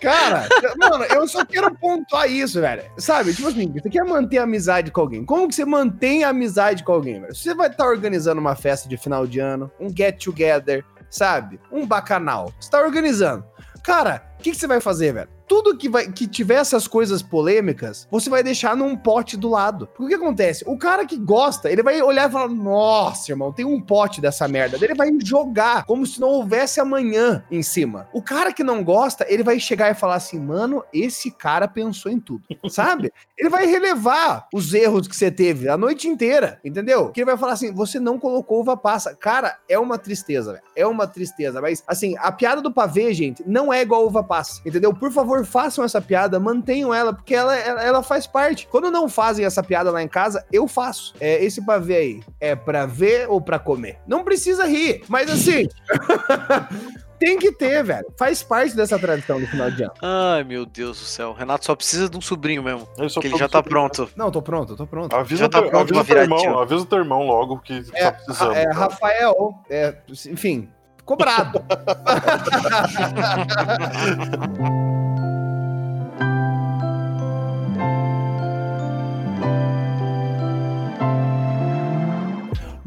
Cara, 0.00 0.48
mano, 0.76 1.04
eu 1.04 1.26
só 1.28 1.44
quero 1.44 1.74
pontuar 1.74 2.30
isso, 2.30 2.60
velho. 2.60 2.82
Sabe? 2.96 3.34
Tipo 3.34 3.48
assim, 3.48 3.72
você 3.72 3.90
quer 3.90 4.04
manter 4.04 4.38
amizade 4.38 4.90
com 4.90 5.00
alguém. 5.00 5.24
Como 5.24 5.48
que 5.48 5.54
você 5.54 5.64
mantém 5.64 6.24
a 6.24 6.30
amizade 6.30 6.84
com 6.84 6.92
alguém, 6.92 7.20
velho? 7.20 7.34
Você 7.34 7.54
vai 7.54 7.68
estar 7.68 7.84
tá 7.84 7.90
organizando 7.90 8.40
uma 8.40 8.56
festa 8.56 8.88
de 8.88 8.96
final 8.96 9.26
de 9.26 9.40
ano, 9.40 9.70
um 9.78 9.94
get 9.94 10.22
together, 10.22 10.84
sabe? 11.10 11.60
Um 11.70 11.86
bacanal. 11.86 12.52
Você 12.58 12.70
tá 12.70 12.80
organizando. 12.80 13.44
Cara, 13.82 14.22
o 14.38 14.42
que, 14.42 14.50
que, 14.50 14.56
você 14.56 14.66
vai 14.66 14.80
fazer, 14.80 15.12
velho? 15.12 15.28
Tudo 15.48 15.76
que, 15.76 15.88
vai, 15.88 16.12
que 16.12 16.26
tiver 16.26 16.56
essas 16.56 16.86
coisas 16.86 17.22
polêmicas, 17.22 18.06
você 18.10 18.28
vai 18.28 18.42
deixar 18.42 18.76
num 18.76 18.94
pote 18.94 19.36
do 19.36 19.48
lado. 19.48 19.86
Porque 19.88 20.04
o 20.04 20.08
que 20.08 20.22
acontece? 20.22 20.64
O 20.66 20.76
cara 20.76 21.06
que 21.06 21.16
gosta, 21.16 21.70
ele 21.70 21.82
vai 21.82 22.00
olhar 22.02 22.28
e 22.28 22.32
falar: 22.32 22.48
Nossa, 22.48 23.32
irmão, 23.32 23.52
tem 23.52 23.64
um 23.64 23.80
pote 23.80 24.20
dessa 24.20 24.46
merda. 24.46 24.78
Ele 24.80 24.94
vai 24.94 25.08
jogar 25.24 25.84
como 25.86 26.06
se 26.06 26.20
não 26.20 26.28
houvesse 26.28 26.80
amanhã 26.80 27.44
em 27.50 27.62
cima. 27.62 28.08
O 28.12 28.22
cara 28.22 28.52
que 28.52 28.62
não 28.62 28.84
gosta, 28.84 29.26
ele 29.28 29.42
vai 29.42 29.58
chegar 29.58 29.90
e 29.90 29.94
falar 29.94 30.16
assim: 30.16 30.38
Mano, 30.38 30.84
esse 30.92 31.30
cara 31.30 31.66
pensou 31.66 32.12
em 32.12 32.20
tudo. 32.20 32.42
Sabe? 32.68 33.12
Ele 33.36 33.48
vai 33.48 33.66
relevar 33.66 34.46
os 34.52 34.74
erros 34.74 35.08
que 35.08 35.16
você 35.16 35.30
teve 35.30 35.68
a 35.68 35.76
noite 35.76 36.06
inteira, 36.06 36.60
entendeu? 36.64 37.10
Que 37.10 37.20
ele 37.20 37.26
vai 37.30 37.38
falar 37.38 37.54
assim: 37.54 37.72
Você 37.72 37.98
não 37.98 38.18
colocou 38.18 38.60
uva 38.60 38.76
passa. 38.76 39.14
Cara, 39.14 39.58
é 39.68 39.78
uma 39.78 39.96
tristeza, 39.96 40.52
velho. 40.52 40.64
É 40.76 40.86
uma 40.86 41.06
tristeza. 41.06 41.60
Mas, 41.60 41.82
assim, 41.86 42.14
a 42.18 42.30
piada 42.30 42.60
do 42.60 42.72
pavê, 42.72 43.12
gente, 43.14 43.42
não 43.46 43.72
é 43.72 43.80
igual 43.80 44.06
uva 44.06 44.22
passa, 44.22 44.60
entendeu? 44.66 44.92
Por 44.92 45.10
favor, 45.10 45.37
favor, 45.44 45.68
façam 45.68 45.84
essa 45.84 46.00
piada, 46.00 46.38
mantenham 46.38 46.94
ela, 46.94 47.12
porque 47.12 47.34
ela, 47.34 47.56
ela, 47.56 47.82
ela, 47.82 48.02
faz 48.02 48.26
parte. 48.26 48.66
Quando 48.70 48.90
não 48.90 49.08
fazem 49.08 49.44
essa 49.44 49.62
piada 49.62 49.90
lá 49.90 50.02
em 50.02 50.08
casa, 50.08 50.44
eu 50.52 50.66
faço. 50.66 51.14
É, 51.20 51.44
esse 51.44 51.64
pavê 51.64 51.96
aí, 51.96 52.22
é 52.40 52.54
pra 52.54 52.86
ver 52.86 53.28
ou 53.28 53.40
pra 53.40 53.58
comer? 53.58 53.98
Não 54.06 54.24
precisa 54.24 54.64
rir, 54.66 55.02
mas 55.08 55.30
assim. 55.30 55.68
Tem 57.18 57.36
que 57.36 57.50
ter, 57.50 57.82
velho. 57.82 58.06
Faz 58.16 58.44
parte 58.44 58.76
dessa 58.76 58.96
tradição 58.96 59.40
do 59.40 59.46
final 59.48 59.68
de 59.72 59.82
ano. 59.82 59.92
Ai, 60.00 60.44
meu 60.44 60.64
Deus 60.64 61.00
do 61.00 61.04
céu. 61.04 61.30
O 61.30 61.32
Renato 61.32 61.64
só 61.64 61.74
precisa 61.74 62.08
de 62.08 62.16
um 62.16 62.20
sobrinho 62.20 62.62
mesmo. 62.62 62.88
que 63.20 63.26
ele 63.26 63.36
já 63.36 63.48
tá 63.48 63.60
pronto. 63.60 64.08
Não, 64.14 64.30
tô 64.30 64.40
pronto, 64.40 64.76
tô 64.76 64.86
pronto. 64.86 65.16
Avisa, 65.16 65.40
já 65.40 65.48
tá 65.48 65.60
pronto 65.60 65.98
avisa, 65.98 66.04
teu 66.04 66.22
irmão, 66.22 66.58
avisa 66.60 66.82
o 66.82 66.86
teu 66.86 66.98
irmão 66.98 67.26
logo 67.26 67.58
que 67.58 67.84
é, 67.92 68.04
tá 68.04 68.12
precisando. 68.12 68.54
É, 68.54 68.70
Rafael, 68.72 69.52
é, 69.68 69.96
enfim, 70.28 70.68
cobrado. 71.08 71.64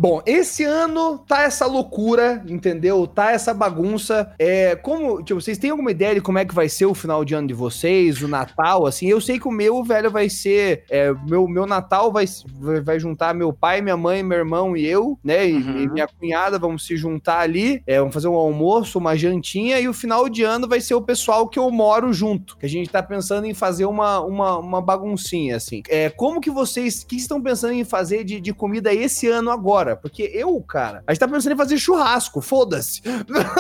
Bom, 0.02 0.20
esse 0.26 0.64
ano 0.64 1.20
tá 1.20 1.44
essa 1.44 1.68
loucura, 1.68 2.44
entendeu? 2.48 3.06
Tá 3.06 3.34
essa 3.34 3.54
bagunça. 3.54 4.34
É, 4.40 4.76
como, 4.76 5.22
tipo, 5.22 5.40
vocês 5.40 5.60
têm 5.60 5.70
alguma 5.70 5.92
ideia 5.92 6.16
de 6.16 6.22
como 6.22 6.40
é 6.40 6.44
que 6.44 6.56
vai 6.56 6.68
ser 6.68 6.88
o 6.88 6.96
final 6.96 7.24
de 7.24 7.36
ano 7.36 7.48
de 7.48 7.54
vocês, 7.54 8.20
o 8.24 8.28
Natal, 8.28 8.88
assim? 8.88 9.08
Eu 9.08 9.22
sei 9.22 9.40
que 9.40 9.48
o 9.48 9.52
meu, 9.52 9.84
velho, 9.84 10.10
vai 10.10 10.28
ser. 10.28 10.86
É, 10.90 11.14
meu, 11.28 11.48
meu 11.48 11.68
Natal 11.68 12.12
vai, 12.12 12.26
vai 12.84 13.00
juntar 13.00 13.36
meu 13.36 13.54
pai, 13.54 13.80
minha 13.80 13.96
mãe, 13.96 14.24
meu 14.24 14.40
irmão 14.40 14.76
e 14.76 14.84
eu, 14.88 15.20
né? 15.24 15.48
E, 15.48 15.54
uhum. 15.54 15.78
e 15.84 15.88
minha 15.88 16.08
cunhada, 16.08 16.58
vamos 16.58 16.84
se 16.88 16.98
juntar 16.98 17.42
ali. 17.42 17.84
É, 17.86 18.00
vamos 18.00 18.16
fazer 18.16 18.28
um 18.28 18.34
almoço, 18.34 18.98
uma 18.98 19.16
jantinha. 19.16 19.80
E 19.80 19.88
o 19.88 19.94
final 19.94 20.28
de 20.28 20.42
ano 20.42 20.68
vai 20.68 20.82
ser 20.82 20.96
o 20.96 21.02
pessoal 21.04 21.48
que 21.48 21.60
eu 21.60 21.70
moro 21.70 22.12
junto. 22.12 22.58
Que 22.58 22.66
a 22.66 22.70
gente 22.70 22.90
tá 22.90 23.04
pensando 23.04 23.46
em 23.46 23.54
fazer 23.54 23.86
uma, 23.86 24.20
uma, 24.22 24.58
uma 24.58 24.82
baguncinha, 24.82 25.58
assim. 25.58 25.84
É, 25.88 26.10
como 26.10 26.42
que 26.42 26.50
vocês. 26.50 27.04
O 27.04 27.06
que 27.06 27.18
estão 27.18 27.40
pensando 27.40 27.74
em 27.74 27.84
fazer 27.84 28.24
de, 28.24 28.42
de 28.42 28.52
comida 28.52 28.92
esse 28.92 29.28
ano 29.28 29.52
agora? 29.52 29.91
Porque 29.96 30.30
eu, 30.34 30.60
cara, 30.62 31.04
a 31.06 31.14
gente 31.14 31.20
tá 31.20 31.28
pensando 31.28 31.54
em 31.54 31.58
fazer 31.58 31.78
churrasco, 31.78 32.42
foda-se. 32.42 33.02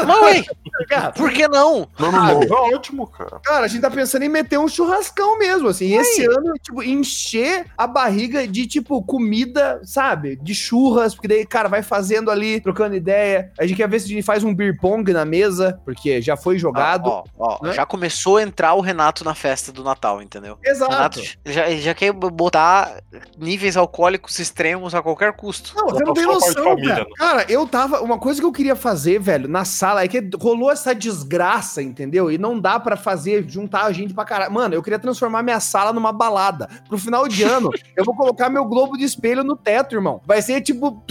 Mãe! 0.05 0.45
Por 1.15 1.31
que 1.31 1.47
não? 1.47 1.87
Não, 1.99 2.11
não, 2.11 2.39
não, 2.41 2.43
é 2.43 2.75
ótimo, 2.75 3.07
cara. 3.07 3.39
Cara, 3.43 3.65
a 3.65 3.67
gente 3.67 3.81
tá 3.81 3.89
pensando 3.89 4.23
em 4.23 4.29
meter 4.29 4.59
um 4.59 4.67
churrascão 4.67 5.37
mesmo, 5.37 5.67
assim. 5.67 5.95
Mãe. 5.95 6.01
Esse 6.01 6.25
ano, 6.25 6.53
tipo, 6.61 6.83
encher 6.83 7.65
a 7.77 7.87
barriga 7.87 8.47
de, 8.47 8.67
tipo, 8.67 9.01
comida, 9.03 9.81
sabe? 9.83 10.35
De 10.35 10.53
churras, 10.53 11.13
porque 11.13 11.27
daí, 11.27 11.45
cara, 11.45 11.69
vai 11.69 11.81
fazendo 11.81 12.31
ali, 12.31 12.59
trocando 12.59 12.95
ideia. 12.95 13.51
A 13.59 13.65
gente 13.65 13.77
quer 13.77 13.87
ver 13.87 13.99
se 13.99 14.05
a 14.05 14.09
gente 14.09 14.23
faz 14.23 14.43
um 14.43 14.53
beer 14.53 14.77
pong 14.79 15.11
na 15.13 15.25
mesa, 15.25 15.79
porque 15.85 16.21
já 16.21 16.35
foi 16.35 16.57
jogado. 16.57 17.07
Ó, 17.07 17.23
ó, 17.37 17.57
ó 17.61 17.65
né? 17.65 17.73
já 17.73 17.85
começou 17.85 18.37
a 18.37 18.43
entrar 18.43 18.73
o 18.73 18.81
Renato 18.81 19.23
na 19.23 19.35
festa 19.35 19.71
do 19.71 19.83
Natal, 19.83 20.21
entendeu? 20.21 20.57
Exato. 20.63 20.91
Renato 20.91 21.21
já, 21.45 21.69
já 21.71 21.93
quer 21.93 22.11
botar 22.13 23.01
níveis 23.37 23.77
alcoólicos 23.77 24.39
extremos 24.39 24.93
a 24.95 25.01
qualquer 25.01 25.33
custo. 25.33 25.73
Não, 25.75 25.89
você 25.89 26.03
não 26.03 26.13
tem 26.13 26.20
noção, 26.25 26.63
família, 26.63 26.89
cara. 26.89 27.03
Né? 27.03 27.15
Cara, 27.17 27.45
eu 27.49 27.67
tava. 27.67 28.01
Uma 28.01 28.17
coisa 28.17 28.39
que 28.39 28.45
eu 28.45 28.51
queria 28.51 28.75
fazer, 28.75 29.19
velho, 29.19 29.47
na 29.47 29.65
sala 29.65 30.03
é 30.03 30.07
que 30.07 30.29
rolou 30.39 30.71
essa 30.71 30.93
desgraça, 30.93 31.81
entendeu? 31.81 32.31
E 32.31 32.37
não 32.37 32.59
dá 32.59 32.79
para 32.79 32.95
fazer, 32.95 33.45
juntar 33.47 33.83
a 33.83 33.91
gente 33.91 34.13
pra 34.13 34.25
caralho. 34.25 34.51
Mano, 34.51 34.75
eu 34.75 34.83
queria 34.83 34.99
transformar 34.99 35.43
minha 35.43 35.59
sala 35.59 35.93
numa 35.93 36.11
balada. 36.11 36.69
Pro 36.87 36.97
final 36.97 37.27
de 37.27 37.43
ano, 37.43 37.69
eu 37.95 38.03
vou 38.03 38.15
colocar 38.15 38.49
meu 38.49 38.65
globo 38.65 38.97
de 38.97 39.03
espelho 39.03 39.43
no 39.43 39.55
teto, 39.55 39.95
irmão. 39.95 40.21
Vai 40.25 40.41
ser 40.41 40.61
tipo. 40.61 41.03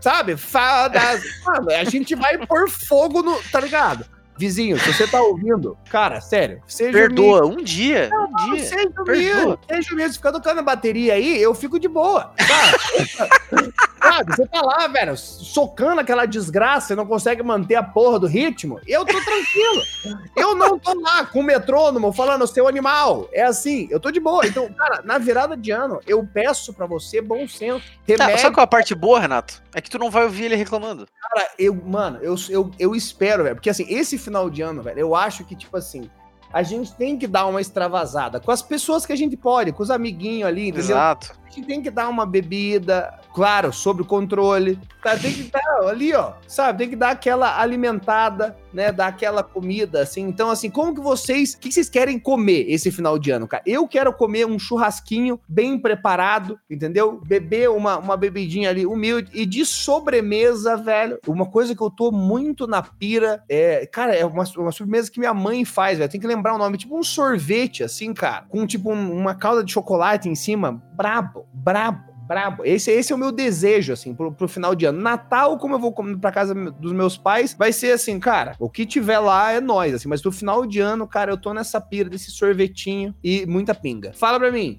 Sabe? 0.00 0.36
Fadas. 0.36 1.22
Mano, 1.44 1.70
a 1.70 1.84
gente 1.84 2.14
vai 2.14 2.38
pôr 2.46 2.68
fogo 2.68 3.22
no. 3.22 3.38
Tá 3.50 3.60
ligado? 3.60 4.17
Vizinho, 4.38 4.78
se 4.78 4.92
você 4.92 5.06
tá 5.08 5.20
ouvindo, 5.20 5.76
cara, 5.90 6.20
sério, 6.20 6.62
seja 6.66 6.92
Perdoa, 6.92 7.44
um 7.44 7.56
dia. 7.56 8.08
Não, 8.08 8.28
um 8.28 8.52
dia. 8.54 8.64
Seja 8.64 8.90
humilde, 8.96 9.58
seja 9.68 9.92
humilde. 9.92 10.12
Se 10.12 10.18
ficar 10.18 10.30
tocando 10.30 10.60
a 10.60 10.62
bateria 10.62 11.14
aí, 11.14 11.42
eu 11.42 11.52
fico 11.54 11.78
de 11.78 11.88
boa. 11.88 12.32
Tá? 12.36 13.68
Sabe, 14.08 14.36
você 14.36 14.46
tá 14.46 14.62
lá, 14.62 14.86
velho, 14.88 15.16
socando 15.16 16.00
aquela 16.00 16.26
desgraça 16.26 16.92
e 16.92 16.96
não 16.96 17.06
consegue 17.06 17.42
manter 17.42 17.74
a 17.74 17.82
porra 17.82 18.18
do 18.18 18.26
ritmo, 18.26 18.80
eu 18.86 19.04
tô 19.04 19.12
tranquilo. 19.12 20.18
Eu 20.36 20.54
não 20.54 20.78
tô 20.78 20.98
lá 21.00 21.26
com 21.26 21.40
o 21.40 21.42
metrônomo 21.42 22.12
falando, 22.12 22.46
seu 22.46 22.66
animal. 22.66 23.28
É 23.32 23.42
assim, 23.42 23.86
eu 23.90 24.00
tô 24.00 24.10
de 24.10 24.20
boa. 24.20 24.46
Então, 24.46 24.72
cara, 24.72 25.02
na 25.04 25.18
virada 25.18 25.56
de 25.56 25.70
ano, 25.70 26.00
eu 26.06 26.26
peço 26.26 26.72
pra 26.72 26.86
você 26.86 27.20
bom 27.20 27.46
senso. 27.46 27.84
Remédio. 28.06 28.36
Tá, 28.36 28.38
sabe 28.38 28.54
qual 28.54 28.62
é 28.62 28.64
a 28.64 28.68
parte 28.68 28.94
boa, 28.94 29.20
Renato? 29.20 29.62
É 29.74 29.80
que 29.80 29.90
tu 29.90 29.98
não 29.98 30.10
vai 30.10 30.24
ouvir 30.24 30.44
ele 30.44 30.56
reclamando. 30.56 31.06
Cara, 31.20 31.48
eu, 31.58 31.74
mano, 31.74 32.18
eu, 32.22 32.34
eu, 32.48 32.70
eu 32.78 32.94
espero, 32.94 33.44
velho, 33.44 33.56
porque 33.56 33.70
assim, 33.70 33.86
esse 33.88 34.16
final 34.16 34.48
de 34.48 34.62
ano, 34.62 34.82
velho, 34.82 34.98
eu 34.98 35.14
acho 35.14 35.44
que, 35.44 35.54
tipo 35.54 35.76
assim, 35.76 36.10
a 36.52 36.62
gente 36.62 36.94
tem 36.94 37.18
que 37.18 37.26
dar 37.26 37.46
uma 37.46 37.60
extravasada 37.60 38.40
com 38.40 38.50
as 38.50 38.62
pessoas 38.62 39.04
que 39.04 39.12
a 39.12 39.16
gente 39.16 39.36
pode, 39.36 39.72
com 39.72 39.82
os 39.82 39.90
amiguinhos 39.90 40.48
ali, 40.48 40.68
entendeu? 40.68 40.96
Exato. 40.96 41.38
A 41.46 41.50
gente 41.50 41.66
tem 41.66 41.82
que 41.82 41.90
dar 41.90 42.08
uma 42.08 42.24
bebida, 42.24 43.18
claro, 43.34 43.72
sob 43.72 44.04
controle. 44.04 44.78
Tá? 45.02 45.16
Tem 45.16 45.32
que 45.32 45.44
dar 45.44 45.88
ali, 45.88 46.14
ó, 46.14 46.32
sabe? 46.46 46.78
Tem 46.78 46.90
que 46.90 46.96
dar 46.96 47.10
aquela 47.10 47.60
alimentada, 47.60 48.56
né? 48.72 48.92
Dar 48.92 49.08
aquela 49.08 49.42
comida, 49.42 50.02
assim. 50.02 50.22
Então, 50.22 50.50
assim, 50.50 50.70
como 50.70 50.94
que 50.94 51.00
vocês. 51.00 51.54
O 51.54 51.58
que 51.58 51.72
vocês 51.72 51.88
querem 51.88 52.18
comer 52.18 52.66
esse 52.68 52.90
final 52.90 53.18
de 53.18 53.30
ano, 53.30 53.46
cara? 53.46 53.62
Eu 53.66 53.86
quero 53.86 54.12
comer 54.12 54.46
um 54.46 54.58
churrasquinho 54.58 55.40
bem 55.48 55.78
preparado, 55.78 56.58
entendeu? 56.68 57.20
Beber 57.24 57.70
uma, 57.70 57.98
uma 57.98 58.16
bebidinha 58.16 58.70
ali 58.70 58.86
humilde. 58.86 59.30
E 59.34 59.46
de 59.46 59.64
sobremesa, 59.64 60.76
velho, 60.76 61.18
uma 61.26 61.46
coisa 61.46 61.74
que 61.74 61.82
eu 61.82 61.90
tô 61.90 62.10
muito 62.10 62.66
na 62.66 62.82
pira 62.82 63.42
é. 63.48 63.86
Cara, 63.86 64.14
é 64.14 64.24
uma, 64.24 64.44
uma 64.56 64.72
sobremesa 64.72 65.10
que 65.10 65.18
minha 65.18 65.34
mãe 65.34 65.64
faz, 65.64 65.98
velho. 65.98 66.10
Tem 66.10 66.20
que 66.20 66.26
lembrar 66.26 66.54
o 66.54 66.58
nome. 66.58 66.78
Tipo 66.78 66.98
um 66.98 67.02
sorvete, 67.02 67.82
assim, 67.82 68.12
cara. 68.12 68.46
Com 68.48 68.66
tipo 68.66 68.92
um, 68.92 69.12
uma 69.12 69.34
calda 69.34 69.64
de 69.64 69.72
chocolate 69.72 70.28
em 70.28 70.34
cima. 70.34 70.82
Brabo, 70.94 71.46
brabo 71.52 72.08
brabo. 72.28 72.62
Esse, 72.64 72.90
esse 72.90 73.10
é 73.10 73.16
o 73.16 73.18
meu 73.18 73.32
desejo, 73.32 73.94
assim, 73.94 74.14
pro, 74.14 74.30
pro 74.30 74.46
final 74.46 74.74
de 74.74 74.84
ano. 74.84 75.00
Natal, 75.00 75.56
como 75.56 75.74
eu 75.74 75.78
vou 75.78 75.92
pra 76.20 76.30
casa 76.30 76.54
dos 76.54 76.92
meus 76.92 77.16
pais, 77.16 77.54
vai 77.58 77.72
ser 77.72 77.92
assim, 77.92 78.20
cara, 78.20 78.54
o 78.58 78.68
que 78.68 78.84
tiver 78.84 79.18
lá 79.18 79.52
é 79.52 79.60
nós, 79.60 79.94
assim, 79.94 80.08
mas 80.08 80.20
pro 80.20 80.30
final 80.30 80.66
de 80.66 80.78
ano, 80.78 81.08
cara, 81.08 81.32
eu 81.32 81.38
tô 81.38 81.54
nessa 81.54 81.80
pira 81.80 82.10
desse 82.10 82.30
sorvetinho 82.30 83.14
e 83.24 83.46
muita 83.46 83.74
pinga. 83.74 84.12
Fala 84.12 84.38
pra 84.38 84.52
mim. 84.52 84.78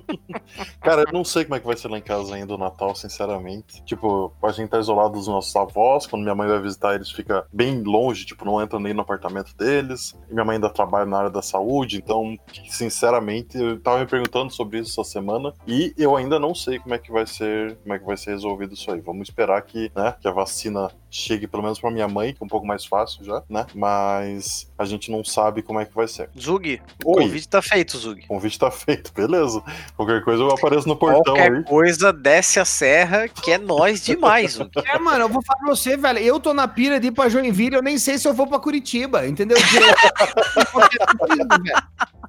cara, 0.80 1.02
eu 1.06 1.12
não 1.12 1.24
sei 1.24 1.44
como 1.44 1.56
é 1.56 1.60
que 1.60 1.66
vai 1.66 1.76
ser 1.76 1.88
lá 1.88 1.98
em 1.98 2.02
casa 2.02 2.34
ainda 2.34 2.54
o 2.54 2.58
Natal, 2.58 2.94
sinceramente. 2.94 3.84
Tipo, 3.84 4.32
a 4.42 4.50
gente 4.50 4.70
tá 4.70 4.78
isolado 4.78 5.12
dos 5.12 5.28
nossos 5.28 5.54
avós, 5.54 6.06
quando 6.06 6.22
minha 6.22 6.34
mãe 6.34 6.48
vai 6.48 6.60
visitar 6.60 6.94
eles 6.94 7.10
fica 7.10 7.46
bem 7.52 7.82
longe, 7.82 8.24
tipo, 8.24 8.44
não 8.44 8.62
entra 8.62 8.78
nem 8.78 8.94
no 8.94 9.02
apartamento 9.02 9.54
deles. 9.56 10.16
Minha 10.30 10.44
mãe 10.44 10.54
ainda 10.54 10.70
trabalha 10.70 11.04
na 11.04 11.18
área 11.18 11.30
da 11.30 11.42
saúde, 11.42 11.98
então, 11.98 12.36
sinceramente, 12.70 13.58
eu 13.58 13.80
tava 13.80 13.98
me 13.98 14.06
perguntando 14.06 14.52
sobre 14.52 14.78
isso 14.78 15.00
essa 15.00 15.10
semana 15.10 15.52
e 15.66 15.92
eu 15.98 16.16
ainda 16.16 16.38
não 16.38 16.53
sei 16.54 16.78
como 16.78 16.94
é 16.94 16.98
que 16.98 17.10
vai 17.10 17.26
ser, 17.26 17.76
como 17.76 17.94
é 17.94 17.98
que 17.98 18.04
vai 18.04 18.16
ser 18.16 18.30
resolvido 18.30 18.74
isso 18.74 18.90
aí. 18.90 19.00
Vamos 19.00 19.28
esperar 19.28 19.60
que, 19.62 19.90
né, 19.94 20.14
que 20.20 20.28
a 20.28 20.32
vacina 20.32 20.90
chegue 21.14 21.46
pelo 21.46 21.62
menos 21.62 21.78
para 21.78 21.90
minha 21.90 22.08
mãe, 22.08 22.34
que 22.34 22.42
é 22.42 22.44
um 22.44 22.48
pouco 22.48 22.66
mais 22.66 22.84
fácil 22.84 23.24
já, 23.24 23.42
né? 23.48 23.66
Mas 23.72 24.68
a 24.76 24.84
gente 24.84 25.10
não 25.10 25.22
sabe 25.22 25.62
como 25.62 25.78
é 25.78 25.84
que 25.84 25.94
vai 25.94 26.08
ser. 26.08 26.28
Zug, 26.38 26.82
o 27.04 27.14
convite 27.14 27.48
tá 27.48 27.62
feito, 27.62 27.96
Zug. 27.96 28.24
O 28.24 28.26
convite 28.26 28.58
tá 28.58 28.70
feito, 28.70 29.12
beleza. 29.14 29.62
Qualquer 29.96 30.24
coisa 30.24 30.42
eu 30.42 30.50
apareço 30.50 30.88
no 30.88 30.96
portão 30.96 31.22
Qualquer 31.22 31.52
aí. 31.52 31.64
coisa, 31.64 32.12
desce 32.12 32.58
a 32.58 32.64
serra, 32.64 33.28
que 33.28 33.52
é 33.52 33.58
nós 33.58 34.04
demais, 34.04 34.52
Zug. 34.52 34.70
É, 34.94 34.98
mano, 34.98 35.24
eu 35.24 35.28
vou 35.28 35.42
falar 35.42 35.58
pra 35.60 35.68
você, 35.68 35.96
velho, 35.96 36.18
eu 36.18 36.38
tô 36.38 36.52
na 36.52 36.68
pira 36.68 37.00
de 37.00 37.08
ir 37.08 37.12
pra 37.12 37.28
Joinville, 37.28 37.76
eu 37.76 37.82
nem 37.82 37.96
sei 37.96 38.18
se 38.18 38.28
eu 38.28 38.34
vou 38.34 38.46
pra 38.46 38.58
Curitiba, 38.58 39.26
entendeu? 39.26 39.56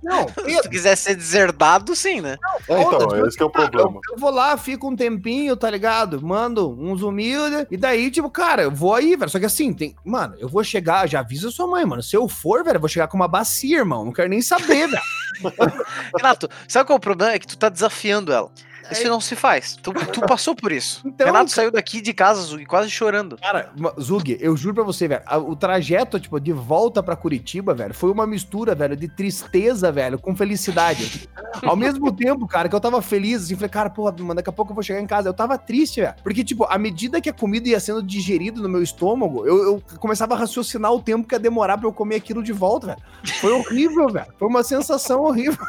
Não, 0.04 0.28
se 0.46 0.62
tu 0.62 0.70
quiser 0.70 0.96
ser 0.96 1.16
deserdado, 1.16 1.96
sim, 1.96 2.22
né? 2.22 2.38
Não, 2.70 2.76
é, 2.76 2.82
então, 2.82 3.00
tipo, 3.00 3.28
esse 3.28 3.42
é 3.42 3.46
o 3.46 3.50
problema. 3.50 4.00
Eu, 4.08 4.14
eu, 4.14 4.18
vou 4.18 4.30
lá, 4.30 4.56
fico 4.58 4.90
um 4.90 4.96
tempinho, 4.96 5.58
tá 5.58 5.70
ligado? 5.70 6.22
Mando 6.22 6.70
uns 6.70 7.02
humildes, 7.02 7.66
e 7.70 7.78
daí, 7.78 8.12
tipo, 8.12 8.30
cara, 8.30 8.64
eu 8.64 8.72
vou 8.76 8.94
aí, 8.94 9.16
velho. 9.16 9.30
Só 9.30 9.40
que 9.40 9.46
assim, 9.46 9.74
tem. 9.74 9.96
Mano, 10.04 10.36
eu 10.38 10.48
vou 10.48 10.64
chegar, 10.64 11.08
já 11.08 11.22
avisa 11.22 11.50
sua 11.50 11.68
mãe, 11.68 11.86
mano. 11.86 12.04
Se 12.04 12.16
eu 12.16 12.28
for, 12.28 12.64
velho, 12.64 12.78
eu 12.78 12.80
vou 12.80 12.90
chegar 12.90 13.08
com 13.08 13.18
uma 13.18 13.28
bacia, 13.28 13.80
irmão. 13.80 14.06
Não 14.06 14.12
quero 14.12 14.30
nem 14.30 14.42
saber, 14.42 14.88
velho. 14.88 15.02
Renato, 16.16 16.50
sabe 16.68 16.86
qual 16.86 16.96
é 16.96 17.00
o 17.00 17.02
problema? 17.02 17.34
É 17.34 17.40
que 17.40 17.48
tu 17.48 17.58
tá 17.58 17.70
desafiando 17.70 18.32
ela. 18.32 18.52
Isso 18.92 19.08
não 19.08 19.20
se 19.22 19.36
faz. 19.36 19.76
Tu, 19.82 19.94
tu 20.12 20.22
passou 20.22 20.56
por 20.56 20.72
isso. 20.72 21.04
Então, 21.16 21.28
Renato 21.28 21.52
saiu 21.52 21.72
daqui 21.72 22.02
de 22.02 22.14
casa, 22.14 22.42
Zug, 22.42 22.66
quase 22.66 22.90
chorando. 22.92 23.38
Cara, 23.38 23.72
Zug, 24.02 24.38
eu 24.42 24.58
juro 24.58 24.76
pra 24.76 24.84
você, 24.84 25.08
velho, 25.08 25.24
o 25.48 25.56
trajeto, 25.56 26.20
tipo, 26.20 26.38
de 26.42 26.52
volta 26.52 27.02
pra 27.02 27.16
Curitiba, 27.16 27.74
velho, 27.74 27.94
foi 27.94 28.12
uma 28.12 28.28
mistura, 28.28 28.76
velho, 28.76 28.98
de 28.98 29.08
tristeza, 29.08 29.94
velho, 29.94 30.20
com 30.20 30.36
felicidade. 30.36 31.30
Ao 31.64 31.76
mesmo 31.76 32.12
tempo, 32.12 32.46
cara, 32.48 32.68
que 32.68 32.76
eu 32.76 32.80
tava 32.82 33.02
feliz, 33.02 33.44
assim, 33.44 33.56
falei, 33.56 33.70
cara, 33.70 33.90
porra, 33.90 34.14
mano, 34.20 34.36
daqui 34.36 34.50
a 34.50 34.54
pouco 34.54 34.72
eu 34.72 34.76
vou 34.76 34.84
chegar 34.84 35.00
em 35.00 35.08
casa. 35.08 35.30
Eu 35.30 35.34
tava 35.34 35.58
triste, 35.58 36.02
velho. 36.02 36.16
Porque, 36.22 36.44
tipo, 36.44 36.66
à 36.66 36.78
medida 36.78 37.22
que 37.22 37.30
a 37.30 37.34
comida 37.34 37.70
ia 37.70 37.80
sendo 37.80 38.04
digerida 38.04 38.60
no 38.60 38.68
meu 38.68 38.84
estômago, 38.84 39.46
eu, 39.46 39.64
eu 39.64 39.84
começava 40.00 40.34
a 40.34 40.38
raciocinar 40.38 40.92
o 40.92 41.02
tempo 41.02 41.28
que 41.28 41.36
ia 41.36 41.40
demorar 41.40 41.78
pra 41.78 41.88
eu 41.88 41.94
comer 41.94 42.16
aquilo 42.16 42.44
de 42.44 42.52
volta, 42.52 42.88
velho. 42.88 43.00
Foi 43.40 43.54
horrível, 43.54 44.10
velho. 44.10 44.28
Foi 44.38 44.48
uma 44.48 44.64
sensação 44.64 45.22
horrível. 45.24 45.66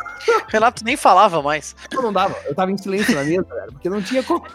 Renato 0.48 0.84
nem 0.84 0.96
falava 0.96 1.40
mais. 1.40 1.76
Não, 1.92 2.02
não 2.02 2.12
dava. 2.12 2.36
Eu 2.46 2.54
tava 2.54 2.72
em 2.72 2.76
silêncio 2.76 3.05
na 3.14 3.24
mesa, 3.24 3.46
velho, 3.48 3.72
porque 3.72 3.88
não 3.88 4.02
tinha 4.02 4.22
como. 4.22 4.46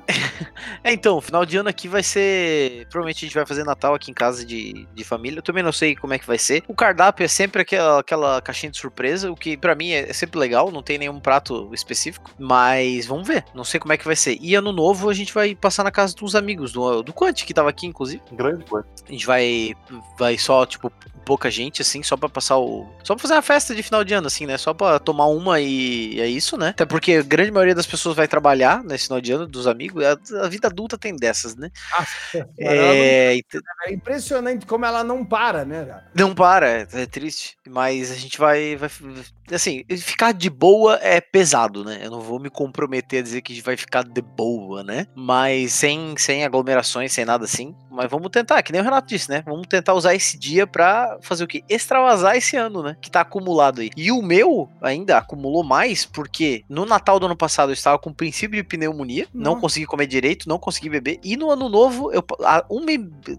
é, 0.82 0.92
então, 0.92 1.20
final 1.20 1.44
de 1.44 1.56
ano 1.56 1.68
aqui 1.68 1.88
vai 1.88 2.02
ser. 2.02 2.86
Provavelmente 2.90 3.24
a 3.24 3.26
gente 3.26 3.34
vai 3.34 3.46
fazer 3.46 3.64
Natal 3.64 3.94
aqui 3.94 4.10
em 4.10 4.14
casa 4.14 4.44
de, 4.44 4.86
de 4.92 5.04
família. 5.04 5.38
Eu 5.38 5.42
também 5.42 5.62
não 5.62 5.72
sei 5.72 5.94
como 5.94 6.12
é 6.14 6.18
que 6.18 6.26
vai 6.26 6.38
ser. 6.38 6.62
O 6.68 6.74
cardápio 6.74 7.24
é 7.24 7.28
sempre 7.28 7.62
aquela, 7.62 8.00
aquela 8.00 8.42
caixinha 8.42 8.70
de 8.70 8.78
surpresa, 8.78 9.30
o 9.30 9.36
que 9.36 9.56
para 9.56 9.74
mim 9.74 9.90
é 9.90 10.12
sempre 10.12 10.38
legal, 10.38 10.70
não 10.70 10.82
tem 10.82 10.98
nenhum 10.98 11.20
prato 11.20 11.70
específico. 11.72 12.32
Mas 12.38 13.06
vamos 13.06 13.26
ver. 13.26 13.44
Não 13.54 13.64
sei 13.64 13.80
como 13.80 13.92
é 13.92 13.96
que 13.96 14.04
vai 14.04 14.16
ser. 14.16 14.38
E 14.40 14.54
ano 14.54 14.72
novo 14.72 15.08
a 15.08 15.14
gente 15.14 15.32
vai 15.32 15.54
passar 15.54 15.84
na 15.84 15.90
casa 15.90 16.14
dos 16.14 16.34
amigos, 16.34 16.72
do, 16.72 17.02
do 17.02 17.12
Quant, 17.12 17.44
que 17.44 17.54
tava 17.54 17.70
aqui, 17.70 17.86
inclusive. 17.86 18.22
Grande 18.32 18.64
Quant. 18.64 18.86
A 19.06 19.12
gente 19.12 19.26
vai, 19.26 19.74
vai 20.18 20.38
só, 20.38 20.64
tipo, 20.66 20.92
pouca 21.24 21.50
gente, 21.50 21.82
assim, 21.82 22.02
só 22.02 22.16
pra 22.16 22.28
passar 22.28 22.58
o. 22.58 22.86
Só 23.02 23.14
pra 23.14 23.22
fazer 23.22 23.34
uma 23.34 23.42
festa 23.42 23.74
de 23.74 23.82
final 23.82 24.04
de 24.04 24.14
ano, 24.14 24.26
assim, 24.26 24.46
né? 24.46 24.56
Só 24.58 24.74
pra 24.74 24.98
tomar 24.98 25.26
uma 25.26 25.60
e 25.60 26.20
é 26.20 26.26
isso, 26.26 26.56
né? 26.56 26.68
Até 26.68 26.84
porque 26.84 27.14
a 27.14 27.22
grande 27.22 27.50
maioria 27.50 27.74
das 27.74 27.86
pessoas 27.86 28.16
vai 28.16 28.28
trabalhar 28.28 28.82
nesse 28.84 29.04
final 29.04 29.20
de 29.20 29.32
ano, 29.32 29.46
dos 29.46 29.66
amigos. 29.66 30.04
A, 30.04 30.44
a 30.44 30.48
vida 30.48 30.68
adulta 30.68 30.98
tem 30.98 31.16
dessas, 31.16 31.56
né? 31.56 31.70
Nossa, 31.90 32.48
é... 32.58 33.38
é 33.86 33.92
impressionante 33.92 34.66
como 34.66 34.84
ela 34.84 35.02
não 35.02 35.24
para, 35.24 35.64
né? 35.64 35.84
Cara? 35.84 36.10
Não 36.14 36.34
para, 36.34 36.68
é, 36.68 36.86
é, 36.92 37.06
triste. 37.06 37.56
Mas 37.66 38.10
a 38.10 38.14
gente 38.14 38.38
vai, 38.38 38.76
vai. 38.76 38.90
Assim, 39.52 39.84
ficar 39.98 40.32
de 40.32 40.48
boa 40.48 40.98
é 41.02 41.20
pesado, 41.20 41.84
né? 41.84 42.00
Eu 42.02 42.10
não 42.10 42.20
vou 42.20 42.38
me 42.38 42.48
comprometer 42.48 43.20
a 43.20 43.22
dizer 43.22 43.42
que 43.42 43.60
vai 43.60 43.76
ficar 43.76 44.02
de 44.02 44.22
boa, 44.22 44.82
né? 44.82 45.06
Mas 45.14 45.72
sem, 45.72 46.14
sem 46.16 46.44
aglomerações, 46.44 47.12
sem 47.12 47.24
nada 47.24 47.44
assim. 47.44 47.74
Mas 47.90 48.10
vamos 48.10 48.30
tentar, 48.30 48.62
que 48.62 48.72
nem 48.72 48.80
o 48.80 48.84
Renato 48.84 49.08
disse, 49.08 49.30
né? 49.30 49.42
Vamos 49.46 49.66
tentar 49.66 49.94
usar 49.94 50.14
esse 50.14 50.38
dia 50.38 50.66
pra 50.66 51.18
fazer 51.20 51.44
o 51.44 51.46
quê? 51.46 51.62
Extravasar 51.68 52.36
esse 52.36 52.56
ano, 52.56 52.82
né? 52.82 52.96
Que 53.00 53.10
tá 53.10 53.20
acumulado 53.20 53.80
aí. 53.80 53.90
E 53.96 54.10
o 54.10 54.22
meu 54.22 54.68
ainda 54.82 55.18
acumulou 55.18 55.62
mais, 55.62 56.04
porque 56.04 56.64
no 56.68 56.84
Natal 56.84 57.20
do 57.20 57.26
ano 57.26 57.36
passado 57.36 57.70
eu 57.70 57.74
estava 57.74 57.98
com 57.98 58.12
princípio 58.12 58.56
de 58.56 58.66
pneumonia, 58.66 59.26
não, 59.32 59.52
não 59.52 59.60
consegui 59.60 59.86
comer 59.86 60.06
direito, 60.06 60.48
não 60.48 60.58
consegui 60.58 60.88
beber. 60.88 61.20
E 61.22 61.36
no 61.36 61.50
ano 61.50 61.68
novo, 61.68 62.12
eu. 62.12 62.24
A, 62.42 62.64
uma, 62.68 62.86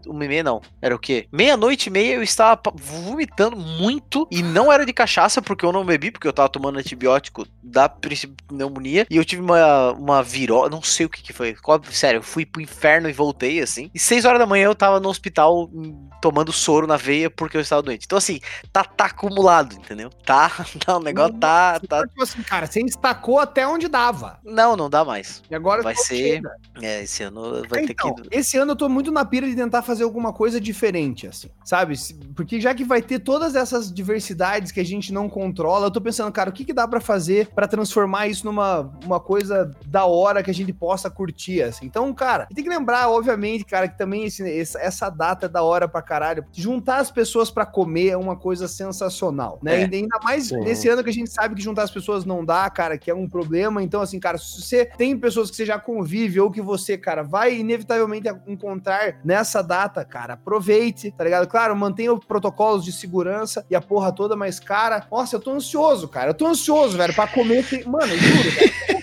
uma 0.08 0.26
e 0.26 0.28
meia, 0.28 0.44
não. 0.44 0.62
Era 0.82 0.96
o 0.96 1.00
quê? 1.00 1.28
Meia-noite 1.32 1.88
e 1.88 1.92
meia 1.92 2.14
eu 2.16 2.24
estava 2.24 2.62
vomitando 2.76 3.58
muito 3.58 4.28
e 4.32 4.42
não 4.42 4.72
era 4.72 4.86
de 4.86 4.94
cachaça, 4.94 5.42
porque 5.42 5.66
eu 5.66 5.72
não 5.72 5.86
bebi, 5.86 5.95
porque 5.98 6.28
eu 6.28 6.34
tava 6.34 6.50
tomando 6.50 6.80
antibiótico 6.80 7.46
da 7.62 7.90
pneumonia. 7.90 9.06
E 9.10 9.18
eu 9.18 9.26
tive 9.26 9.42
uma, 9.42 9.92
uma 9.94 10.24
virose, 10.24 10.72
não 10.72 10.82
sei 10.82 11.06
o 11.06 11.10
que 11.10 11.22
que 11.22 11.34
foi. 11.34 11.56
Sério, 11.92 12.20
eu 12.20 12.24
fui 12.24 12.46
pro 12.46 12.62
inferno 12.62 13.10
e 13.10 13.14
voltei, 13.14 13.62
assim. 13.62 13.90
E 13.94 14.00
seis 14.00 14.26
horas 14.26 14.40
da 14.40 14.46
manhã 14.46 14.66
eu 14.66 14.76
tava 14.76 15.00
no 15.00 15.10
hospital 15.10 15.70
hum, 15.74 16.10
tomando 16.22 16.52
soro 16.52 16.88
na 16.88 16.98
veia 16.98 17.30
porque 17.30 17.58
eu 17.58 17.62
estava 17.62 17.82
doente. 17.82 18.06
Então, 18.06 18.18
assim, 18.18 18.40
tá, 18.72 18.84
tá 18.84 19.06
acumulado, 19.06 19.76
entendeu? 19.76 20.10
Tá, 20.10 20.50
tá 20.84 20.98
o 20.98 21.00
negócio 21.00 21.38
tá. 21.38 21.80
tá... 21.80 22.08
Tipo 22.08 22.24
assim, 22.24 22.42
cara, 22.44 22.66
você 22.66 22.82
estacou 22.82 23.40
até 23.40 23.68
onde 23.68 23.88
dava. 23.88 24.40
Não, 24.44 24.76
não 24.76 24.90
dá 24.90 25.04
mais. 25.04 25.42
E 25.50 25.56
agora 25.56 25.82
vai 25.82 25.96
ser. 25.96 26.42
É, 26.82 27.04
esse 27.04 27.24
ano 27.24 27.64
vai 27.70 27.84
é, 27.84 27.88
ter 27.88 27.92
então, 27.94 28.16
que. 28.16 28.28
Esse 28.32 28.58
ano 28.58 28.72
eu 28.72 28.76
tô 28.76 28.90
muito 28.90 29.12
na 29.12 29.26
pira 29.26 29.48
de 29.48 29.56
tentar 29.56 29.82
fazer 29.82 30.04
alguma 30.04 30.34
coisa 30.34 30.60
diferente, 30.60 31.28
assim, 31.28 31.50
sabe? 31.64 31.96
Porque 32.36 32.60
já 32.60 32.74
que 32.74 32.84
vai 32.84 33.02
ter 33.02 33.20
todas 33.20 33.56
essas 33.56 33.94
diversidades 33.94 34.72
que 34.72 34.80
a 34.80 34.86
gente 34.86 35.14
não 35.14 35.30
controla, 35.30 35.85
eu 35.86 35.92
tô 35.92 36.02
pensando, 36.02 36.32
cara, 36.32 36.50
o 36.50 36.54
que, 36.54 36.66
que 36.66 36.74
dá 36.74 36.88
para 36.88 37.00
fazer 37.00 37.50
para 37.54 37.68
transformar 37.68 38.28
isso 38.28 38.46
numa 38.46 38.92
uma 39.06 39.20
coisa 39.20 39.72
da 39.86 40.06
hora 40.06 40.44
que 40.44 40.52
a 40.52 40.54
gente 40.54 40.74
possa 40.74 41.10
curtir, 41.10 41.62
assim. 41.62 41.86
Então, 41.86 42.14
cara, 42.14 42.48
tem 42.54 42.64
que 42.64 42.70
lembrar, 42.70 43.10
obviamente, 43.10 43.66
cara, 43.66 43.88
que 43.88 43.98
também 43.98 44.26
esse, 44.26 44.44
essa 44.78 45.10
data 45.10 45.46
é 45.46 45.50
da 45.50 45.64
hora 45.64 45.88
pra 45.88 46.02
caralho. 46.02 46.46
Juntar 46.52 46.98
as 46.98 47.12
pessoas 47.12 47.50
para 47.50 47.66
comer 47.66 48.10
é 48.10 48.18
uma 48.18 48.36
coisa 48.36 48.68
sensacional, 48.68 49.60
né? 49.62 49.82
É. 49.82 49.86
Ainda 49.86 50.20
mais 50.24 50.48
Sim. 50.48 50.60
nesse 50.60 50.90
ano 50.90 51.04
que 51.04 51.10
a 51.10 51.14
gente 51.14 51.30
sabe 51.30 51.56
que 51.56 51.62
juntar 51.62 51.84
as 51.84 51.92
pessoas 51.92 52.26
não 52.26 52.44
dá, 52.44 52.70
cara, 52.70 52.98
que 52.98 53.10
é 53.10 53.16
um 53.16 53.28
problema. 53.28 53.82
Então, 53.82 54.02
assim, 54.02 54.20
cara, 54.20 54.38
se 54.38 54.62
você 54.62 54.86
tem 54.98 55.18
pessoas 55.18 55.50
que 55.50 55.56
você 55.56 55.66
já 55.66 55.80
convive 55.80 56.40
ou 56.40 56.52
que 56.52 56.62
você, 56.62 56.98
cara, 56.98 57.24
vai 57.24 57.56
inevitavelmente 57.56 58.28
encontrar 58.48 59.20
nessa 59.24 59.62
data, 59.62 60.04
cara, 60.04 60.34
aproveite, 60.34 61.12
tá 61.12 61.24
ligado? 61.24 61.48
Claro, 61.48 61.76
mantenha 61.76 62.14
os 62.14 62.26
protocolos 62.26 62.84
de 62.84 62.92
segurança 62.92 63.66
e 63.70 63.76
a 63.76 63.82
porra 63.82 64.12
toda, 64.12 64.36
mas, 64.36 64.60
cara, 64.60 65.06
nossa, 65.12 65.36
eu 65.36 65.40
tô 65.40 65.52
ansioso, 65.52 65.75
cara. 66.08 66.32
Eu 66.32 66.34
tô 66.34 66.48
ansioso, 66.48 66.98
velho, 66.98 67.14
pra 67.14 67.28
comer. 67.28 67.66
Mano, 67.86 68.14
eu 68.14 68.18
juro, 68.18 68.52
cara 68.52 68.95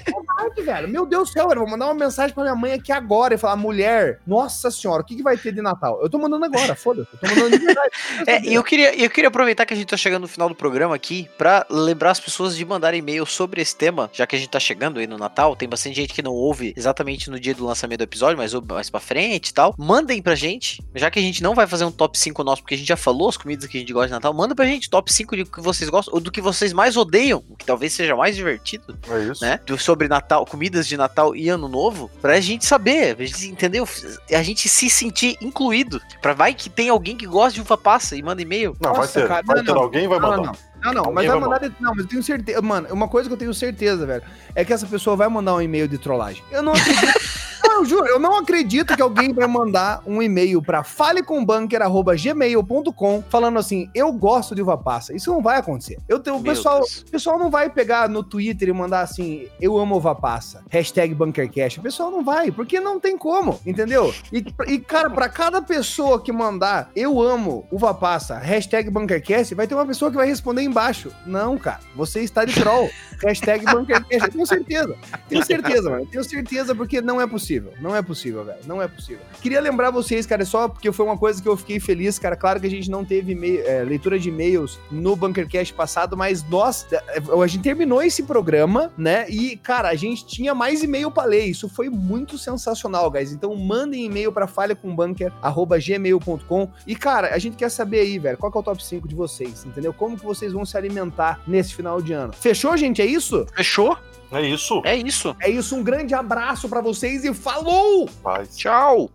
vontade, 0.42 0.62
velho. 0.62 0.88
Meu 0.88 1.06
Deus 1.06 1.28
do 1.28 1.32
céu, 1.32 1.48
eu 1.50 1.58
vou 1.58 1.68
mandar 1.68 1.86
uma 1.86 1.94
mensagem 1.94 2.34
pra 2.34 2.42
minha 2.44 2.54
mãe 2.54 2.72
aqui 2.72 2.92
agora 2.92 3.34
e 3.34 3.38
falar: 3.38 3.56
mulher, 3.56 4.20
nossa 4.26 4.70
senhora, 4.70 5.02
o 5.02 5.04
que, 5.04 5.16
que 5.16 5.22
vai 5.22 5.36
ter 5.36 5.52
de 5.52 5.62
Natal? 5.62 6.00
Eu 6.02 6.08
tô 6.08 6.18
mandando 6.18 6.44
agora, 6.44 6.74
foda-se. 6.74 7.08
Eu 7.12 7.18
tô 7.18 7.34
mandando 7.34 7.58
de 7.58 7.64
verdade. 7.64 7.90
é, 8.26 8.42
e 8.42 8.54
eu 8.54 8.62
queria, 8.62 8.94
eu 8.94 9.10
queria 9.10 9.28
aproveitar 9.28 9.66
que 9.66 9.74
a 9.74 9.76
gente 9.76 9.88
tá 9.88 9.96
chegando 9.96 10.22
no 10.22 10.28
final 10.28 10.48
do 10.48 10.54
programa 10.54 10.94
aqui 10.94 11.28
pra 11.36 11.66
lembrar 11.70 12.10
as 12.10 12.20
pessoas 12.20 12.56
de 12.56 12.64
mandar 12.64 12.94
e-mail 12.94 13.26
sobre 13.26 13.60
esse 13.60 13.76
tema, 13.76 14.10
já 14.12 14.26
que 14.26 14.36
a 14.36 14.38
gente 14.38 14.50
tá 14.50 14.60
chegando 14.60 14.98
aí 14.98 15.06
no 15.06 15.18
Natal. 15.18 15.56
Tem 15.56 15.68
bastante 15.68 15.96
gente 15.96 16.14
que 16.14 16.22
não 16.22 16.32
ouve 16.32 16.72
exatamente 16.76 17.30
no 17.30 17.38
dia 17.38 17.54
do 17.54 17.64
lançamento 17.64 17.98
do 17.98 18.04
episódio, 18.04 18.36
mas 18.36 18.52
mais 18.54 18.90
pra 18.90 19.00
frente 19.00 19.48
e 19.48 19.54
tal. 19.54 19.74
Mandem 19.78 20.22
pra 20.22 20.34
gente, 20.34 20.82
já 20.94 21.10
que 21.10 21.18
a 21.18 21.22
gente 21.22 21.42
não 21.42 21.54
vai 21.54 21.66
fazer 21.66 21.84
um 21.84 21.92
top 21.92 22.18
5 22.18 22.42
nosso, 22.44 22.62
porque 22.62 22.74
a 22.74 22.78
gente 22.78 22.88
já 22.88 22.96
falou 22.96 23.28
as 23.28 23.36
comidas 23.36 23.66
que 23.66 23.76
a 23.76 23.80
gente 23.80 23.92
gosta 23.92 24.08
de 24.08 24.12
Natal. 24.12 24.32
Manda 24.32 24.54
pra 24.54 24.64
gente 24.64 24.88
top 24.88 25.12
5 25.12 25.36
do 25.36 25.46
que 25.46 25.60
vocês 25.60 25.88
gostam, 25.88 26.14
ou 26.14 26.20
do 26.20 26.30
que 26.30 26.40
vocês 26.40 26.72
mais 26.72 26.96
odeiam, 26.96 27.42
que 27.58 27.64
talvez 27.64 27.92
seja 27.92 28.16
mais 28.16 28.36
divertido. 28.36 28.98
É 29.08 29.24
isso. 29.24 29.44
Né? 29.44 29.60
Sobre 29.78 30.08
Natal, 30.08 30.31
comidas 30.46 30.86
de 30.86 30.96
Natal 30.96 31.34
e 31.34 31.48
Ano 31.48 31.68
Novo, 31.68 32.10
pra 32.20 32.40
gente 32.40 32.64
saber, 32.64 33.16
a 33.18 33.24
gente, 33.24 33.46
entendeu? 33.46 33.88
A 34.30 34.42
gente 34.42 34.68
se 34.68 34.88
sentir 34.90 35.36
incluído. 35.40 36.00
Pra 36.20 36.32
vai 36.32 36.54
que 36.54 36.68
tem 36.68 36.88
alguém 36.88 37.16
que 37.16 37.26
gosta 37.26 37.54
de 37.54 37.60
uva 37.60 37.76
passa 37.76 38.16
e 38.16 38.22
manda 38.22 38.42
e-mail. 38.42 38.76
Não, 38.80 38.92
Nossa, 38.92 39.00
vai 39.00 39.08
ter. 39.08 39.28
Cara, 39.28 39.42
vai 39.44 39.56
não, 39.56 39.64
ter 39.64 39.72
não, 39.72 39.82
alguém 39.82 40.08
vai 40.08 40.18
mandar. 40.18 40.36
Não, 40.82 40.92
não, 40.92 41.04
não, 41.04 41.12
mas 41.12 41.26
vai 41.26 41.38
mandar. 41.38 41.58
De... 41.58 41.72
Não, 41.80 41.90
mas 41.90 42.00
eu 42.00 42.08
tenho 42.08 42.22
certeza. 42.22 42.62
Mano, 42.62 42.88
uma 42.90 43.08
coisa 43.08 43.28
que 43.28 43.34
eu 43.34 43.38
tenho 43.38 43.54
certeza, 43.54 44.04
velho, 44.04 44.22
é 44.54 44.64
que 44.64 44.72
essa 44.72 44.86
pessoa 44.86 45.16
vai 45.16 45.28
mandar 45.28 45.54
um 45.54 45.62
e-mail 45.62 45.86
de 45.86 45.98
trollagem. 45.98 46.42
Eu 46.50 46.62
não 46.62 46.72
acredito. 46.72 47.20
Eu 47.82 47.86
juro, 47.86 48.06
eu 48.06 48.18
não 48.20 48.36
acredito 48.36 48.94
que 48.94 49.02
alguém 49.02 49.32
vai 49.32 49.48
mandar 49.48 50.04
um 50.06 50.22
e-mail 50.22 50.62
para 50.62 50.84
falecombanker.gmail.com 50.84 53.24
falando 53.28 53.58
assim, 53.58 53.90
eu 53.92 54.12
gosto 54.12 54.54
de 54.54 54.62
uva 54.62 54.78
passa. 54.78 55.12
Isso 55.12 55.32
não 55.32 55.42
vai 55.42 55.58
acontecer. 55.58 55.98
Eu, 56.08 56.18
o 56.18 56.40
pessoal, 56.40 56.80
pessoal 57.10 57.40
não 57.40 57.50
vai 57.50 57.68
pegar 57.68 58.08
no 58.08 58.22
Twitter 58.22 58.68
e 58.68 58.72
mandar 58.72 59.00
assim, 59.00 59.48
eu 59.60 59.76
amo 59.76 59.96
uva 59.96 60.14
passa, 60.14 60.62
hashtag 60.70 61.12
bunkercast. 61.12 61.80
O 61.80 61.82
pessoal 61.82 62.08
não 62.08 62.22
vai, 62.22 62.52
porque 62.52 62.78
não 62.78 63.00
tem 63.00 63.18
como, 63.18 63.58
entendeu? 63.66 64.14
E, 64.32 64.44
e 64.68 64.78
cara, 64.78 65.10
para 65.10 65.28
cada 65.28 65.60
pessoa 65.60 66.22
que 66.22 66.30
mandar, 66.30 66.88
eu 66.94 67.20
amo 67.20 67.66
uva 67.68 67.92
passa, 67.92 68.38
hashtag 68.38 68.90
bunkercast, 68.90 69.56
vai 69.56 69.66
ter 69.66 69.74
uma 69.74 69.86
pessoa 69.86 70.08
que 70.08 70.16
vai 70.16 70.28
responder 70.28 70.62
embaixo. 70.62 71.10
Não, 71.26 71.58
cara, 71.58 71.80
você 71.96 72.20
está 72.20 72.44
de 72.44 72.54
troll. 72.54 72.88
hashtag 73.26 73.64
bunkercast. 73.64 74.24
Eu 74.24 74.30
tenho 74.30 74.46
certeza. 74.46 74.94
Tenho 75.28 75.44
certeza, 75.44 75.90
mano. 75.90 76.06
Tenho 76.06 76.22
certeza 76.22 76.76
porque 76.76 77.00
não 77.00 77.20
é 77.20 77.26
possível 77.26 77.71
possível. 77.72 77.90
Não 77.90 77.96
é 77.96 78.02
possível, 78.02 78.44
velho. 78.44 78.58
Não 78.66 78.82
é 78.82 78.88
possível. 78.88 79.22
Queria 79.40 79.60
lembrar 79.60 79.90
vocês, 79.90 80.26
cara, 80.26 80.44
só 80.44 80.68
porque 80.68 80.92
foi 80.92 81.06
uma 81.06 81.16
coisa 81.16 81.42
que 81.42 81.48
eu 81.48 81.56
fiquei 81.56 81.80
feliz, 81.80 82.18
cara. 82.18 82.36
Claro 82.36 82.60
que 82.60 82.66
a 82.66 82.70
gente 82.70 82.90
não 82.90 83.02
teve 83.04 83.60
é, 83.60 83.82
leitura 83.82 84.18
de 84.18 84.28
e-mails 84.28 84.78
no 84.90 85.16
Bunkercast 85.16 85.72
passado, 85.74 86.14
mas 86.16 86.44
nós, 86.48 86.86
é, 86.92 87.02
a 87.42 87.46
gente 87.46 87.62
terminou 87.62 88.02
esse 88.02 88.22
programa, 88.22 88.92
né? 88.96 89.26
E, 89.28 89.56
cara, 89.56 89.88
a 89.88 89.94
gente 89.94 90.26
tinha 90.26 90.54
mais 90.54 90.82
e-mail 90.82 91.10
pra 91.10 91.24
ler. 91.24 91.44
Isso 91.46 91.68
foi 91.68 91.88
muito 91.88 92.38
sensacional, 92.38 93.10
guys. 93.10 93.32
Então, 93.32 93.54
mandem 93.56 94.06
e-mail 94.06 94.32
pra 94.32 94.46
falhacombunker.gmail.com. 94.46 96.68
E, 96.86 96.96
cara, 96.96 97.34
a 97.34 97.38
gente 97.38 97.56
quer 97.56 97.70
saber 97.70 98.00
aí, 98.00 98.18
velho, 98.18 98.38
qual 98.38 98.52
é 98.54 98.58
o 98.58 98.62
top 98.62 98.84
5 98.84 99.08
de 99.08 99.14
vocês, 99.14 99.64
entendeu? 99.64 99.92
Como 99.92 100.18
que 100.18 100.24
vocês 100.24 100.52
vão 100.52 100.64
se 100.64 100.76
alimentar 100.76 101.40
nesse 101.46 101.74
final 101.74 102.00
de 102.00 102.12
ano. 102.12 102.32
Fechou, 102.32 102.76
gente? 102.76 103.02
É 103.02 103.06
isso? 103.06 103.46
Fechou? 103.54 103.96
É 104.32 104.42
isso. 104.42 104.82
É 104.84 104.96
isso. 104.96 105.36
É 105.40 105.50
isso. 105.50 105.76
Um 105.76 105.82
grande 105.82 106.14
abraço 106.14 106.68
para 106.68 106.80
vocês 106.80 107.24
e 107.24 107.34
falou! 107.34 108.08
Paz. 108.22 108.56
Tchau. 108.56 109.10